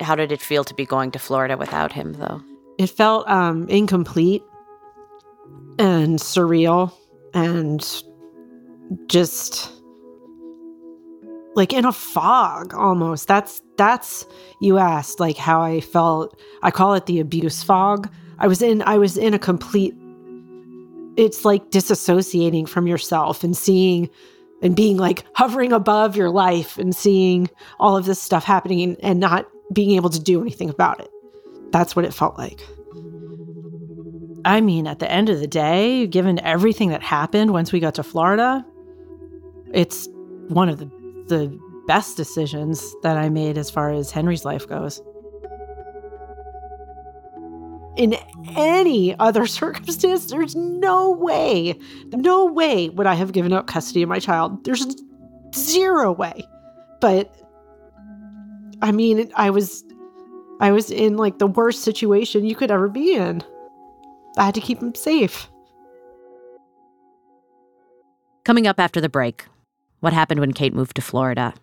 How 0.00 0.14
did 0.16 0.32
it 0.32 0.40
feel 0.40 0.64
to 0.64 0.74
be 0.74 0.84
going 0.84 1.10
to 1.12 1.18
Florida 1.18 1.56
without 1.56 1.92
him, 1.92 2.14
though? 2.14 2.42
It 2.78 2.88
felt 2.88 3.28
um, 3.28 3.68
incomplete 3.68 4.42
and 5.78 6.18
surreal 6.18 6.92
and 7.34 8.02
just 9.06 9.70
like 11.54 11.72
in 11.72 11.84
a 11.84 11.92
fog 11.92 12.74
almost 12.74 13.28
that's 13.28 13.62
that's 13.76 14.26
you 14.60 14.78
asked 14.78 15.20
like 15.20 15.36
how 15.36 15.60
i 15.60 15.80
felt 15.80 16.38
i 16.62 16.70
call 16.70 16.94
it 16.94 17.06
the 17.06 17.20
abuse 17.20 17.62
fog 17.62 18.08
i 18.38 18.46
was 18.46 18.62
in 18.62 18.82
i 18.82 18.96
was 18.98 19.16
in 19.16 19.34
a 19.34 19.38
complete 19.38 19.94
it's 21.16 21.44
like 21.44 21.70
disassociating 21.70 22.68
from 22.68 22.86
yourself 22.86 23.44
and 23.44 23.56
seeing 23.56 24.08
and 24.62 24.76
being 24.76 24.96
like 24.96 25.24
hovering 25.34 25.72
above 25.72 26.16
your 26.16 26.30
life 26.30 26.78
and 26.78 26.94
seeing 26.94 27.50
all 27.78 27.96
of 27.96 28.04
this 28.04 28.20
stuff 28.20 28.44
happening 28.44 28.96
and, 29.02 29.20
not 29.20 29.46
being 29.72 29.92
able 29.92 30.10
to 30.10 30.20
do 30.20 30.40
anything 30.40 30.68
about 30.68 31.00
it 31.00 31.08
that's 31.70 31.96
what 31.96 32.04
it 32.04 32.12
felt 32.12 32.36
like 32.36 32.60
i 34.44 34.60
mean 34.60 34.86
at 34.86 34.98
the 34.98 35.10
end 35.10 35.30
of 35.30 35.40
the 35.40 35.46
day 35.46 36.06
given 36.06 36.38
everything 36.40 36.90
that 36.90 37.02
happened 37.02 37.52
once 37.52 37.72
we 37.72 37.80
got 37.80 37.94
to 37.94 38.02
florida 38.02 38.64
it's 39.72 40.08
one 40.48 40.68
of 40.68 40.78
the 40.78 40.86
the 41.28 41.58
best 41.86 42.16
decisions 42.16 42.94
that 43.02 43.16
I 43.16 43.28
made 43.28 43.58
as 43.58 43.70
far 43.70 43.92
as 43.92 44.10
Henry's 44.10 44.44
life 44.44 44.68
goes. 44.68 45.00
In 47.96 48.16
any 48.56 49.18
other 49.18 49.46
circumstance, 49.60 50.26
there's 50.26 50.54
no 50.54 51.10
way, 51.10 51.78
no 52.06 52.46
way 52.46 52.88
would 52.88 53.06
I 53.06 53.14
have 53.14 53.32
given 53.32 53.52
up 53.52 53.66
custody 53.66 54.02
of 54.02 54.08
my 54.08 54.18
child. 54.18 54.64
There's 54.64 54.86
zero 55.54 56.12
way. 56.12 56.44
But 57.00 57.34
I 58.80 58.92
mean, 58.92 59.30
I 59.36 59.50
was 59.50 59.84
I 60.60 60.70
was 60.70 60.90
in 60.90 61.16
like 61.16 61.38
the 61.38 61.46
worst 61.46 61.82
situation 61.82 62.44
you 62.44 62.54
could 62.54 62.70
ever 62.70 62.88
be 62.88 63.14
in. 63.14 63.42
I 64.36 64.44
had 64.44 64.54
to 64.54 64.60
keep 64.60 64.80
him 64.80 64.94
safe. 64.94 65.50
Coming 68.44 68.66
up 68.66 68.80
after 68.80 69.00
the 69.00 69.08
break, 69.08 69.46
what 70.00 70.12
happened 70.12 70.40
when 70.40 70.52
Kate 70.52 70.74
moved 70.74 70.96
to 70.96 71.02
Florida? 71.02 71.54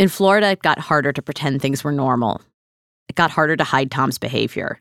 In 0.00 0.08
Florida, 0.08 0.52
it 0.52 0.62
got 0.62 0.78
harder 0.78 1.12
to 1.12 1.20
pretend 1.20 1.60
things 1.60 1.84
were 1.84 1.92
normal. 1.92 2.40
It 3.10 3.16
got 3.16 3.30
harder 3.30 3.54
to 3.54 3.64
hide 3.64 3.90
Tom's 3.90 4.16
behavior. 4.16 4.80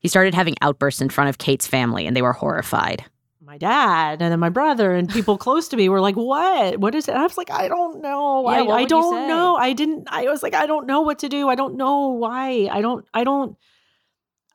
He 0.00 0.08
started 0.08 0.34
having 0.34 0.56
outbursts 0.60 1.00
in 1.00 1.08
front 1.08 1.30
of 1.30 1.38
Kate's 1.38 1.68
family, 1.68 2.04
and 2.04 2.16
they 2.16 2.22
were 2.22 2.32
horrified. 2.32 3.04
My 3.40 3.58
dad 3.58 4.20
and 4.20 4.32
then 4.32 4.40
my 4.40 4.48
brother 4.48 4.92
and 4.92 5.08
people 5.08 5.38
close 5.46 5.68
to 5.68 5.76
me 5.76 5.88
were 5.88 6.00
like, 6.00 6.16
"What? 6.16 6.78
What 6.80 6.96
is 6.96 7.06
it?" 7.06 7.12
And 7.12 7.20
I 7.20 7.22
was 7.22 7.38
like, 7.38 7.52
"I 7.52 7.68
don't 7.68 8.02
know. 8.02 8.42
Yeah, 8.50 8.62
I, 8.62 8.78
I 8.78 8.84
don't 8.86 9.28
know. 9.28 9.54
I 9.54 9.72
didn't. 9.72 10.08
I 10.10 10.24
was 10.24 10.42
like, 10.42 10.54
I 10.54 10.66
don't 10.66 10.88
know 10.88 11.02
what 11.02 11.20
to 11.20 11.28
do. 11.28 11.48
I 11.48 11.54
don't 11.54 11.76
know 11.76 12.08
why. 12.08 12.68
I 12.72 12.80
don't. 12.80 13.06
I 13.14 13.22
don't. 13.22 13.56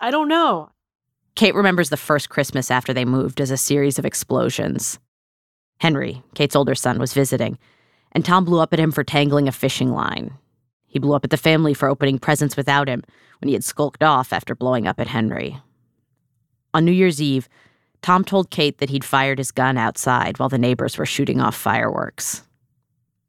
I 0.01 0.11
don't 0.11 0.27
know." 0.27 0.71
Kate 1.35 1.55
remembers 1.55 1.89
the 1.89 1.95
first 1.95 2.27
Christmas 2.27 2.69
after 2.69 2.93
they 2.93 3.05
moved 3.05 3.39
as 3.39 3.49
a 3.49 3.55
series 3.55 3.97
of 3.97 4.03
explosions. 4.03 4.99
Henry, 5.79 6.21
Kate's 6.33 6.55
older 6.55 6.75
son, 6.75 6.99
was 6.99 7.13
visiting 7.13 7.57
and 8.15 8.23
Tom 8.23 8.45
blew 8.45 8.59
up 8.59 8.73
at 8.73 8.79
him 8.79 8.91
for 8.91 9.03
tangling 9.03 9.47
a 9.47 9.51
fishing 9.51 9.91
line. 9.91 10.33
He 10.87 10.97
blew 10.97 11.13
up 11.13 11.25
at 11.25 11.29
the 11.29 11.37
family 11.37 11.73
for 11.73 11.89
opening 11.89 12.17
presents 12.17 12.55
without 12.55 12.87
him 12.87 13.03
when 13.39 13.49
he 13.49 13.53
had 13.53 13.63
skulked 13.65 14.01
off 14.01 14.31
after 14.31 14.55
blowing 14.55 14.87
up 14.87 15.01
at 15.01 15.07
Henry. 15.07 15.59
On 16.73 16.85
New 16.85 16.93
Year's 16.93 17.21
Eve, 17.21 17.49
Tom 18.01 18.23
told 18.23 18.49
Kate 18.49 18.77
that 18.77 18.89
he'd 18.89 19.03
fired 19.03 19.37
his 19.37 19.51
gun 19.51 19.77
outside 19.77 20.39
while 20.39 20.47
the 20.47 20.57
neighbors 20.57 20.97
were 20.97 21.05
shooting 21.05 21.41
off 21.41 21.55
fireworks. 21.55 22.43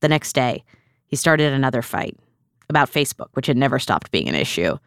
The 0.01 0.09
next 0.09 0.35
day, 0.35 0.63
he 1.07 1.17
started 1.17 1.53
another 1.53 1.83
fight 1.83 2.17
about 2.69 2.93
Facebook, 2.93 3.29
which 3.33 3.47
had 3.47 3.57
never 3.57 3.79
stopped 3.79 4.13
being 4.13 4.29
an 4.29 4.35
issue. 4.35 4.79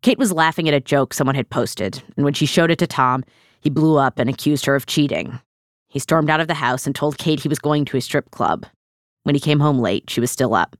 Kate 0.00 0.18
was 0.18 0.32
laughing 0.32 0.68
at 0.68 0.74
a 0.74 0.80
joke 0.80 1.12
someone 1.12 1.36
had 1.36 1.50
posted, 1.50 2.02
and 2.16 2.24
when 2.24 2.34
she 2.34 2.46
showed 2.46 2.70
it 2.70 2.78
to 2.78 2.86
Tom, 2.86 3.24
he 3.60 3.70
blew 3.70 3.98
up 3.98 4.18
and 4.18 4.30
accused 4.30 4.64
her 4.64 4.74
of 4.74 4.86
cheating. 4.86 5.38
He 5.88 5.98
stormed 5.98 6.30
out 6.30 6.40
of 6.40 6.48
the 6.48 6.54
house 6.54 6.86
and 6.86 6.94
told 6.94 7.18
Kate 7.18 7.40
he 7.40 7.48
was 7.48 7.58
going 7.58 7.84
to 7.86 7.96
a 7.98 8.00
strip 8.00 8.30
club. 8.30 8.66
When 9.24 9.34
he 9.34 9.40
came 9.40 9.60
home 9.60 9.78
late, 9.78 10.10
she 10.10 10.20
was 10.20 10.30
still 10.30 10.54
up, 10.54 10.76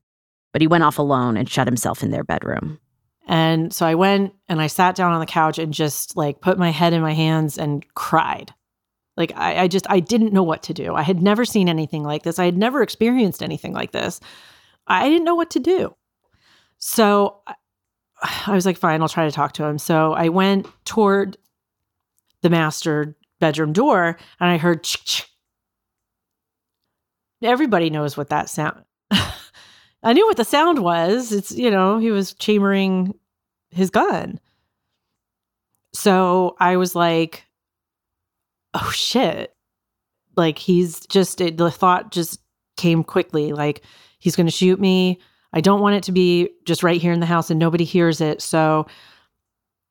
but 0.51 0.61
he 0.61 0.67
went 0.67 0.83
off 0.83 0.99
alone 0.99 1.37
and 1.37 1.49
shut 1.49 1.67
himself 1.67 2.03
in 2.03 2.11
their 2.11 2.23
bedroom. 2.23 2.79
And 3.27 3.73
so 3.73 3.85
I 3.85 3.95
went 3.95 4.33
and 4.49 4.61
I 4.61 4.67
sat 4.67 4.95
down 4.95 5.13
on 5.13 5.19
the 5.19 5.25
couch 5.25 5.57
and 5.57 5.73
just 5.73 6.17
like 6.17 6.41
put 6.41 6.57
my 6.57 6.71
head 6.71 6.93
in 6.93 7.01
my 7.01 7.13
hands 7.13 7.57
and 7.57 7.85
cried. 7.95 8.53
Like 9.15 9.31
I, 9.35 9.61
I 9.63 9.67
just 9.67 9.89
I 9.89 9.99
didn't 9.99 10.33
know 10.33 10.43
what 10.43 10.63
to 10.63 10.73
do. 10.73 10.95
I 10.95 11.03
had 11.03 11.21
never 11.21 11.45
seen 11.45 11.69
anything 11.69 12.03
like 12.03 12.23
this. 12.23 12.39
I 12.39 12.45
had 12.45 12.57
never 12.57 12.81
experienced 12.81 13.41
anything 13.41 13.73
like 13.73 13.91
this. 13.91 14.19
I 14.87 15.07
didn't 15.07 15.25
know 15.25 15.35
what 15.35 15.51
to 15.51 15.59
do. 15.59 15.95
So 16.79 17.41
I 18.47 18.53
was 18.53 18.65
like, 18.65 18.77
fine, 18.77 19.01
I'll 19.01 19.09
try 19.09 19.25
to 19.25 19.31
talk 19.31 19.53
to 19.53 19.63
him. 19.63 19.77
So 19.77 20.13
I 20.13 20.29
went 20.29 20.67
toward 20.85 21.37
the 22.41 22.49
master 22.49 23.15
bedroom 23.39 23.73
door 23.73 24.17
and 24.39 24.49
I 24.49 24.57
heard 24.57 24.85
Everybody 27.43 27.89
knows 27.89 28.15
what 28.15 28.29
that 28.29 28.49
sound. 28.49 28.83
I 29.11 30.13
knew 30.13 30.25
what 30.25 30.37
the 30.37 30.45
sound 30.45 30.79
was. 30.79 31.31
It's, 31.31 31.51
you 31.51 31.71
know, 31.71 31.97
he 31.97 32.11
was 32.11 32.33
chambering 32.33 33.13
his 33.69 33.89
gun. 33.89 34.39
So 35.93 36.55
I 36.59 36.77
was 36.77 36.95
like, 36.95 37.45
oh 38.73 38.91
shit. 38.91 39.55
Like 40.35 40.57
he's 40.57 41.05
just, 41.07 41.41
it, 41.41 41.57
the 41.57 41.71
thought 41.71 42.11
just 42.11 42.39
came 42.75 43.03
quickly. 43.03 43.53
Like 43.53 43.83
he's 44.19 44.35
going 44.35 44.47
to 44.47 44.51
shoot 44.51 44.79
me. 44.79 45.19
I 45.53 45.61
don't 45.61 45.81
want 45.81 45.95
it 45.95 46.03
to 46.03 46.11
be 46.11 46.49
just 46.65 46.83
right 46.83 46.99
here 46.99 47.13
in 47.13 47.19
the 47.19 47.25
house 47.25 47.49
and 47.49 47.59
nobody 47.59 47.83
hears 47.83 48.19
it. 48.19 48.41
So 48.41 48.87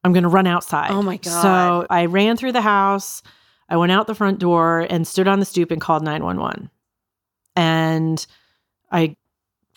I'm 0.05 0.13
going 0.13 0.25
to 0.25 0.29
run 0.29 0.47
outside. 0.47 0.91
Oh 0.91 1.03
my 1.03 1.17
God. 1.19 1.43
So 1.43 1.87
I 1.89 2.07
ran 2.07 2.37
through 2.37 2.53
the 2.53 2.61
house. 2.61 3.23
I 3.69 3.77
went 3.77 3.93
out 3.93 4.07
the 4.07 4.15
front 4.15 4.41
door 4.41 4.87
and 4.91 5.07
stood 5.07 5.29
on 5.29 5.39
the 5.39 5.47
stoop 5.47 5.71
and 5.71 5.81
called 5.81 6.03
911. 6.03 6.69
And 7.57 8.25
I 8.91 9.17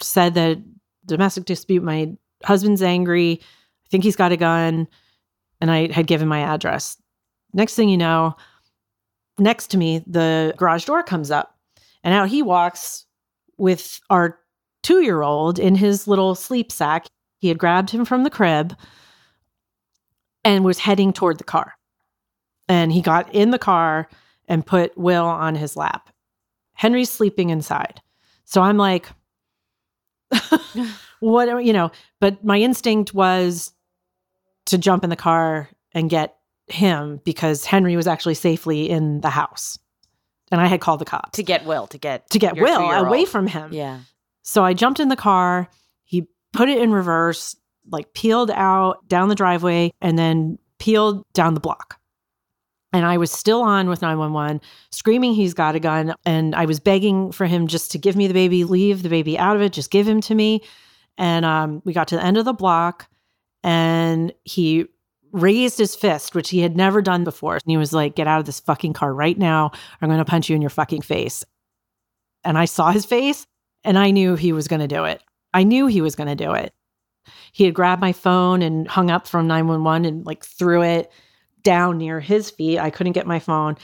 said 0.01 0.33
that 0.35 0.57
domestic 1.05 1.45
dispute, 1.45 1.83
my 1.83 2.13
husband's 2.43 2.81
angry. 2.83 3.39
I 3.41 3.87
think 3.89 4.03
he's 4.03 4.15
got 4.15 4.31
a 4.31 4.37
gun. 4.37 4.87
And 5.61 5.71
I 5.71 5.91
had 5.91 6.07
given 6.07 6.27
my 6.27 6.41
address. 6.41 6.97
Next 7.53 7.75
thing 7.75 7.89
you 7.89 7.97
know, 7.97 8.35
next 9.39 9.67
to 9.67 9.77
me, 9.77 10.03
the 10.05 10.53
garage 10.57 10.85
door 10.85 11.03
comes 11.03 11.31
up. 11.31 11.57
And 12.03 12.13
out 12.13 12.29
he 12.29 12.41
walks 12.41 13.05
with 13.57 13.99
our 14.09 14.39
two 14.83 15.01
year 15.01 15.21
old 15.21 15.57
in 15.57 15.75
his 15.75 16.07
little 16.07 16.35
sleep 16.35 16.71
sack. 16.71 17.07
He 17.39 17.47
had 17.47 17.57
grabbed 17.57 17.89
him 17.89 18.05
from 18.05 18.23
the 18.23 18.29
crib 18.29 18.75
and 20.43 20.63
was 20.63 20.79
heading 20.79 21.11
toward 21.11 21.37
the 21.37 21.43
car. 21.43 21.73
And 22.67 22.91
he 22.91 23.01
got 23.01 23.33
in 23.33 23.51
the 23.51 23.59
car 23.59 24.07
and 24.47 24.65
put 24.65 24.97
Will 24.97 25.25
on 25.25 25.55
his 25.55 25.75
lap. 25.75 26.09
Henry's 26.75 27.09
sleeping 27.09 27.49
inside. 27.49 28.01
So 28.45 28.61
I'm 28.61 28.77
like, 28.77 29.09
what, 31.19 31.65
you 31.65 31.73
know, 31.73 31.91
but 32.19 32.43
my 32.43 32.59
instinct 32.59 33.13
was 33.13 33.73
to 34.65 34.77
jump 34.77 35.03
in 35.03 35.09
the 35.09 35.15
car 35.15 35.69
and 35.93 36.09
get 36.09 36.37
him 36.67 37.21
because 37.23 37.65
Henry 37.65 37.95
was 37.95 38.07
actually 38.07 38.33
safely 38.35 38.89
in 38.89 39.21
the 39.21 39.29
house. 39.29 39.79
And 40.51 40.61
I 40.61 40.67
had 40.67 40.81
called 40.81 41.01
the 41.01 41.05
cops. 41.05 41.37
To 41.37 41.43
get 41.43 41.65
Will, 41.65 41.87
to 41.87 41.97
get 41.97 42.29
to 42.29 42.39
get 42.39 42.55
Will 42.55 42.91
away 42.91 43.25
from 43.25 43.47
him. 43.47 43.73
Yeah. 43.73 44.01
So 44.43 44.63
I 44.63 44.73
jumped 44.73 44.99
in 44.99 45.09
the 45.09 45.15
car, 45.15 45.69
he 46.03 46.27
put 46.53 46.69
it 46.69 46.79
in 46.79 46.91
reverse, 46.91 47.55
like 47.89 48.13
peeled 48.13 48.51
out 48.51 49.07
down 49.07 49.29
the 49.29 49.35
driveway 49.35 49.91
and 50.01 50.19
then 50.19 50.59
peeled 50.77 51.25
down 51.33 51.55
the 51.55 51.59
block. 51.59 51.99
And 52.95 53.05
I 53.05 53.17
was 53.17 53.29
still 53.29 53.61
on 53.61 53.89
with 53.89 54.01
911, 54.01 54.61
screaming 54.89 55.33
he's 55.33 55.53
got 55.53 55.75
a 55.75 55.81
gun. 55.81 56.15
And 56.25 56.55
I 56.55 56.63
was 56.63 56.79
begging 56.79 57.33
for 57.33 57.45
him 57.45 57.67
just 57.67 57.91
to 57.91 57.97
give 57.97 58.15
me 58.15 58.25
the 58.25 58.33
baby, 58.33 58.63
leave 58.63 59.03
the 59.03 59.09
baby 59.09 59.37
out 59.37 59.57
of 59.57 59.61
it, 59.61 59.73
just 59.73 59.91
give 59.91 60.07
him 60.07 60.21
to 60.21 60.33
me. 60.33 60.61
And 61.17 61.43
um, 61.43 61.81
we 61.83 61.91
got 61.91 62.07
to 62.07 62.15
the 62.15 62.23
end 62.23 62.37
of 62.37 62.45
the 62.45 62.53
block 62.53 63.09
and 63.65 64.31
he 64.45 64.85
raised 65.33 65.77
his 65.77 65.93
fist, 65.93 66.35
which 66.35 66.49
he 66.49 66.61
had 66.61 66.77
never 66.77 67.01
done 67.01 67.25
before. 67.25 67.55
And 67.55 67.63
he 67.67 67.75
was 67.75 67.91
like, 67.91 68.15
Get 68.15 68.27
out 68.27 68.39
of 68.39 68.45
this 68.45 68.61
fucking 68.61 68.93
car 68.93 69.13
right 69.13 69.37
now. 69.37 69.71
I'm 70.01 70.07
going 70.07 70.17
to 70.19 70.23
punch 70.23 70.49
you 70.49 70.55
in 70.55 70.61
your 70.61 70.69
fucking 70.69 71.01
face. 71.01 71.43
And 72.45 72.57
I 72.57 72.63
saw 72.63 72.91
his 72.91 73.05
face 73.05 73.45
and 73.83 73.99
I 73.99 74.11
knew 74.11 74.35
he 74.35 74.53
was 74.53 74.69
going 74.69 74.79
to 74.79 74.87
do 74.87 75.03
it. 75.03 75.21
I 75.53 75.63
knew 75.63 75.87
he 75.87 75.99
was 75.99 76.15
going 76.15 76.29
to 76.29 76.35
do 76.35 76.53
it. 76.53 76.73
He 77.51 77.65
had 77.65 77.73
grabbed 77.73 77.99
my 77.99 78.13
phone 78.13 78.61
and 78.61 78.87
hung 78.87 79.11
up 79.11 79.27
from 79.27 79.47
911 79.47 80.05
and 80.05 80.25
like 80.25 80.45
threw 80.45 80.81
it 80.81 81.11
down 81.65 81.97
near 81.97 82.21
his 82.21 82.49
feet. 82.49 82.79
I 82.79 82.89
couldn't 82.89 83.11
get 83.11 83.27
my 83.27 83.39
phone. 83.39 83.75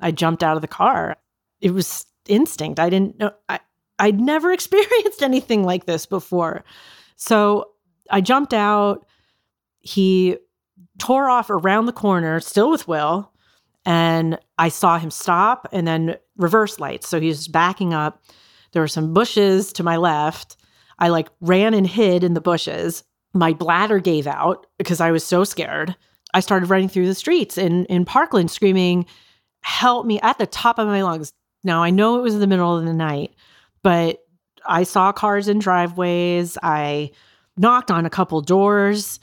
I 0.00 0.10
jumped 0.10 0.42
out 0.42 0.56
of 0.56 0.62
the 0.62 0.68
car. 0.68 1.16
It 1.60 1.72
was 1.72 2.04
instinct. 2.26 2.80
I 2.80 2.90
didn't 2.90 3.18
know. 3.20 3.30
I, 3.48 3.60
I'd 4.00 4.20
never 4.20 4.52
experienced 4.58 5.22
anything 5.22 5.62
like 5.62 5.86
this 5.86 6.06
before. 6.06 6.64
So 7.14 7.70
I 8.10 8.20
jumped 8.20 8.52
out. 8.52 9.06
He 9.80 10.38
tore 10.98 11.30
off 11.30 11.50
around 11.50 11.86
the 11.86 11.92
corner, 11.92 12.40
still 12.40 12.70
with 12.70 12.88
Will. 12.88 13.32
And 13.84 14.38
I 14.58 14.68
saw 14.68 14.98
him 14.98 15.10
stop 15.10 15.68
and 15.72 15.86
then 15.86 16.16
reverse 16.36 16.80
lights. 16.80 17.08
So 17.08 17.20
he 17.20 17.28
was 17.28 17.48
backing 17.48 17.94
up. 17.94 18.22
There 18.72 18.82
were 18.82 18.88
some 18.88 19.14
bushes 19.14 19.72
to 19.74 19.82
my 19.82 19.96
left. 19.96 20.56
I 20.98 21.08
like 21.08 21.28
ran 21.40 21.74
and 21.74 21.86
hid 21.86 22.24
in 22.24 22.34
the 22.34 22.40
bushes. 22.40 23.04
My 23.32 23.52
bladder 23.52 23.98
gave 23.98 24.26
out 24.26 24.66
because 24.78 25.00
I 25.00 25.10
was 25.10 25.24
so 25.24 25.44
scared. 25.44 25.96
I 26.34 26.40
started 26.40 26.70
running 26.70 26.88
through 26.88 27.06
the 27.06 27.14
streets 27.14 27.58
in, 27.58 27.84
in 27.86 28.04
Parkland 28.04 28.50
screaming, 28.50 29.06
Help 29.62 30.06
me 30.06 30.20
at 30.20 30.38
the 30.38 30.46
top 30.46 30.78
of 30.78 30.86
my 30.86 31.02
lungs. 31.02 31.32
Now, 31.64 31.82
I 31.82 31.90
know 31.90 32.18
it 32.18 32.22
was 32.22 32.34
in 32.34 32.40
the 32.40 32.46
middle 32.46 32.78
of 32.78 32.84
the 32.84 32.94
night, 32.94 33.34
but 33.82 34.20
I 34.66 34.84
saw 34.84 35.12
cars 35.12 35.48
in 35.48 35.58
driveways. 35.58 36.56
I 36.62 37.10
knocked 37.56 37.90
on 37.90 38.06
a 38.06 38.10
couple 38.10 38.40
doors. 38.40 39.18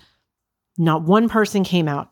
Not 0.77 1.03
one 1.03 1.29
person 1.29 1.63
came 1.63 1.87
out. 1.87 2.09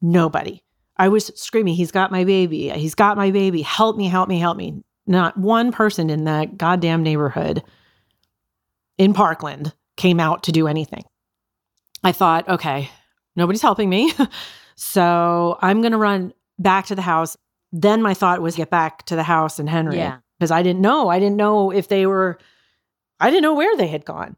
Nobody. 0.00 0.62
I 0.96 1.08
was 1.08 1.30
screaming, 1.36 1.74
He's 1.74 1.92
got 1.92 2.10
my 2.10 2.24
baby. 2.24 2.68
He's 2.70 2.94
got 2.94 3.16
my 3.16 3.30
baby. 3.30 3.62
Help 3.62 3.96
me, 3.96 4.08
help 4.08 4.28
me, 4.28 4.38
help 4.38 4.56
me. 4.56 4.82
Not 5.06 5.36
one 5.36 5.72
person 5.72 6.10
in 6.10 6.24
that 6.24 6.58
goddamn 6.58 7.02
neighborhood 7.02 7.62
in 8.98 9.14
Parkland 9.14 9.74
came 9.96 10.20
out 10.20 10.44
to 10.44 10.52
do 10.52 10.66
anything. 10.66 11.04
I 12.04 12.12
thought, 12.12 12.48
okay, 12.48 12.90
nobody's 13.36 13.62
helping 13.62 13.88
me. 13.88 14.12
so 14.74 15.58
I'm 15.60 15.80
going 15.80 15.92
to 15.92 15.98
run 15.98 16.32
back 16.58 16.86
to 16.86 16.94
the 16.94 17.02
house. 17.02 17.36
Then 17.72 18.02
my 18.02 18.14
thought 18.14 18.42
was 18.42 18.56
get 18.56 18.70
back 18.70 19.04
to 19.06 19.16
the 19.16 19.22
house 19.22 19.58
and 19.58 19.68
Henry. 19.68 19.96
Yeah. 19.96 20.18
Because 20.38 20.50
I 20.50 20.62
didn't 20.62 20.82
know. 20.82 21.08
I 21.08 21.18
didn't 21.18 21.36
know 21.36 21.70
if 21.70 21.88
they 21.88 22.06
were, 22.06 22.38
I 23.20 23.30
didn't 23.30 23.42
know 23.42 23.54
where 23.54 23.76
they 23.76 23.86
had 23.86 24.04
gone. 24.04 24.36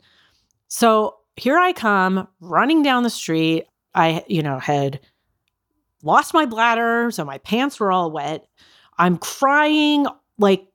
So 0.68 1.16
here 1.36 1.58
I 1.58 1.72
come 1.72 2.28
running 2.40 2.82
down 2.82 3.02
the 3.02 3.10
street. 3.10 3.66
I, 3.94 4.24
you 4.28 4.42
know, 4.42 4.58
had 4.58 5.00
lost 6.02 6.34
my 6.34 6.46
bladder. 6.46 7.10
So 7.10 7.24
my 7.24 7.38
pants 7.38 7.80
were 7.80 7.90
all 7.90 8.10
wet. 8.10 8.46
I'm 8.98 9.18
crying 9.18 10.06
like 10.38 10.66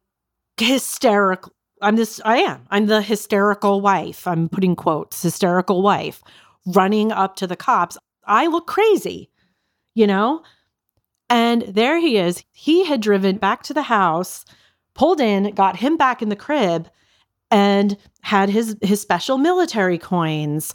hysterical. 0.58 1.54
I'm 1.82 1.96
this, 1.96 2.20
I 2.26 2.40
am. 2.40 2.66
I'm 2.72 2.88
the 2.88 3.02
hysterical 3.02 3.80
wife. 3.80 4.28
I'm 4.28 4.50
putting 4.50 4.76
quotes, 4.76 5.22
hysterical 5.22 5.82
wife 5.82 6.22
running 6.66 7.12
up 7.12 7.36
to 7.38 7.48
the 7.48 7.56
cops. 7.56 7.98
I 8.30 8.48
look 8.48 8.68
crazy. 8.68 9.30
you 9.96 10.08
know? 10.08 10.44
And 11.30 11.64
there 11.64 12.00
he 12.00 12.18
is. 12.18 12.44
He 12.52 12.86
had 12.86 13.02
driven 13.02 13.38
back 13.38 13.64
to 13.64 13.74
the 13.74 13.84
house, 13.84 14.46
pulled 14.94 15.20
in, 15.20 15.54
got 15.54 15.76
him 15.76 15.98
back 15.98 16.22
in 16.22 16.30
the 16.30 16.36
crib, 16.36 16.90
and 17.52 17.98
had 18.22 18.50
his 18.50 18.78
his 18.82 19.02
special 19.02 19.38
military 19.38 19.98
coins 19.98 20.74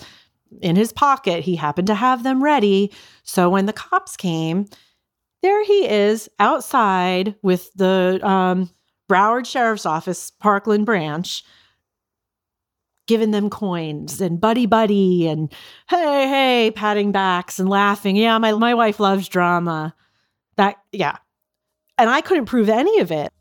in 0.61 0.77
his 0.77 0.93
pocket. 0.93 1.43
He 1.45 1.57
happened 1.57 1.87
to 1.89 1.95
have 1.95 2.23
them 2.23 2.43
ready. 2.43 2.93
So 3.23 3.49
when 3.49 3.67
the 3.67 3.73
cops 3.73 4.17
came, 4.17 4.67
there 5.43 5.65
he 5.65 5.89
is 5.89 6.29
outside 6.39 7.35
with 7.43 7.73
the 7.75 8.21
um, 8.23 8.71
Broward 9.09 9.47
Sheriff's 9.47 9.87
Office, 9.87 10.31
Parkland 10.31 10.87
branch, 10.87 11.45
giving 13.07 13.31
them 13.31 13.51
coins 13.51 14.21
and 14.21 14.41
buddy 14.41 14.67
buddy 14.67 15.27
and 15.27 15.53
hey, 15.89 16.29
hey, 16.29 16.73
patting 16.75 17.13
backs 17.13 17.59
and 17.59 17.69
laughing. 17.69 18.17
Yeah, 18.17 18.39
my, 18.39 18.53
my 18.53 18.75
wife 18.75 19.01
loves 19.01 19.29
drama. 19.29 19.95
That, 20.57 20.77
yeah. 20.93 21.17
And 21.99 22.09
I 22.09 22.21
couldn't 22.21 22.47
prove 22.47 22.69
any 22.69 23.01
of 23.01 23.13
it. 23.13 23.33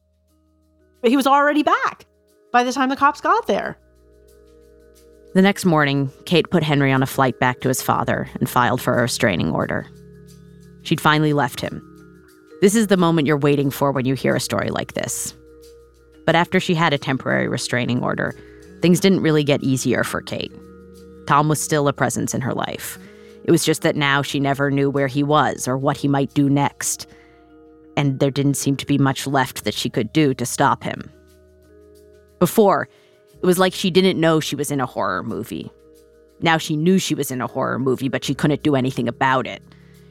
But 1.02 1.12
he 1.12 1.18
was 1.18 1.28
already 1.28 1.64
back 1.64 2.06
by 2.52 2.64
the 2.64 2.72
time 2.72 2.90
the 2.90 2.96
cops 2.96 3.22
got 3.22 3.48
there. 3.48 3.78
The 5.34 5.42
next 5.42 5.66
morning, 5.66 6.12
Kate 6.26 6.50
put 6.52 6.62
Henry 6.62 6.92
on 6.92 7.02
a 7.02 7.08
flight 7.08 7.40
back 7.40 7.62
to 7.62 7.68
his 7.68 7.82
father 7.82 8.30
and 8.40 8.48
filed 8.48 8.82
for 8.82 8.94
a 8.94 9.02
restraining 9.02 9.52
order. 9.52 9.88
She'd 10.84 11.02
finally 11.02 11.34
left 11.34 11.60
him. 11.60 11.82
This 12.62 12.76
is 12.76 12.88
the 12.88 12.98
moment 12.98 13.28
you're 13.28 13.38
waiting 13.38 13.72
for 13.72 13.92
when 13.92 14.06
you 14.06 14.14
hear 14.14 14.36
a 14.36 14.40
story 14.40 14.70
like 14.70 14.94
this. 14.94 15.36
But 16.26 16.36
after 16.36 16.60
she 16.60 16.76
had 16.76 16.94
a 16.94 16.98
temporary 16.98 17.48
restraining 17.48 18.04
order, 18.04 18.36
things 18.84 19.00
didn't 19.00 19.22
really 19.22 19.46
get 19.46 19.64
easier 19.64 20.04
for 20.04 20.22
Kate. 20.22 20.52
Tom 21.26 21.48
was 21.48 21.62
still 21.62 21.88
a 21.88 21.94
presence 21.94 22.34
in 22.34 22.42
her 22.42 22.54
life. 22.54 23.00
It 23.46 23.52
was 23.52 23.64
just 23.64 23.82
that 23.84 23.96
now 23.96 24.22
she 24.22 24.42
never 24.42 24.70
knew 24.70 24.90
where 24.90 25.08
he 25.08 25.24
was 25.24 25.70
or 25.70 25.78
what 25.78 25.96
he 25.96 26.10
might 26.10 26.34
do 26.34 26.50
next. 26.50 27.08
And 27.96 28.20
there 28.20 28.30
didn't 28.30 28.56
seem 28.56 28.76
to 28.76 28.86
be 28.86 28.98
much 28.98 29.26
left 29.26 29.64
that 29.64 29.74
she 29.74 29.90
could 29.90 30.12
do 30.12 30.34
to 30.34 30.46
stop 30.46 30.84
him. 30.84 31.10
Before, 32.40 32.90
it 33.42 33.46
was 33.46 33.58
like 33.58 33.74
she 33.74 33.90
didn't 33.90 34.20
know 34.20 34.42
she 34.42 34.58
was 34.58 34.70
in 34.70 34.82
a 34.82 34.86
horror 34.86 35.24
movie. 35.24 35.72
Now 36.42 36.58
she 36.58 36.76
knew 36.76 37.00
she 37.00 37.16
was 37.16 37.32
in 37.32 37.40
a 37.40 37.48
horror 37.48 37.80
movie, 37.80 38.10
but 38.10 38.26
she 38.26 38.36
couldn't 38.36 38.64
do 38.64 38.76
anything 38.76 39.08
about 39.08 39.48
it. 39.48 39.64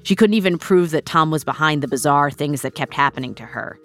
She 0.05 0.17
couldn't 0.17 0.33
even 0.33 0.57
prove 0.57 0.93
that 0.93 1.05
Tom 1.05 1.31
was 1.31 1.45
behind 1.45 1.83
the 1.83 1.89
bizarre 1.89 2.31
things 2.31 2.63
that 2.63 2.75
kept 2.75 2.95
happening 2.95 3.35
to 3.35 3.45
her. 3.45 3.79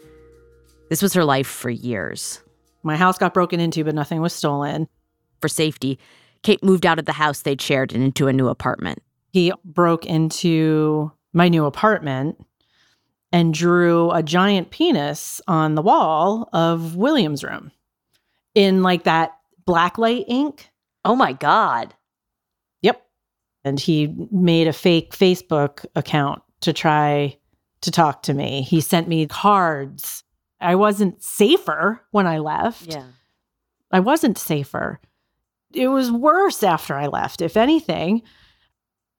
This 0.88 1.02
was 1.02 1.14
her 1.14 1.26
life 1.26 1.48
for 1.48 1.70
years. 1.70 2.42
My 2.88 2.96
house 2.96 3.18
got 3.18 3.34
broken 3.34 3.60
into, 3.60 3.84
but 3.84 3.94
nothing 3.94 4.22
was 4.22 4.32
stolen. 4.32 4.88
For 5.42 5.50
safety, 5.50 6.00
Kate 6.42 6.64
moved 6.64 6.86
out 6.86 7.00
of 7.00 7.06
the 7.06 7.12
house 7.12 7.42
they'd 7.42 7.62
shared 7.62 7.94
and 7.94 8.02
into 8.02 8.28
a 8.28 8.34
new 8.34 8.48
apartment. 8.48 9.04
He 9.34 9.52
broke 9.66 10.06
into 10.06 11.12
my 11.34 11.50
new 11.50 11.66
apartment 11.66 12.44
and 13.34 13.54
drew 13.54 14.10
a 14.12 14.24
giant 14.24 14.72
penis 14.72 15.42
on 15.50 15.76
the 15.76 15.82
wall 15.82 16.48
of 16.54 16.96
William's 16.96 17.44
room 17.44 17.72
in 18.56 18.84
like 18.84 19.04
that 19.04 19.38
blacklight 19.68 20.24
ink. 20.30 20.70
Oh 21.04 21.16
my 21.16 21.34
God. 21.34 21.94
Yep. 22.84 23.06
And 23.66 23.82
he 23.82 24.16
made 24.32 24.70
a 24.70 24.74
fake 24.74 25.12
Facebook 25.14 25.86
account 25.98 26.42
to 26.62 26.72
try 26.72 27.38
to 27.82 27.92
talk 27.92 28.24
to 28.24 28.34
me. 28.34 28.62
He 28.62 28.80
sent 28.80 29.10
me 29.10 29.28
cards. 29.28 30.24
I 30.60 30.76
wasn't 30.76 31.22
safer 31.22 32.02
when 32.12 32.28
I 32.28 32.40
left. 32.40 32.88
Yeah. 32.88 33.06
I 33.92 34.00
wasn't 34.00 34.38
safer. 34.38 35.00
It 35.74 35.88
was 35.88 36.12
worse 36.12 36.64
after 36.64 36.96
I 36.96 37.08
left, 37.08 37.42
if 37.42 37.58
anything. 37.58 38.22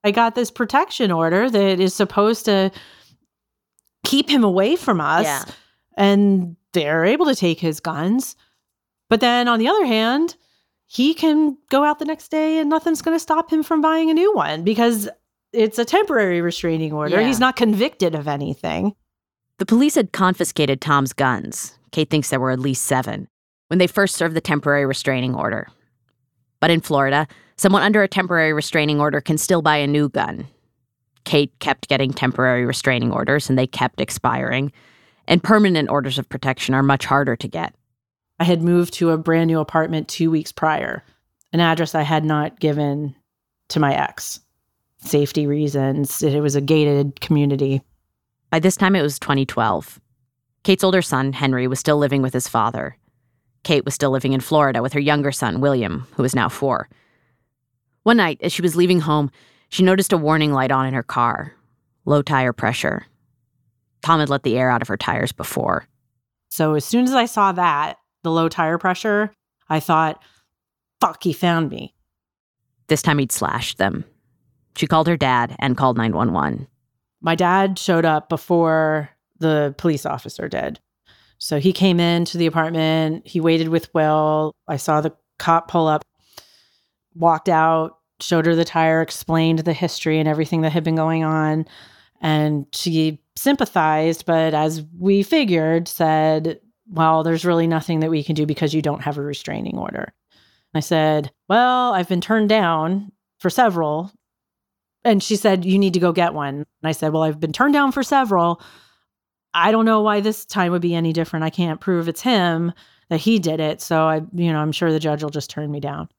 I 0.04 0.10
got 0.10 0.34
this 0.34 0.50
protection 0.50 1.10
order 1.10 1.50
that 1.50 1.80
is 1.80 1.94
supposed 1.94 2.44
to 2.46 2.70
keep 4.04 4.28
him 4.28 4.44
away 4.44 4.76
from 4.76 5.00
us. 5.00 5.24
Yeah. 5.24 5.44
And 5.96 6.56
they're 6.72 7.04
able 7.04 7.26
to 7.26 7.34
take 7.34 7.60
his 7.60 7.80
guns. 7.80 8.36
But 9.08 9.20
then 9.20 9.48
on 9.48 9.58
the 9.58 9.68
other 9.68 9.86
hand, 9.86 10.36
he 10.86 11.14
can 11.14 11.56
go 11.70 11.84
out 11.84 11.98
the 11.98 12.04
next 12.04 12.30
day 12.30 12.58
and 12.58 12.70
nothing's 12.70 13.02
going 13.02 13.14
to 13.14 13.20
stop 13.20 13.52
him 13.52 13.62
from 13.62 13.80
buying 13.80 14.10
a 14.10 14.14
new 14.14 14.34
one 14.34 14.64
because 14.64 15.08
it's 15.52 15.78
a 15.78 15.84
temporary 15.84 16.40
restraining 16.40 16.92
order. 16.92 17.20
Yeah. 17.20 17.26
He's 17.26 17.40
not 17.40 17.56
convicted 17.56 18.14
of 18.14 18.28
anything. 18.28 18.94
The 19.58 19.66
police 19.66 19.96
had 19.96 20.12
confiscated 20.12 20.80
Tom's 20.80 21.12
guns. 21.12 21.76
Kate 21.90 22.08
thinks 22.08 22.30
there 22.30 22.38
were 22.40 22.52
at 22.52 22.60
least 22.60 22.84
seven 22.84 23.28
when 23.68 23.78
they 23.78 23.86
first 23.86 24.14
served 24.14 24.34
the 24.34 24.40
temporary 24.40 24.86
restraining 24.86 25.34
order. 25.34 25.68
But 26.60 26.70
in 26.70 26.80
Florida, 26.80 27.26
someone 27.56 27.82
under 27.82 28.02
a 28.02 28.08
temporary 28.08 28.52
restraining 28.52 29.00
order 29.00 29.20
can 29.20 29.36
still 29.36 29.60
buy 29.60 29.76
a 29.76 29.86
new 29.86 30.08
gun. 30.08 30.46
Kate 31.24 31.52
kept 31.58 31.88
getting 31.88 32.12
temporary 32.12 32.64
restraining 32.64 33.12
orders 33.12 33.50
and 33.50 33.58
they 33.58 33.66
kept 33.66 34.00
expiring. 34.00 34.72
And 35.26 35.42
permanent 35.42 35.90
orders 35.90 36.18
of 36.18 36.28
protection 36.28 36.74
are 36.74 36.82
much 36.82 37.04
harder 37.04 37.36
to 37.36 37.48
get. 37.48 37.74
I 38.40 38.44
had 38.44 38.62
moved 38.62 38.94
to 38.94 39.10
a 39.10 39.18
brand 39.18 39.48
new 39.48 39.58
apartment 39.58 40.08
two 40.08 40.30
weeks 40.30 40.52
prior, 40.52 41.04
an 41.52 41.60
address 41.60 41.94
I 41.94 42.02
had 42.02 42.24
not 42.24 42.60
given 42.60 43.14
to 43.68 43.80
my 43.80 43.94
ex. 43.94 44.40
Safety 44.98 45.46
reasons, 45.46 46.22
it 46.22 46.40
was 46.40 46.56
a 46.56 46.60
gated 46.60 47.20
community. 47.20 47.82
By 48.50 48.58
this 48.60 48.76
time, 48.76 48.96
it 48.96 49.02
was 49.02 49.18
2012. 49.18 50.00
Kate's 50.64 50.84
older 50.84 51.02
son, 51.02 51.32
Henry, 51.32 51.66
was 51.66 51.78
still 51.78 51.98
living 51.98 52.22
with 52.22 52.32
his 52.32 52.48
father. 52.48 52.96
Kate 53.62 53.84
was 53.84 53.94
still 53.94 54.10
living 54.10 54.32
in 54.32 54.40
Florida 54.40 54.82
with 54.82 54.92
her 54.92 55.00
younger 55.00 55.32
son, 55.32 55.60
William, 55.60 56.06
who 56.14 56.22
was 56.22 56.34
now 56.34 56.48
four. 56.48 56.88
One 58.02 58.16
night, 58.16 58.38
as 58.42 58.52
she 58.52 58.62
was 58.62 58.76
leaving 58.76 59.00
home, 59.00 59.30
she 59.68 59.82
noticed 59.82 60.12
a 60.12 60.16
warning 60.16 60.52
light 60.52 60.70
on 60.70 60.86
in 60.86 60.94
her 60.94 61.02
car 61.02 61.54
low 62.06 62.22
tire 62.22 62.54
pressure. 62.54 63.04
Tom 64.02 64.20
had 64.20 64.30
let 64.30 64.42
the 64.42 64.56
air 64.56 64.70
out 64.70 64.80
of 64.80 64.88
her 64.88 64.96
tires 64.96 65.30
before. 65.30 65.86
So 66.48 66.74
as 66.74 66.84
soon 66.84 67.04
as 67.04 67.12
I 67.12 67.26
saw 67.26 67.52
that, 67.52 67.98
the 68.22 68.30
low 68.30 68.48
tire 68.48 68.78
pressure, 68.78 69.30
I 69.68 69.78
thought, 69.80 70.22
fuck, 71.02 71.22
he 71.22 71.34
found 71.34 71.68
me. 71.68 71.94
This 72.86 73.02
time 73.02 73.18
he'd 73.18 73.30
slashed 73.30 73.76
them. 73.76 74.06
She 74.74 74.86
called 74.86 75.06
her 75.06 75.18
dad 75.18 75.54
and 75.58 75.76
called 75.76 75.98
911. 75.98 76.66
My 77.20 77.34
dad 77.34 77.78
showed 77.78 78.04
up 78.04 78.28
before 78.28 79.10
the 79.38 79.74
police 79.78 80.06
officer 80.06 80.48
did. 80.48 80.80
So 81.38 81.60
he 81.60 81.72
came 81.72 82.00
into 82.00 82.38
the 82.38 82.46
apartment. 82.46 83.26
He 83.26 83.40
waited 83.40 83.68
with 83.68 83.92
Will. 83.94 84.52
I 84.66 84.76
saw 84.76 85.00
the 85.00 85.14
cop 85.38 85.68
pull 85.68 85.86
up, 85.86 86.04
walked 87.14 87.48
out, 87.48 87.98
showed 88.20 88.46
her 88.46 88.54
the 88.54 88.64
tire, 88.64 89.00
explained 89.00 89.60
the 89.60 89.72
history 89.72 90.18
and 90.18 90.28
everything 90.28 90.62
that 90.62 90.72
had 90.72 90.84
been 90.84 90.96
going 90.96 91.22
on. 91.24 91.66
And 92.20 92.66
she 92.72 93.20
sympathized, 93.36 94.26
but 94.26 94.54
as 94.54 94.84
we 94.98 95.22
figured, 95.22 95.86
said, 95.86 96.60
well, 96.90 97.22
there's 97.22 97.44
really 97.44 97.68
nothing 97.68 98.00
that 98.00 98.10
we 98.10 98.24
can 98.24 98.34
do 98.34 98.46
because 98.46 98.74
you 98.74 98.82
don't 98.82 99.02
have 99.02 99.18
a 99.18 99.22
restraining 99.22 99.78
order. 99.78 100.12
I 100.74 100.80
said, 100.80 101.30
Well, 101.48 101.92
I've 101.94 102.08
been 102.08 102.20
turned 102.20 102.48
down 102.48 103.12
for 103.38 103.50
several. 103.50 104.10
And 105.08 105.22
she 105.22 105.36
said, 105.36 105.64
You 105.64 105.78
need 105.78 105.94
to 105.94 106.00
go 106.00 106.12
get 106.12 106.34
one. 106.34 106.54
And 106.56 106.66
I 106.84 106.92
said, 106.92 107.12
Well, 107.12 107.22
I've 107.22 107.40
been 107.40 107.52
turned 107.52 107.72
down 107.72 107.92
for 107.92 108.02
several. 108.02 108.60
I 109.54 109.72
don't 109.72 109.86
know 109.86 110.02
why 110.02 110.20
this 110.20 110.44
time 110.44 110.70
would 110.72 110.82
be 110.82 110.94
any 110.94 111.14
different. 111.14 111.44
I 111.44 111.50
can't 111.50 111.80
prove 111.80 112.08
it's 112.08 112.20
him 112.20 112.74
that 113.08 113.20
he 113.20 113.38
did 113.38 113.58
it. 113.58 113.80
So 113.80 114.02
I, 114.02 114.16
you 114.34 114.52
know, 114.52 114.58
I'm 114.58 114.70
sure 114.70 114.92
the 114.92 115.00
judge 115.00 115.22
will 115.22 115.30
just 115.30 115.48
turn 115.48 115.70
me 115.70 115.80
down. 115.80 116.10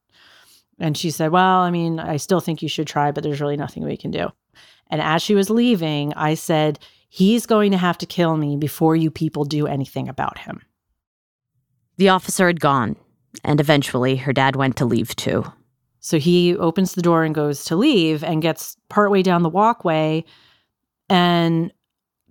And 0.80 0.98
she 0.98 1.12
said, 1.12 1.30
Well, 1.30 1.60
I 1.60 1.70
mean, 1.70 2.00
I 2.00 2.16
still 2.16 2.40
think 2.40 2.62
you 2.62 2.68
should 2.68 2.88
try, 2.88 3.12
but 3.12 3.22
there's 3.22 3.40
really 3.40 3.56
nothing 3.56 3.84
we 3.84 3.96
can 3.96 4.10
do. 4.10 4.28
And 4.90 5.00
as 5.00 5.22
she 5.22 5.36
was 5.36 5.50
leaving, 5.50 6.12
I 6.14 6.34
said, 6.34 6.80
He's 7.08 7.46
going 7.46 7.70
to 7.70 7.78
have 7.78 7.98
to 7.98 8.06
kill 8.06 8.36
me 8.36 8.56
before 8.56 8.96
you 8.96 9.10
people 9.10 9.44
do 9.44 9.68
anything 9.68 10.08
about 10.08 10.38
him. 10.38 10.62
The 11.96 12.08
officer 12.08 12.48
had 12.48 12.60
gone, 12.60 12.96
and 13.44 13.60
eventually 13.60 14.16
her 14.16 14.32
dad 14.32 14.56
went 14.56 14.76
to 14.76 14.84
leave 14.84 15.14
too. 15.14 15.44
So 16.00 16.18
he 16.18 16.56
opens 16.56 16.94
the 16.94 17.02
door 17.02 17.24
and 17.24 17.34
goes 17.34 17.64
to 17.66 17.76
leave 17.76 18.24
and 18.24 18.42
gets 18.42 18.76
partway 18.88 19.22
down 19.22 19.42
the 19.42 19.48
walkway 19.48 20.24
and 21.08 21.72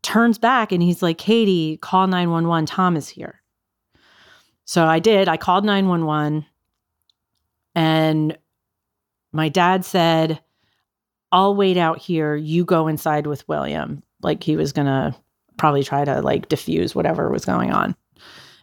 turns 0.01 0.38
back 0.38 0.71
and 0.71 0.82
he's 0.82 1.01
like, 1.03 1.17
Katie, 1.17 1.77
call 1.77 2.08
911. 2.08 2.65
Tom 2.65 2.97
is 2.97 3.08
here. 3.08 3.41
So 4.65 4.86
I 4.86 4.99
did. 4.99 5.27
I 5.27 5.38
called 5.38 5.65
911 5.65 6.45
and 7.75 8.38
my 9.32 9.49
dad 9.49 9.86
said, 9.86 10.39
I'll 11.32 11.55
wait 11.55 11.77
out 11.77 11.99
here. 11.99 12.36
You 12.36 12.65
go 12.65 12.88
inside 12.88 13.27
with 13.27 13.47
William 13.47 14.01
like 14.21 14.43
he 14.43 14.55
was 14.55 14.73
going 14.73 14.88
to 14.88 15.15
probably 15.58 15.84
try 15.84 16.03
to 16.05 16.21
like 16.21 16.49
diffuse 16.49 16.95
whatever 16.95 17.29
was 17.29 17.45
going 17.45 17.71
on. 17.71 17.95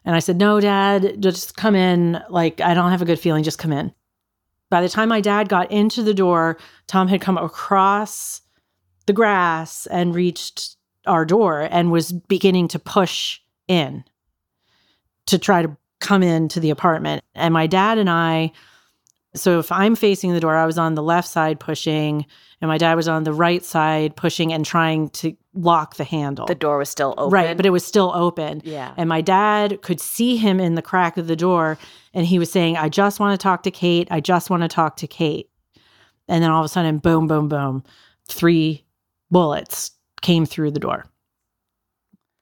And 0.05 0.15
I 0.15 0.21
said, 0.21 0.37
No, 0.37 0.61
dad, 0.61 1.21
just 1.21 1.57
come 1.57 1.75
in. 1.75 2.21
Like, 2.29 2.61
I 2.61 2.75
don't 2.75 2.91
have 2.91 3.03
a 3.03 3.07
good 3.07 3.19
feeling. 3.19 3.43
Just 3.43 3.59
come 3.59 3.73
in. 3.73 3.93
By 4.71 4.81
the 4.81 4.89
time 4.89 5.09
my 5.09 5.21
dad 5.21 5.49
got 5.49 5.71
into 5.71 6.03
the 6.03 6.15
door, 6.15 6.59
Tom 6.87 7.09
had 7.09 7.21
come 7.21 7.39
across 7.39 8.43
the 9.07 9.13
grass 9.13 9.87
and 9.87 10.15
reached 10.15 10.77
our 11.07 11.25
door 11.25 11.69
and 11.71 11.93
was 11.93 12.13
beginning 12.13 12.69
to 12.69 12.79
push 12.79 13.41
in 13.69 14.05
to 15.27 15.39
try 15.39 15.63
to 15.63 15.77
come 16.01 16.23
into 16.23 16.61
the 16.61 16.71
apartment. 16.71 17.23
And 17.35 17.55
my 17.55 17.67
dad 17.67 17.99
and 17.99 18.11
I 18.11 18.53
So 19.37 19.59
if 19.59 19.71
I'm 19.71 19.95
facing 19.95 20.33
the 20.33 20.41
door, 20.41 20.57
I 20.57 20.67
was 20.67 20.79
on 20.79 20.95
the 20.95 21.03
left 21.03 21.29
side 21.29 21.61
pushing, 21.61 22.27
and 22.61 22.69
my 22.69 22.79
dad 22.79 22.95
was 22.95 23.09
on 23.09 23.25
the 23.25 23.33
right 23.33 23.65
side 23.65 24.17
pushing 24.17 24.53
and 24.53 24.65
trying 24.65 25.11
to 25.11 25.37
lock 25.55 25.97
the 25.97 26.05
handle. 26.05 26.47
The 26.47 26.55
door 26.55 26.79
was 26.79 26.89
still 26.89 27.15
open. 27.17 27.33
Right, 27.33 27.57
but 27.57 27.67
it 27.67 27.71
was 27.71 27.85
still 27.85 28.13
open. 28.15 28.63
Yeah. 28.65 28.95
And 28.97 29.09
my 29.09 29.21
dad 29.21 29.83
could 29.83 30.01
see 30.01 30.37
him 30.37 30.59
in 30.59 30.75
the 30.75 30.83
crack 30.83 31.17
of 31.17 31.27
the 31.27 31.37
door, 31.37 31.79
and 32.15 32.27
he 32.27 32.39
was 32.39 32.51
saying, 32.51 32.77
I 32.77 32.89
just 32.89 33.21
want 33.21 33.39
to 33.39 33.43
talk 33.43 33.63
to 33.65 33.71
Kate. 33.71 34.09
I 34.11 34.21
just 34.21 34.51
want 34.51 34.63
to 34.63 34.69
talk 34.69 34.97
to 34.97 35.07
Kate. 35.07 35.51
And 36.29 36.43
then 36.43 36.51
all 36.51 36.63
of 36.63 36.67
a 36.67 36.69
sudden, 36.69 36.99
boom, 36.99 37.27
boom, 37.27 37.49
boom, 37.49 37.85
three 38.29 38.85
bullets 39.31 39.93
came 40.23 40.47
through 40.47 40.73
the 40.73 40.81
door. 40.81 41.07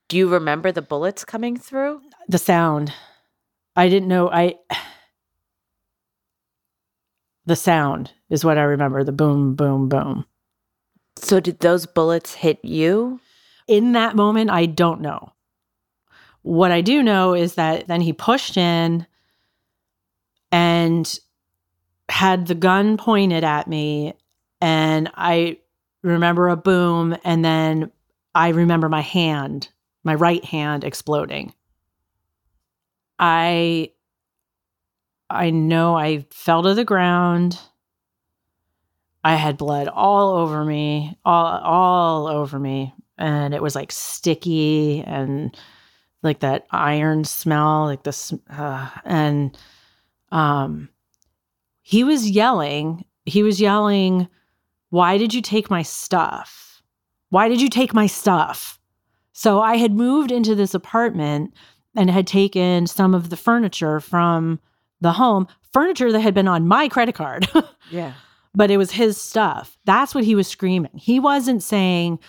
Do 0.09 0.17
you 0.17 0.29
remember 0.29 0.71
the 0.71 0.83
bullets 0.83 1.25
coming 1.25 1.57
through? 1.57 2.01
The 2.29 2.39
sound. 2.39 2.93
I 3.75 3.89
didn't 3.89 4.09
know. 4.09 4.31
I 4.31 4.55
the 7.47 7.57
sound 7.57 8.13
is 8.31 8.45
what 8.45 8.59
I 8.59 8.63
remember 8.63 9.05
the 9.05 9.13
boom, 9.13 9.55
boom, 9.55 9.89
boom. 9.89 10.25
So, 11.17 11.41
did 11.41 11.61
those 11.61 11.87
bullets 11.87 12.35
hit 12.35 12.59
you? 12.65 13.21
In 13.69 13.93
that 13.93 14.17
moment, 14.17 14.51
I 14.51 14.67
don't 14.67 15.01
know. 15.01 15.33
What 16.43 16.71
I 16.71 16.81
do 16.81 17.03
know 17.03 17.35
is 17.35 17.55
that 17.55 17.87
then 17.87 18.01
he 18.01 18.13
pushed 18.13 18.57
in 18.57 19.07
and 20.53 21.19
had 22.09 22.47
the 22.47 22.55
gun 22.55 22.97
pointed 22.97 23.45
at 23.45 23.67
me. 23.67 24.15
And 24.61 25.11
I 25.15 25.59
remember 26.03 26.49
a 26.49 26.57
boom. 26.57 27.17
And 27.25 27.45
then 27.45 27.91
I 28.35 28.49
remember 28.49 28.89
my 28.89 29.01
hand, 29.01 29.69
my 30.03 30.15
right 30.15 30.45
hand 30.45 30.85
exploding. 30.85 31.55
I 33.19 33.93
I 35.35 35.51
know 35.51 35.97
I 35.97 36.27
fell 36.31 36.63
to 36.63 36.75
the 36.75 36.85
ground. 36.85 37.59
I 39.25 39.35
had 39.35 39.57
blood 39.57 39.89
all 39.89 40.37
over 40.37 40.65
me, 40.65 41.19
all 41.25 41.59
all 41.59 42.27
over 42.29 42.59
me, 42.59 42.95
and 43.19 43.53
it 43.53 43.63
was 43.63 43.75
like 43.75 43.91
sticky 43.91 45.03
and 45.03 45.57
like 46.23 46.41
that 46.41 46.67
iron 46.71 47.25
smell, 47.25 47.85
like 47.85 48.05
this. 48.05 48.33
Uh, 48.49 48.89
and 49.05 49.59
um, 50.31 50.89
he 51.83 52.05
was 52.05 52.31
yelling. 52.31 53.05
He 53.27 53.43
was 53.43 53.61
yelling, 53.61 54.29
"Why 54.91 55.19
did 55.19 55.35
you 55.35 55.43
take 55.43 55.69
my 55.69 55.83
stuff? 55.83 56.83
Why 57.31 57.49
did 57.49 57.61
you 57.61 57.69
take 57.69 57.93
my 57.93 58.07
stuff?" 58.07 58.79
So 59.33 59.61
I 59.61 59.77
had 59.79 59.93
moved 59.93 60.31
into 60.31 60.55
this 60.55 60.75
apartment 60.75 61.55
and 61.97 62.09
had 62.09 62.27
taken 62.27 62.87
some 62.87 63.15
of 63.15 63.31
the 63.31 63.37
furniture 63.37 63.99
from 63.99 64.61
the 65.01 65.13
home, 65.13 65.47
furniture 65.73 66.13
that 66.13 66.21
had 66.21 66.35
been 66.35 66.49
on 66.49 66.67
my 66.67 66.89
credit 66.89 67.15
card. 67.15 67.49
yeah. 67.91 68.15
But 68.55 68.71
it 68.71 68.77
was 68.77 68.93
his 68.93 69.21
stuff. 69.21 69.77
That's 69.85 70.15
what 70.15 70.25
he 70.25 70.35
was 70.35 70.47
screaming. 70.47 70.93
He 70.95 71.19
wasn't 71.19 71.63
saying, 71.63 72.21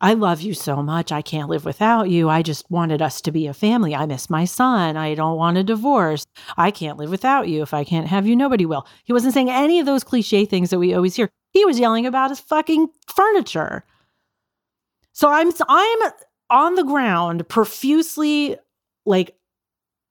I 0.00 0.12
love 0.12 0.42
you 0.42 0.52
so 0.52 0.82
much. 0.82 1.10
I 1.10 1.22
can't 1.22 1.48
live 1.48 1.64
without 1.64 2.10
you. 2.10 2.28
I 2.28 2.42
just 2.42 2.70
wanted 2.70 3.00
us 3.00 3.20
to 3.22 3.32
be 3.32 3.46
a 3.46 3.54
family. 3.54 3.94
I 3.94 4.04
miss 4.04 4.28
my 4.28 4.44
son. 4.44 4.96
I 4.96 5.14
don't 5.14 5.38
want 5.38 5.56
a 5.56 5.64
divorce. 5.64 6.26
I 6.56 6.70
can't 6.70 6.98
live 6.98 7.10
without 7.10 7.48
you. 7.48 7.62
If 7.62 7.72
I 7.72 7.84
can't 7.84 8.06
have 8.06 8.26
you, 8.26 8.36
nobody 8.36 8.66
will. 8.66 8.86
He 9.04 9.14
wasn't 9.14 9.32
saying 9.32 9.48
any 9.48 9.80
of 9.80 9.86
those 9.86 10.04
cliche 10.04 10.44
things 10.44 10.70
that 10.70 10.78
we 10.78 10.92
always 10.92 11.16
hear. 11.16 11.30
He 11.52 11.64
was 11.64 11.78
yelling 11.78 12.04
about 12.04 12.30
his 12.30 12.40
fucking 12.40 12.88
furniture. 13.14 13.84
So 15.12 15.30
I'm 15.30 15.50
I'm 15.66 16.12
on 16.50 16.74
the 16.74 16.84
ground 16.84 17.48
profusely 17.48 18.56
like 19.06 19.34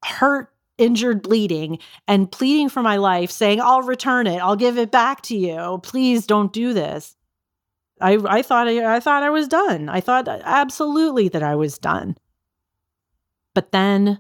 hurt 0.04 0.52
injured 0.78 1.22
bleeding 1.22 1.80
and 2.08 2.32
pleading 2.32 2.70
for 2.70 2.82
my 2.82 2.98
life 2.98 3.32
saying 3.32 3.62
i'll 3.62 3.82
return 3.82 4.28
it. 4.28 4.38
I'll 4.40 4.56
give 4.56 4.78
it 4.78 4.92
back 4.92 5.22
to 5.24 5.38
you. 5.38 5.80
Please 5.84 6.26
don't 6.28 6.52
do 6.52 6.74
this. 6.74 7.16
I 8.02 8.18
i 8.28 8.42
thought 8.42 8.68
I, 8.68 8.96
I 8.96 9.00
thought 9.00 9.24
i 9.24 9.30
was 9.30 9.48
done. 9.48 9.90
I 9.90 10.02
thought 10.02 10.28
uh, 10.28 10.40
absolutely 10.44 11.30
that 11.30 11.44
i 11.44 11.56
was 11.56 11.78
done. 11.78 12.18
But 13.54 13.72
then 13.72 14.20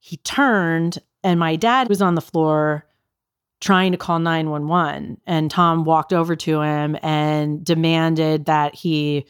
he 0.00 0.16
turned 0.18 0.98
and 1.22 1.38
my 1.38 1.56
dad 1.56 1.88
was 1.88 2.00
on 2.00 2.14
the 2.14 2.20
floor 2.20 2.86
trying 3.60 3.92
to 3.92 3.98
call 3.98 4.18
911 4.18 5.20
and 5.26 5.50
tom 5.50 5.84
walked 5.84 6.12
over 6.12 6.36
to 6.36 6.60
him 6.60 6.96
and 7.02 7.64
demanded 7.64 8.46
that 8.46 8.74
he 8.74 9.26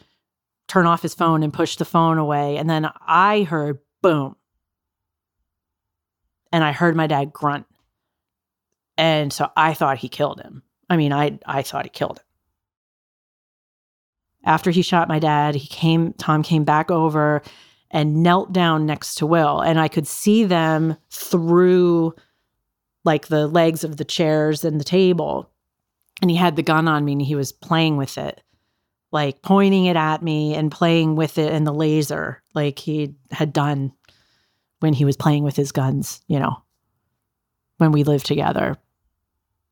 turn 0.68 0.86
off 0.86 1.02
his 1.02 1.14
phone 1.14 1.44
and 1.44 1.52
push 1.52 1.76
the 1.76 1.84
phone 1.84 2.18
away. 2.18 2.56
And 2.56 2.70
then 2.70 2.88
i 3.04 3.42
heard 3.42 3.78
boom 4.00 4.36
and 6.52 6.64
I 6.64 6.72
heard 6.72 6.96
my 6.96 7.06
dad 7.06 7.32
grunt. 7.32 7.66
And 8.98 9.32
so 9.32 9.50
I 9.56 9.74
thought 9.74 9.98
he 9.98 10.08
killed 10.08 10.40
him. 10.40 10.62
I 10.88 10.96
mean, 10.96 11.12
I 11.12 11.38
I 11.46 11.62
thought 11.62 11.84
he 11.84 11.90
killed 11.90 12.18
him. 12.18 12.24
After 14.44 14.70
he 14.70 14.82
shot 14.82 15.08
my 15.08 15.18
dad, 15.18 15.54
he 15.54 15.66
came 15.66 16.12
Tom 16.14 16.42
came 16.42 16.64
back 16.64 16.90
over 16.90 17.42
and 17.90 18.22
knelt 18.22 18.52
down 18.52 18.86
next 18.86 19.16
to 19.16 19.26
Will 19.26 19.60
and 19.60 19.78
I 19.78 19.88
could 19.88 20.06
see 20.06 20.44
them 20.44 20.96
through 21.10 22.14
like 23.04 23.28
the 23.28 23.46
legs 23.46 23.84
of 23.84 23.96
the 23.96 24.04
chairs 24.04 24.64
and 24.64 24.80
the 24.80 24.84
table. 24.84 25.50
And 26.20 26.30
he 26.30 26.36
had 26.36 26.56
the 26.56 26.62
gun 26.62 26.88
on 26.88 27.04
me 27.04 27.12
and 27.12 27.22
he 27.22 27.34
was 27.34 27.52
playing 27.52 27.96
with 27.96 28.18
it. 28.18 28.42
Like 29.12 29.42
pointing 29.42 29.86
it 29.86 29.96
at 29.96 30.22
me 30.22 30.54
and 30.54 30.70
playing 30.72 31.16
with 31.16 31.38
it 31.38 31.52
and 31.52 31.66
the 31.66 31.72
laser 31.72 32.42
like 32.54 32.78
he 32.78 33.14
had 33.30 33.52
done 33.52 33.92
when 34.80 34.92
he 34.92 35.04
was 35.04 35.16
playing 35.16 35.44
with 35.44 35.56
his 35.56 35.72
guns, 35.72 36.20
you 36.26 36.38
know, 36.38 36.62
when 37.78 37.92
we 37.92 38.04
lived 38.04 38.26
together. 38.26 38.76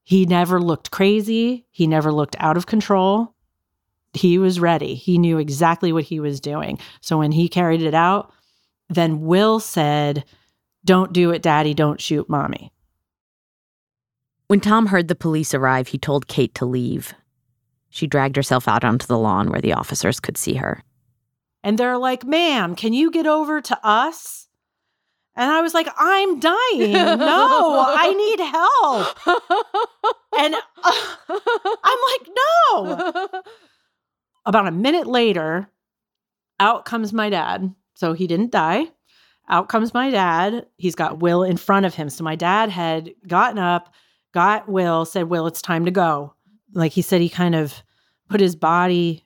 He 0.03 0.27
never 0.27 0.61
looked 0.61 0.91
crazy. 0.91 1.67
He 1.71 1.87
never 1.87 2.13
looked 2.13 2.37
out 2.39 2.57
of 2.57 2.67
control. 2.67 3.35
He 4.13 4.39
was 4.39 4.61
ready. 4.61 4.95
He 4.95 5.19
knew 5.19 5.39
exactly 5.39 5.93
what 5.93 6.05
he 6.05 6.21
was 6.21 6.41
doing. 6.41 6.79
So 7.01 7.19
when 7.19 7.33
he 7.33 7.49
carried 7.49 7.83
it 7.83 7.95
out, 7.95 8.33
then 8.89 9.23
Will 9.23 9.61
said, 9.61 10.25
Don't 10.85 11.13
do 11.13 11.31
it, 11.31 11.43
daddy. 11.43 11.75
Don't 11.75 12.01
shoot 12.01 12.29
mommy. 12.29 12.71
When 14.47 14.61
Tom 14.61 14.87
heard 14.87 15.09
the 15.09 15.15
police 15.15 15.55
arrive, 15.55 15.89
he 15.89 15.99
told 15.99 16.29
Kate 16.29 16.55
to 16.57 16.67
leave. 16.67 17.15
She 17.89 18.07
dragged 18.07 18.37
herself 18.37 18.69
out 18.69 18.85
onto 18.85 19.07
the 19.07 19.19
lawn 19.19 19.51
where 19.51 19.61
the 19.61 19.73
officers 19.73 20.21
could 20.21 20.37
see 20.37 20.55
her. 20.55 20.83
And 21.63 21.79
they're 21.79 21.97
like, 21.97 22.25
Ma'am, 22.25 22.77
can 22.77 22.93
you 22.93 23.11
get 23.11 23.27
over 23.27 23.61
to 23.63 23.79
us? 23.83 24.44
And 25.37 25.51
I 25.51 25.61
was 25.61 25.75
like, 25.75 25.89
I'm 25.99 26.41
dying. 26.41 26.93
No, 27.25 27.85
I 27.87 28.13
need 28.13 28.41
help. 28.41 29.43
And 30.39 30.55
uh, 30.55 31.41
I'm 31.83 31.99
like, 32.11 32.29
no. 32.37 33.43
About 34.47 34.67
a 34.69 34.73
minute 34.73 35.07
later, 35.07 35.69
out 36.61 36.85
comes 36.85 37.13
my 37.13 37.31
dad. 37.31 37.75
So 37.95 38.13
he 38.13 38.27
didn't 38.27 38.51
die. 38.51 38.89
Out 39.49 39.69
comes 39.69 39.95
my 39.95 40.11
dad. 40.11 40.67
He's 40.77 40.95
got 40.95 41.21
Will 41.21 41.43
in 41.43 41.57
front 41.57 41.87
of 41.87 41.95
him. 41.95 42.11
So 42.11 42.25
my 42.25 42.37
dad 42.37 42.71
had 42.71 43.13
gotten 43.27 43.59
up, 43.59 43.93
got 44.33 44.69
Will, 44.69 45.05
said, 45.05 45.29
Will, 45.29 45.47
it's 45.47 45.63
time 45.63 45.85
to 45.85 45.91
go. 45.91 46.35
Like 46.73 46.93
he 46.93 47.03
said, 47.03 47.21
he 47.21 47.29
kind 47.29 47.55
of 47.55 47.83
put 48.29 48.41
his 48.41 48.57
body 48.57 49.25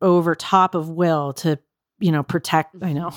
over 0.00 0.34
top 0.34 0.74
of 0.74 0.88
Will 0.88 1.32
to, 1.34 1.58
you 2.00 2.10
know, 2.12 2.22
protect, 2.22 2.76
I 2.82 2.92
know 2.92 3.12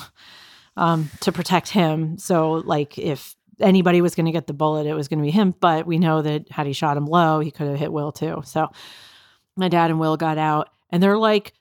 um, 0.76 1.10
to 1.20 1.32
protect 1.32 1.68
him. 1.68 2.18
So, 2.18 2.52
like, 2.52 2.98
if 2.98 3.34
anybody 3.60 4.00
was 4.00 4.14
going 4.14 4.26
to 4.26 4.32
get 4.32 4.46
the 4.46 4.52
bullet, 4.52 4.86
it 4.86 4.94
was 4.94 5.08
going 5.08 5.18
to 5.18 5.24
be 5.24 5.30
him. 5.30 5.54
But 5.58 5.86
we 5.86 5.98
know 5.98 6.22
that 6.22 6.50
had 6.50 6.66
he 6.66 6.72
shot 6.72 6.96
him 6.96 7.06
low, 7.06 7.40
he 7.40 7.50
could 7.50 7.68
have 7.68 7.78
hit 7.78 7.92
Will 7.92 8.12
too. 8.12 8.42
So, 8.44 8.68
my 9.56 9.68
dad 9.68 9.90
and 9.90 9.98
Will 9.98 10.16
got 10.16 10.38
out, 10.38 10.68
and 10.90 11.02
they're 11.02 11.18
like, 11.18 11.54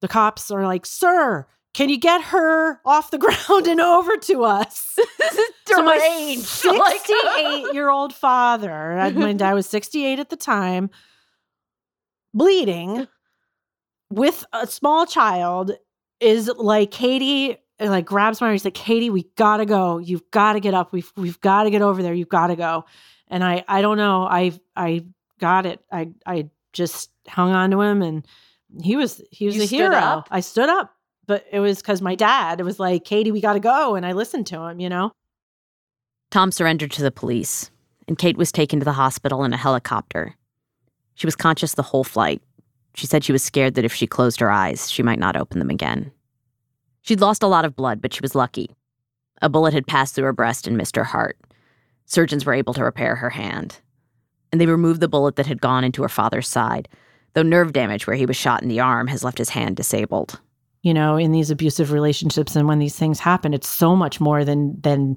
the 0.00 0.08
cops 0.08 0.50
are 0.50 0.64
like, 0.64 0.86
"Sir, 0.86 1.46
can 1.72 1.88
you 1.88 1.98
get 1.98 2.22
her 2.24 2.80
off 2.84 3.10
the 3.10 3.18
ground 3.48 3.66
and 3.66 3.80
over 3.80 4.16
to 4.16 4.44
us?" 4.44 4.98
so 5.66 5.82
my 5.82 6.36
sixty-eight-year-old 6.40 8.14
father, 8.14 9.12
my 9.14 9.32
dad 9.32 9.54
was 9.54 9.66
sixty-eight 9.66 10.20
at 10.20 10.30
the 10.30 10.36
time, 10.36 10.90
bleeding 12.32 13.08
with 14.10 14.44
a 14.52 14.66
small 14.66 15.06
child, 15.06 15.72
is 16.20 16.48
like, 16.56 16.90
"Katie, 16.92 17.56
like 17.80 18.04
grabs 18.04 18.40
my 18.40 18.48
arm. 18.48 18.54
He's 18.54 18.64
like, 18.64 18.74
Katie, 18.74 19.10
we 19.10 19.24
gotta 19.36 19.66
go. 19.66 19.98
You've 19.98 20.30
got 20.30 20.54
to 20.54 20.60
get 20.60 20.74
up. 20.74 20.92
We've 20.92 21.10
we've 21.16 21.40
got 21.40 21.64
to 21.64 21.70
get 21.70 21.82
over 21.82 22.02
there. 22.02 22.14
You've 22.14 22.28
got 22.28 22.48
to 22.48 22.56
go. 22.56 22.84
And 23.28 23.42
I 23.42 23.64
I 23.68 23.82
don't 23.82 23.96
know. 23.96 24.24
I 24.24 24.52
I 24.76 25.04
got 25.38 25.66
it. 25.66 25.80
I 25.90 26.10
I 26.26 26.50
just 26.72 27.10
hung 27.26 27.52
on 27.52 27.70
to 27.70 27.80
him, 27.80 28.02
and 28.02 28.26
he 28.82 28.96
was 28.96 29.22
he 29.30 29.46
was 29.46 29.56
you 29.56 29.62
a 29.62 29.66
hero. 29.66 29.96
Up? 29.96 30.28
I 30.30 30.40
stood 30.40 30.68
up, 30.68 30.94
but 31.26 31.44
it 31.50 31.60
was 31.60 31.78
because 31.78 32.02
my 32.02 32.14
dad. 32.14 32.60
It 32.60 32.64
was 32.64 32.78
like, 32.78 33.04
Katie, 33.04 33.32
we 33.32 33.40
got 33.40 33.54
to 33.54 33.60
go, 33.60 33.94
and 33.94 34.04
I 34.06 34.12
listened 34.12 34.46
to 34.48 34.60
him. 34.62 34.80
You 34.80 34.88
know. 34.88 35.12
Tom 36.30 36.52
surrendered 36.52 36.90
to 36.92 37.02
the 37.02 37.10
police, 37.12 37.70
and 38.08 38.18
Kate 38.18 38.36
was 38.36 38.52
taken 38.52 38.80
to 38.80 38.84
the 38.84 38.92
hospital 38.92 39.44
in 39.44 39.52
a 39.52 39.56
helicopter. 39.56 40.34
She 41.14 41.26
was 41.26 41.36
conscious 41.36 41.74
the 41.74 41.82
whole 41.82 42.04
flight. 42.04 42.42
She 42.94 43.06
said 43.06 43.24
she 43.24 43.32
was 43.32 43.42
scared 43.42 43.74
that 43.74 43.84
if 43.84 43.94
she 43.94 44.06
closed 44.06 44.40
her 44.40 44.50
eyes, 44.50 44.90
she 44.90 45.02
might 45.02 45.18
not 45.18 45.36
open 45.36 45.58
them 45.58 45.70
again. 45.70 46.10
She'd 47.04 47.20
lost 47.20 47.42
a 47.42 47.46
lot 47.46 47.64
of 47.64 47.76
blood, 47.76 48.02
but 48.02 48.12
she 48.12 48.20
was 48.20 48.34
lucky. 48.34 48.74
A 49.40 49.48
bullet 49.48 49.72
had 49.74 49.86
passed 49.86 50.14
through 50.14 50.24
her 50.24 50.32
breast 50.32 50.66
and 50.66 50.76
missed 50.76 50.96
her 50.96 51.04
heart. 51.04 51.38
Surgeons 52.06 52.44
were 52.44 52.54
able 52.54 52.74
to 52.74 52.82
repair 52.84 53.14
her 53.16 53.30
hand. 53.30 53.78
and 54.52 54.60
they 54.60 54.66
removed 54.66 55.00
the 55.00 55.08
bullet 55.08 55.34
that 55.34 55.46
had 55.46 55.60
gone 55.60 55.82
into 55.82 56.00
her 56.02 56.08
father's 56.08 56.46
side, 56.46 56.88
though 57.32 57.42
nerve 57.42 57.72
damage 57.72 58.06
where 58.06 58.14
he 58.14 58.24
was 58.24 58.36
shot 58.36 58.62
in 58.62 58.68
the 58.68 58.78
arm 58.78 59.08
has 59.08 59.24
left 59.24 59.38
his 59.38 59.48
hand 59.48 59.74
disabled. 59.76 60.40
You 60.82 60.94
know, 60.94 61.16
in 61.16 61.32
these 61.32 61.50
abusive 61.50 61.90
relationships 61.90 62.54
and 62.54 62.68
when 62.68 62.78
these 62.78 62.94
things 62.94 63.18
happen, 63.18 63.52
it's 63.52 63.68
so 63.68 63.96
much 63.96 64.20
more 64.20 64.44
than 64.44 64.80
than 64.80 65.16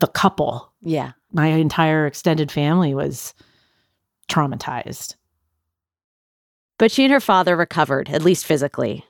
the 0.00 0.06
couple. 0.06 0.72
Yeah. 0.80 1.12
My 1.32 1.48
entire 1.48 2.06
extended 2.06 2.50
family 2.50 2.94
was 2.94 3.34
traumatized. 4.30 5.16
But 6.78 6.90
she 6.90 7.04
and 7.04 7.12
her 7.12 7.20
father 7.20 7.54
recovered, 7.56 8.08
at 8.08 8.22
least 8.22 8.46
physically. 8.46 9.04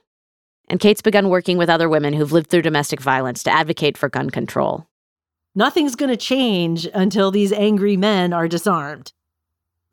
And 0.69 0.81
Kate's 0.81 1.03
begun 1.03 1.29
working 1.29 1.59
with 1.59 1.71
other 1.71 1.89
women 1.89 2.13
who've 2.13 2.33
lived 2.33 2.51
through 2.51 2.63
domestic 2.63 3.01
violence 3.01 3.43
to 3.45 3.51
advocate 3.51 3.97
for 3.97 4.09
gun 4.09 4.31
control. 4.31 4.87
Nothing's 5.55 5.97
going 5.97 6.11
to 6.11 6.17
change 6.17 6.87
until 6.93 7.31
these 7.31 7.53
angry 7.53 7.97
men 7.97 8.33
are 8.33 8.49
disarmed. 8.49 9.13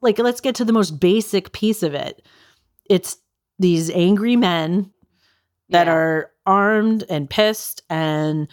Like, 0.02 0.20
let's 0.20 0.42
get 0.42 0.56
to 0.56 0.66
the 0.66 0.74
most 0.74 1.00
basic 1.00 1.54
piece 1.54 1.84
of 1.84 1.94
it. 1.94 2.26
It's 2.90 3.18
these 3.60 3.90
angry 3.92 4.36
men 4.36 4.92
that 5.70 5.88
yeah. 5.88 5.94
are 5.94 6.32
armed 6.46 7.06
and 7.10 7.30
pissed 7.30 7.82
and 7.90 8.48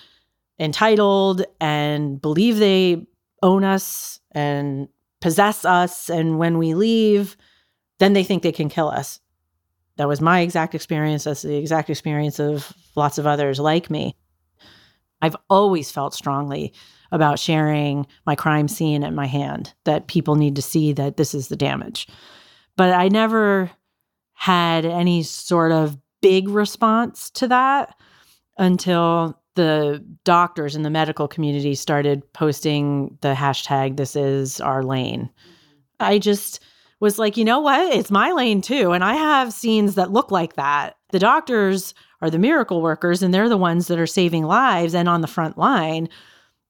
entitled 0.59 1.45
and 1.61 2.21
believe 2.21 2.59
they 2.59 3.07
own 3.43 3.65
us 3.65 4.21
and 4.31 4.89
possess 5.21 5.65
us. 5.65 6.09
And 6.09 6.39
when 6.39 6.59
we 6.59 6.75
leave, 6.75 7.37
then 7.99 8.13
they 8.13 8.23
think 8.23 8.43
they 8.43 8.53
can 8.53 8.69
kill 8.69 8.89
us. 8.89 9.21
That 10.01 10.09
was 10.09 10.23
my 10.23 10.41
exact 10.41 10.75
experience. 10.75 11.25
That's 11.25 11.43
the 11.43 11.57
exact 11.57 11.91
experience 11.91 12.39
of 12.41 12.73
lots 12.97 13.19
of 13.19 13.27
others 13.27 13.61
like 13.61 13.91
me. 13.91 14.17
I've 15.21 15.37
always 15.51 15.91
felt 15.91 16.15
strongly 16.15 16.73
about 17.13 17.39
sharing 17.39 18.07
my 18.25 18.35
crime 18.35 18.67
scene 18.67 19.05
at 19.05 19.13
my 19.13 19.27
hand, 19.27 19.75
that 19.85 20.07
people 20.07 20.37
need 20.37 20.57
to 20.57 20.63
see 20.63 20.95
that 20.95 21.19
this 21.19 21.35
is 21.35 21.49
the 21.49 21.57
damage. 21.57 22.09
But 22.79 22.95
I 22.95 23.09
never 23.09 23.71
had 24.33 24.87
any 24.87 25.23
sort 25.23 25.71
of 25.71 25.99
big 26.23 26.49
response 26.49 27.29
to 27.33 27.49
that 27.49 27.95
until 28.57 29.39
the 29.55 30.03
doctors 30.25 30.75
in 30.75 30.81
the 30.81 30.89
medical 30.89 31.29
community 31.29 31.75
started 31.75 32.23
posting 32.33 33.19
the 33.21 33.35
hashtag 33.35 33.99
this 33.99 34.17
is 34.17 34.63
our 34.63 34.83
lane. 34.83 35.25
Mm-hmm. 35.25 36.07
I 36.07 36.19
just 36.19 36.65
was 37.01 37.19
like, 37.19 37.37
you 37.37 37.45
know 37.45 37.61
what? 37.61 37.95
It's 37.95 38.11
my 38.11 38.31
lane 38.33 38.61
too. 38.61 38.93
And 38.93 39.03
I 39.03 39.15
have 39.15 39.53
scenes 39.53 39.95
that 39.95 40.13
look 40.13 40.31
like 40.31 40.55
that. 40.55 40.97
The 41.13 41.19
doctors 41.19 41.95
are 42.21 42.31
the 42.31 42.39
miracle 42.39 42.83
workers 42.83 43.23
and 43.23 43.33
they're 43.33 43.49
the 43.49 43.57
ones 43.57 43.89
that 43.89 43.99
are 43.99 44.07
saving 44.07 44.45
lives 44.45 44.95
and 44.95 45.09
on 45.09 45.23
the 45.23 45.27
front 45.27 45.57
line. 45.59 46.09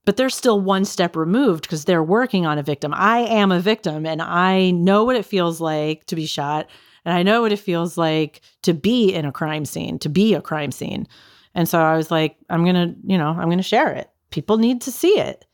But 0.04 0.16
they're 0.16 0.30
still 0.30 0.60
one 0.60 0.84
step 0.84 1.14
removed 1.14 1.62
because 1.62 1.84
they're 1.84 2.02
working 2.02 2.46
on 2.46 2.58
a 2.58 2.62
victim. 2.62 2.94
I 2.94 3.18
am 3.20 3.52
a 3.52 3.60
victim 3.60 4.06
and 4.06 4.22
I 4.22 4.70
know 4.70 5.04
what 5.04 5.16
it 5.16 5.26
feels 5.26 5.60
like 5.60 6.06
to 6.06 6.16
be 6.16 6.26
shot. 6.26 6.70
And 7.04 7.14
I 7.14 7.22
know 7.22 7.42
what 7.42 7.52
it 7.52 7.58
feels 7.58 7.98
like 7.98 8.40
to 8.62 8.72
be 8.72 9.12
in 9.12 9.24
a 9.24 9.32
crime 9.32 9.64
scene, 9.64 9.98
to 9.98 10.08
be 10.08 10.34
a 10.34 10.40
crime 10.40 10.70
scene. 10.70 11.06
And 11.54 11.68
so 11.68 11.80
I 11.80 11.96
was 11.96 12.10
like, 12.10 12.36
I'm 12.48 12.64
going 12.64 12.76
to, 12.76 12.94
you 13.04 13.18
know, 13.18 13.28
I'm 13.28 13.46
going 13.46 13.58
to 13.58 13.62
share 13.62 13.92
it. 13.92 14.08
People 14.30 14.58
need 14.58 14.80
to 14.82 14.92
see 14.92 15.18
it. 15.18 15.44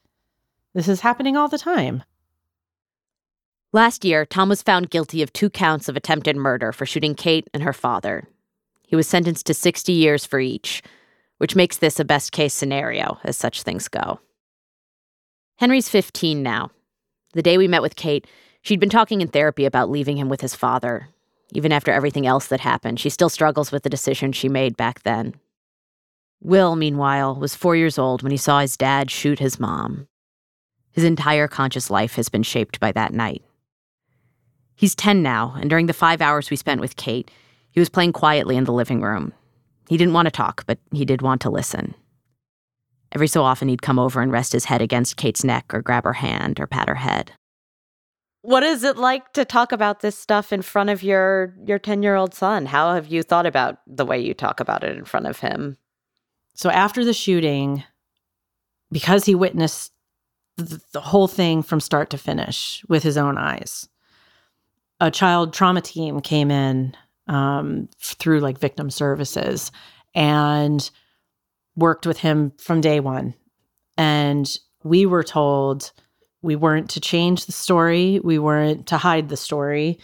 This 0.74 0.88
is 0.88 1.00
happening 1.00 1.36
all 1.36 1.48
the 1.48 1.58
time. 1.58 2.02
Last 3.72 4.04
year, 4.04 4.24
Tom 4.24 4.48
was 4.48 4.62
found 4.62 4.90
guilty 4.90 5.22
of 5.22 5.32
two 5.32 5.50
counts 5.50 5.88
of 5.88 5.96
attempted 5.96 6.36
murder 6.36 6.72
for 6.72 6.86
shooting 6.86 7.14
Kate 7.14 7.48
and 7.52 7.62
her 7.62 7.72
father. 7.72 8.28
He 8.86 8.96
was 8.96 9.08
sentenced 9.08 9.46
to 9.46 9.54
60 9.54 9.92
years 9.92 10.24
for 10.24 10.38
each, 10.38 10.82
which 11.38 11.56
makes 11.56 11.76
this 11.76 11.98
a 11.98 12.04
best 12.04 12.32
case 12.32 12.54
scenario 12.54 13.18
as 13.24 13.36
such 13.36 13.62
things 13.62 13.88
go. 13.88 14.20
Henry's 15.56 15.88
15 15.88 16.42
now. 16.42 16.70
The 17.32 17.42
day 17.42 17.58
we 17.58 17.68
met 17.68 17.82
with 17.82 17.96
Kate, 17.96 18.26
she'd 18.62 18.80
been 18.80 18.88
talking 18.88 19.20
in 19.20 19.28
therapy 19.28 19.64
about 19.64 19.90
leaving 19.90 20.16
him 20.16 20.28
with 20.28 20.40
his 20.40 20.54
father. 20.54 21.08
Even 21.52 21.72
after 21.72 21.92
everything 21.92 22.26
else 22.26 22.46
that 22.48 22.60
happened, 22.60 23.00
she 23.00 23.10
still 23.10 23.28
struggles 23.28 23.72
with 23.72 23.82
the 23.82 23.90
decision 23.90 24.32
she 24.32 24.48
made 24.48 24.76
back 24.76 25.02
then. 25.02 25.34
Will, 26.42 26.76
meanwhile, 26.76 27.34
was 27.34 27.54
four 27.54 27.74
years 27.74 27.98
old 27.98 28.22
when 28.22 28.30
he 28.30 28.38
saw 28.38 28.60
his 28.60 28.76
dad 28.76 29.10
shoot 29.10 29.38
his 29.38 29.58
mom. 29.58 30.08
His 30.92 31.04
entire 31.04 31.48
conscious 31.48 31.90
life 31.90 32.14
has 32.14 32.28
been 32.28 32.42
shaped 32.42 32.80
by 32.80 32.92
that 32.92 33.12
night. 33.12 33.42
He's 34.76 34.94
10 34.94 35.22
now, 35.22 35.54
and 35.58 35.70
during 35.70 35.86
the 35.86 35.92
five 35.92 36.20
hours 36.20 36.50
we 36.50 36.56
spent 36.56 36.82
with 36.82 36.96
Kate, 36.96 37.30
he 37.70 37.80
was 37.80 37.88
playing 37.88 38.12
quietly 38.12 38.56
in 38.56 38.64
the 38.64 38.72
living 38.72 39.00
room. 39.00 39.32
He 39.88 39.96
didn't 39.96 40.14
want 40.14 40.26
to 40.26 40.30
talk, 40.30 40.64
but 40.66 40.78
he 40.92 41.04
did 41.04 41.22
want 41.22 41.40
to 41.42 41.50
listen. 41.50 41.94
Every 43.12 43.28
so 43.28 43.42
often, 43.42 43.68
he'd 43.68 43.82
come 43.82 43.98
over 43.98 44.20
and 44.20 44.30
rest 44.30 44.52
his 44.52 44.66
head 44.66 44.82
against 44.82 45.16
Kate's 45.16 45.44
neck 45.44 45.72
or 45.72 45.80
grab 45.80 46.04
her 46.04 46.12
hand 46.12 46.60
or 46.60 46.66
pat 46.66 46.88
her 46.88 46.96
head. 46.96 47.32
What 48.42 48.62
is 48.62 48.84
it 48.84 48.96
like 48.96 49.32
to 49.32 49.44
talk 49.44 49.72
about 49.72 50.00
this 50.00 50.18
stuff 50.18 50.52
in 50.52 50.62
front 50.62 50.90
of 50.90 51.02
your 51.02 51.54
your 51.64 51.78
10-year-old 51.78 52.34
son? 52.34 52.66
How 52.66 52.94
have 52.94 53.08
you 53.08 53.22
thought 53.22 53.46
about 53.46 53.78
the 53.86 54.04
way 54.04 54.20
you 54.20 54.34
talk 54.34 54.60
about 54.60 54.84
it 54.84 54.96
in 54.96 55.04
front 55.04 55.26
of 55.26 55.40
him? 55.40 55.78
So 56.54 56.70
after 56.70 57.04
the 57.04 57.12
shooting, 57.12 57.84
because 58.90 59.24
he 59.24 59.34
witnessed 59.34 59.92
the, 60.56 60.80
the 60.92 61.00
whole 61.00 61.28
thing 61.28 61.62
from 61.62 61.80
start 61.80 62.10
to 62.10 62.18
finish 62.18 62.84
with 62.88 63.02
his 63.02 63.16
own 63.16 63.36
eyes, 63.36 63.88
a 65.00 65.10
child 65.10 65.52
trauma 65.52 65.80
team 65.80 66.20
came 66.20 66.50
in 66.50 66.96
um, 67.26 67.88
through 68.00 68.40
like 68.40 68.58
victim 68.58 68.90
services 68.90 69.70
and 70.14 70.90
worked 71.74 72.06
with 72.06 72.18
him 72.18 72.52
from 72.58 72.80
day 72.80 73.00
one. 73.00 73.34
And 73.98 74.48
we 74.82 75.06
were 75.06 75.24
told 75.24 75.92
we 76.42 76.56
weren't 76.56 76.90
to 76.90 77.00
change 77.00 77.46
the 77.46 77.52
story, 77.52 78.20
we 78.22 78.38
weren't 78.38 78.86
to 78.88 78.96
hide 78.96 79.28
the 79.28 79.36
story. 79.36 79.98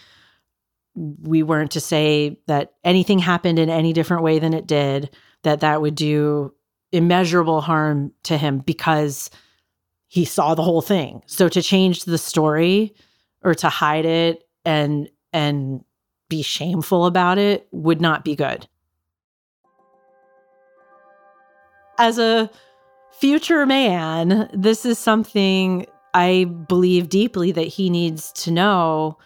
We 0.94 1.42
weren't 1.42 1.70
to 1.70 1.80
say 1.80 2.38
that 2.48 2.74
anything 2.84 3.18
happened 3.18 3.58
in 3.58 3.70
any 3.70 3.94
different 3.94 4.22
way 4.22 4.38
than 4.38 4.52
it 4.52 4.66
did 4.66 5.08
that 5.42 5.60
that 5.60 5.80
would 5.80 5.94
do 5.94 6.52
immeasurable 6.90 7.62
harm 7.62 8.12
to 8.24 8.36
him 8.36 8.58
because 8.58 9.30
he 10.08 10.26
saw 10.26 10.54
the 10.54 10.62
whole 10.62 10.82
thing. 10.82 11.22
So 11.26 11.48
to 11.48 11.62
change 11.62 12.04
the 12.04 12.18
story 12.18 12.94
or 13.42 13.54
to 13.54 13.70
hide 13.70 14.04
it 14.04 14.41
and 14.64 15.08
and 15.32 15.84
be 16.28 16.42
shameful 16.42 17.06
about 17.06 17.38
it 17.38 17.66
would 17.72 18.00
not 18.00 18.24
be 18.24 18.34
good. 18.34 18.66
As 21.98 22.18
a 22.18 22.50
future 23.12 23.66
man, 23.66 24.48
this 24.54 24.84
is 24.84 24.98
something 24.98 25.86
I 26.14 26.44
believe 26.68 27.08
deeply 27.08 27.52
that 27.52 27.66
he 27.66 27.90
needs 27.90 28.32
to 28.32 28.50
know 28.50 29.18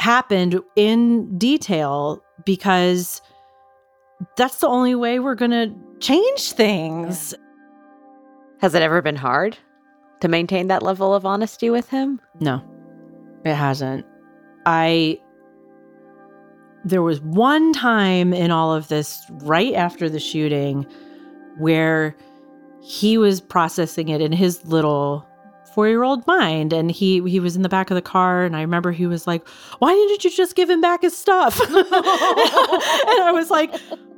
happened 0.00 0.60
in 0.76 1.36
detail 1.38 2.22
because 2.44 3.20
that's 4.36 4.60
the 4.60 4.66
only 4.66 4.94
way 4.94 5.18
we're 5.18 5.34
going 5.34 5.50
to 5.50 5.74
change 6.00 6.52
things. 6.52 7.34
Has 8.60 8.74
it 8.74 8.82
ever 8.82 9.02
been 9.02 9.16
hard 9.16 9.56
to 10.20 10.28
maintain 10.28 10.68
that 10.68 10.82
level 10.82 11.14
of 11.14 11.24
honesty 11.24 11.70
with 11.70 11.88
him? 11.88 12.20
No, 12.40 12.62
it 13.44 13.54
hasn't. 13.54 14.06
I. 14.66 15.20
There 16.84 17.02
was 17.02 17.20
one 17.20 17.74
time 17.74 18.32
in 18.32 18.50
all 18.50 18.72
of 18.72 18.88
this, 18.88 19.22
right 19.42 19.74
after 19.74 20.08
the 20.08 20.20
shooting, 20.20 20.86
where 21.58 22.16
he 22.80 23.18
was 23.18 23.40
processing 23.40 24.08
it 24.08 24.22
in 24.22 24.32
his 24.32 24.64
little 24.64 25.26
four-year-old 25.74 26.26
mind 26.26 26.72
and 26.72 26.90
he 26.90 27.22
he 27.30 27.38
was 27.38 27.54
in 27.54 27.62
the 27.62 27.68
back 27.68 27.92
of 27.92 27.94
the 27.94 28.02
car 28.02 28.42
and 28.42 28.56
i 28.56 28.60
remember 28.60 28.90
he 28.90 29.06
was 29.06 29.28
like 29.28 29.46
why 29.78 29.92
didn't 29.92 30.24
you 30.24 30.28
just 30.28 30.56
give 30.56 30.68
him 30.68 30.80
back 30.80 31.02
his 31.02 31.16
stuff 31.16 31.60
and 31.70 31.86
i 31.92 33.30
was 33.32 33.50
like 33.50 33.72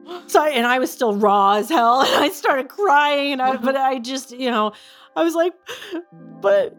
so 0.27 0.45
and 0.45 0.67
I 0.67 0.79
was 0.79 0.91
still 0.91 1.15
raw 1.15 1.55
as 1.55 1.69
hell, 1.69 2.01
and 2.07 2.25
I 2.25 2.29
started 2.31 2.69
crying, 2.69 3.33
and 3.33 3.43
I, 3.43 3.57
but 3.57 3.77
I 3.77 3.99
just, 3.99 4.33
you 4.33 4.51
know, 4.51 4.73
I 5.17 5.23
was 5.23 5.35
like, 5.35 5.53
but 6.41 6.77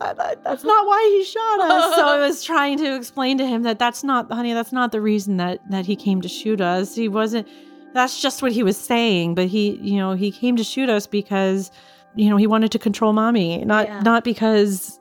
that's 0.00 0.64
not 0.64 0.86
why 0.86 1.16
he 1.16 1.24
shot 1.24 1.60
us. 1.60 1.94
So 1.94 2.06
I 2.06 2.18
was 2.18 2.42
trying 2.44 2.78
to 2.78 2.96
explain 2.96 3.38
to 3.38 3.46
him 3.46 3.62
that 3.62 3.78
that's 3.78 4.02
not, 4.02 4.30
honey, 4.30 4.52
that's 4.52 4.72
not 4.72 4.92
the 4.92 5.00
reason 5.00 5.36
that 5.36 5.60
that 5.70 5.86
he 5.86 5.96
came 5.96 6.20
to 6.22 6.28
shoot 6.28 6.60
us. 6.60 6.94
He 6.94 7.08
wasn't. 7.08 7.46
That's 7.92 8.22
just 8.22 8.40
what 8.40 8.52
he 8.52 8.62
was 8.62 8.76
saying. 8.76 9.34
But 9.34 9.46
he, 9.48 9.76
you 9.76 9.96
know, 9.96 10.12
he 10.12 10.30
came 10.30 10.56
to 10.56 10.64
shoot 10.64 10.88
us 10.88 11.06
because, 11.06 11.70
you 12.14 12.30
know, 12.30 12.36
he 12.36 12.46
wanted 12.46 12.72
to 12.72 12.78
control 12.78 13.12
mommy, 13.12 13.64
not 13.64 13.86
yeah. 13.86 14.00
not 14.00 14.24
because, 14.24 15.00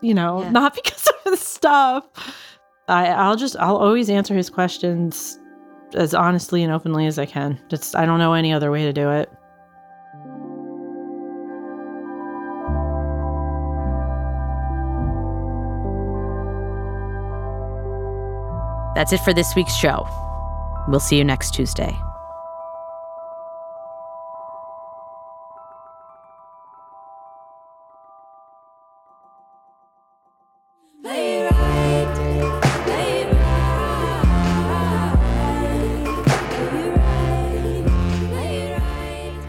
you 0.00 0.14
know, 0.14 0.42
yeah. 0.42 0.50
not 0.50 0.74
because 0.82 1.06
of 1.06 1.32
the 1.32 1.36
stuff. 1.36 2.04
I, 2.88 3.08
I'll 3.08 3.36
just, 3.36 3.56
I'll 3.56 3.78
always 3.78 4.08
answer 4.08 4.34
his 4.34 4.48
questions 4.48 5.40
as 5.94 6.14
honestly 6.14 6.62
and 6.62 6.72
openly 6.72 7.06
as 7.06 7.18
I 7.18 7.26
can. 7.26 7.60
Just 7.68 7.96
I 7.96 8.06
don't 8.06 8.18
know 8.18 8.34
any 8.34 8.52
other 8.52 8.70
way 8.70 8.84
to 8.84 8.92
do 8.92 9.10
it. 9.10 9.30
That's 18.96 19.12
it 19.12 19.20
for 19.20 19.34
this 19.34 19.54
week's 19.54 19.74
show. 19.76 20.08
We'll 20.88 21.00
see 21.00 21.18
you 21.18 21.24
next 21.24 21.52
Tuesday. 21.52 21.94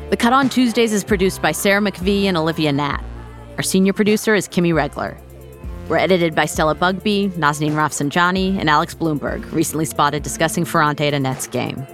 The 0.10 0.18
Cut 0.20 0.34
on 0.34 0.50
Tuesdays 0.50 0.92
is 0.92 1.06
produced 1.06 1.42
by 1.42 1.54
Sarah 1.54 1.80
McVeigh 1.80 2.26
and 2.26 2.36
Olivia 2.36 2.74
Natt. 2.74 3.02
Our 3.56 3.64
senior 3.64 3.94
producer 3.94 4.36
is 4.36 4.50
Kimmy 4.50 4.74
Regler. 4.74 5.18
We're 5.90 5.98
edited 5.98 6.36
by 6.36 6.48
Stella 6.48 6.76
Bugbee, 6.76 7.30
Nazanin 7.32 7.72
Rafsanjani, 7.72 8.60
and 8.60 8.70
Alex 8.70 8.94
Blumberg, 8.94 9.50
recently 9.54 9.86
spotted 9.86 10.22
discussing 10.22 10.66
Ferrante 10.66 11.08
at 11.08 11.14
a 11.14 11.20
Nets 11.20 11.48
game. 11.48 11.88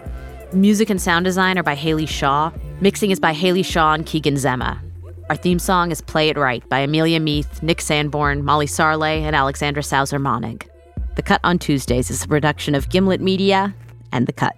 Music 0.51 0.89
and 0.89 0.99
sound 0.99 1.25
design 1.25 1.59
are 1.59 1.63
by 1.63 1.75
Haley 1.75 2.07
Shaw. 2.07 2.51
Mixing 2.81 3.11
is 3.11 3.19
by 3.19 3.33
Haley 3.33 3.61
Shaw 3.61 3.93
and 3.93 4.03
Keegan 4.03 4.33
Zema. 4.33 4.79
Our 5.29 5.35
theme 5.35 5.59
song 5.59 5.91
is 5.91 6.01
Play 6.01 6.29
It 6.29 6.37
Right 6.37 6.67
by 6.69 6.79
Amelia 6.79 7.19
Meath, 7.19 7.61
Nick 7.61 7.81
Sanborn, 7.81 8.43
Molly 8.43 8.65
Sarle, 8.65 9.21
and 9.21 9.35
Alexandra 9.35 9.83
Sauser 9.83 10.19
Monnig. 10.19 10.67
The 11.15 11.21
Cut 11.21 11.41
on 11.43 11.59
Tuesdays 11.59 12.09
is 12.09 12.23
a 12.23 12.27
production 12.27 12.73
of 12.73 12.89
Gimlet 12.89 13.21
Media 13.21 13.75
and 14.11 14.25
The 14.25 14.33
Cut. 14.33 14.55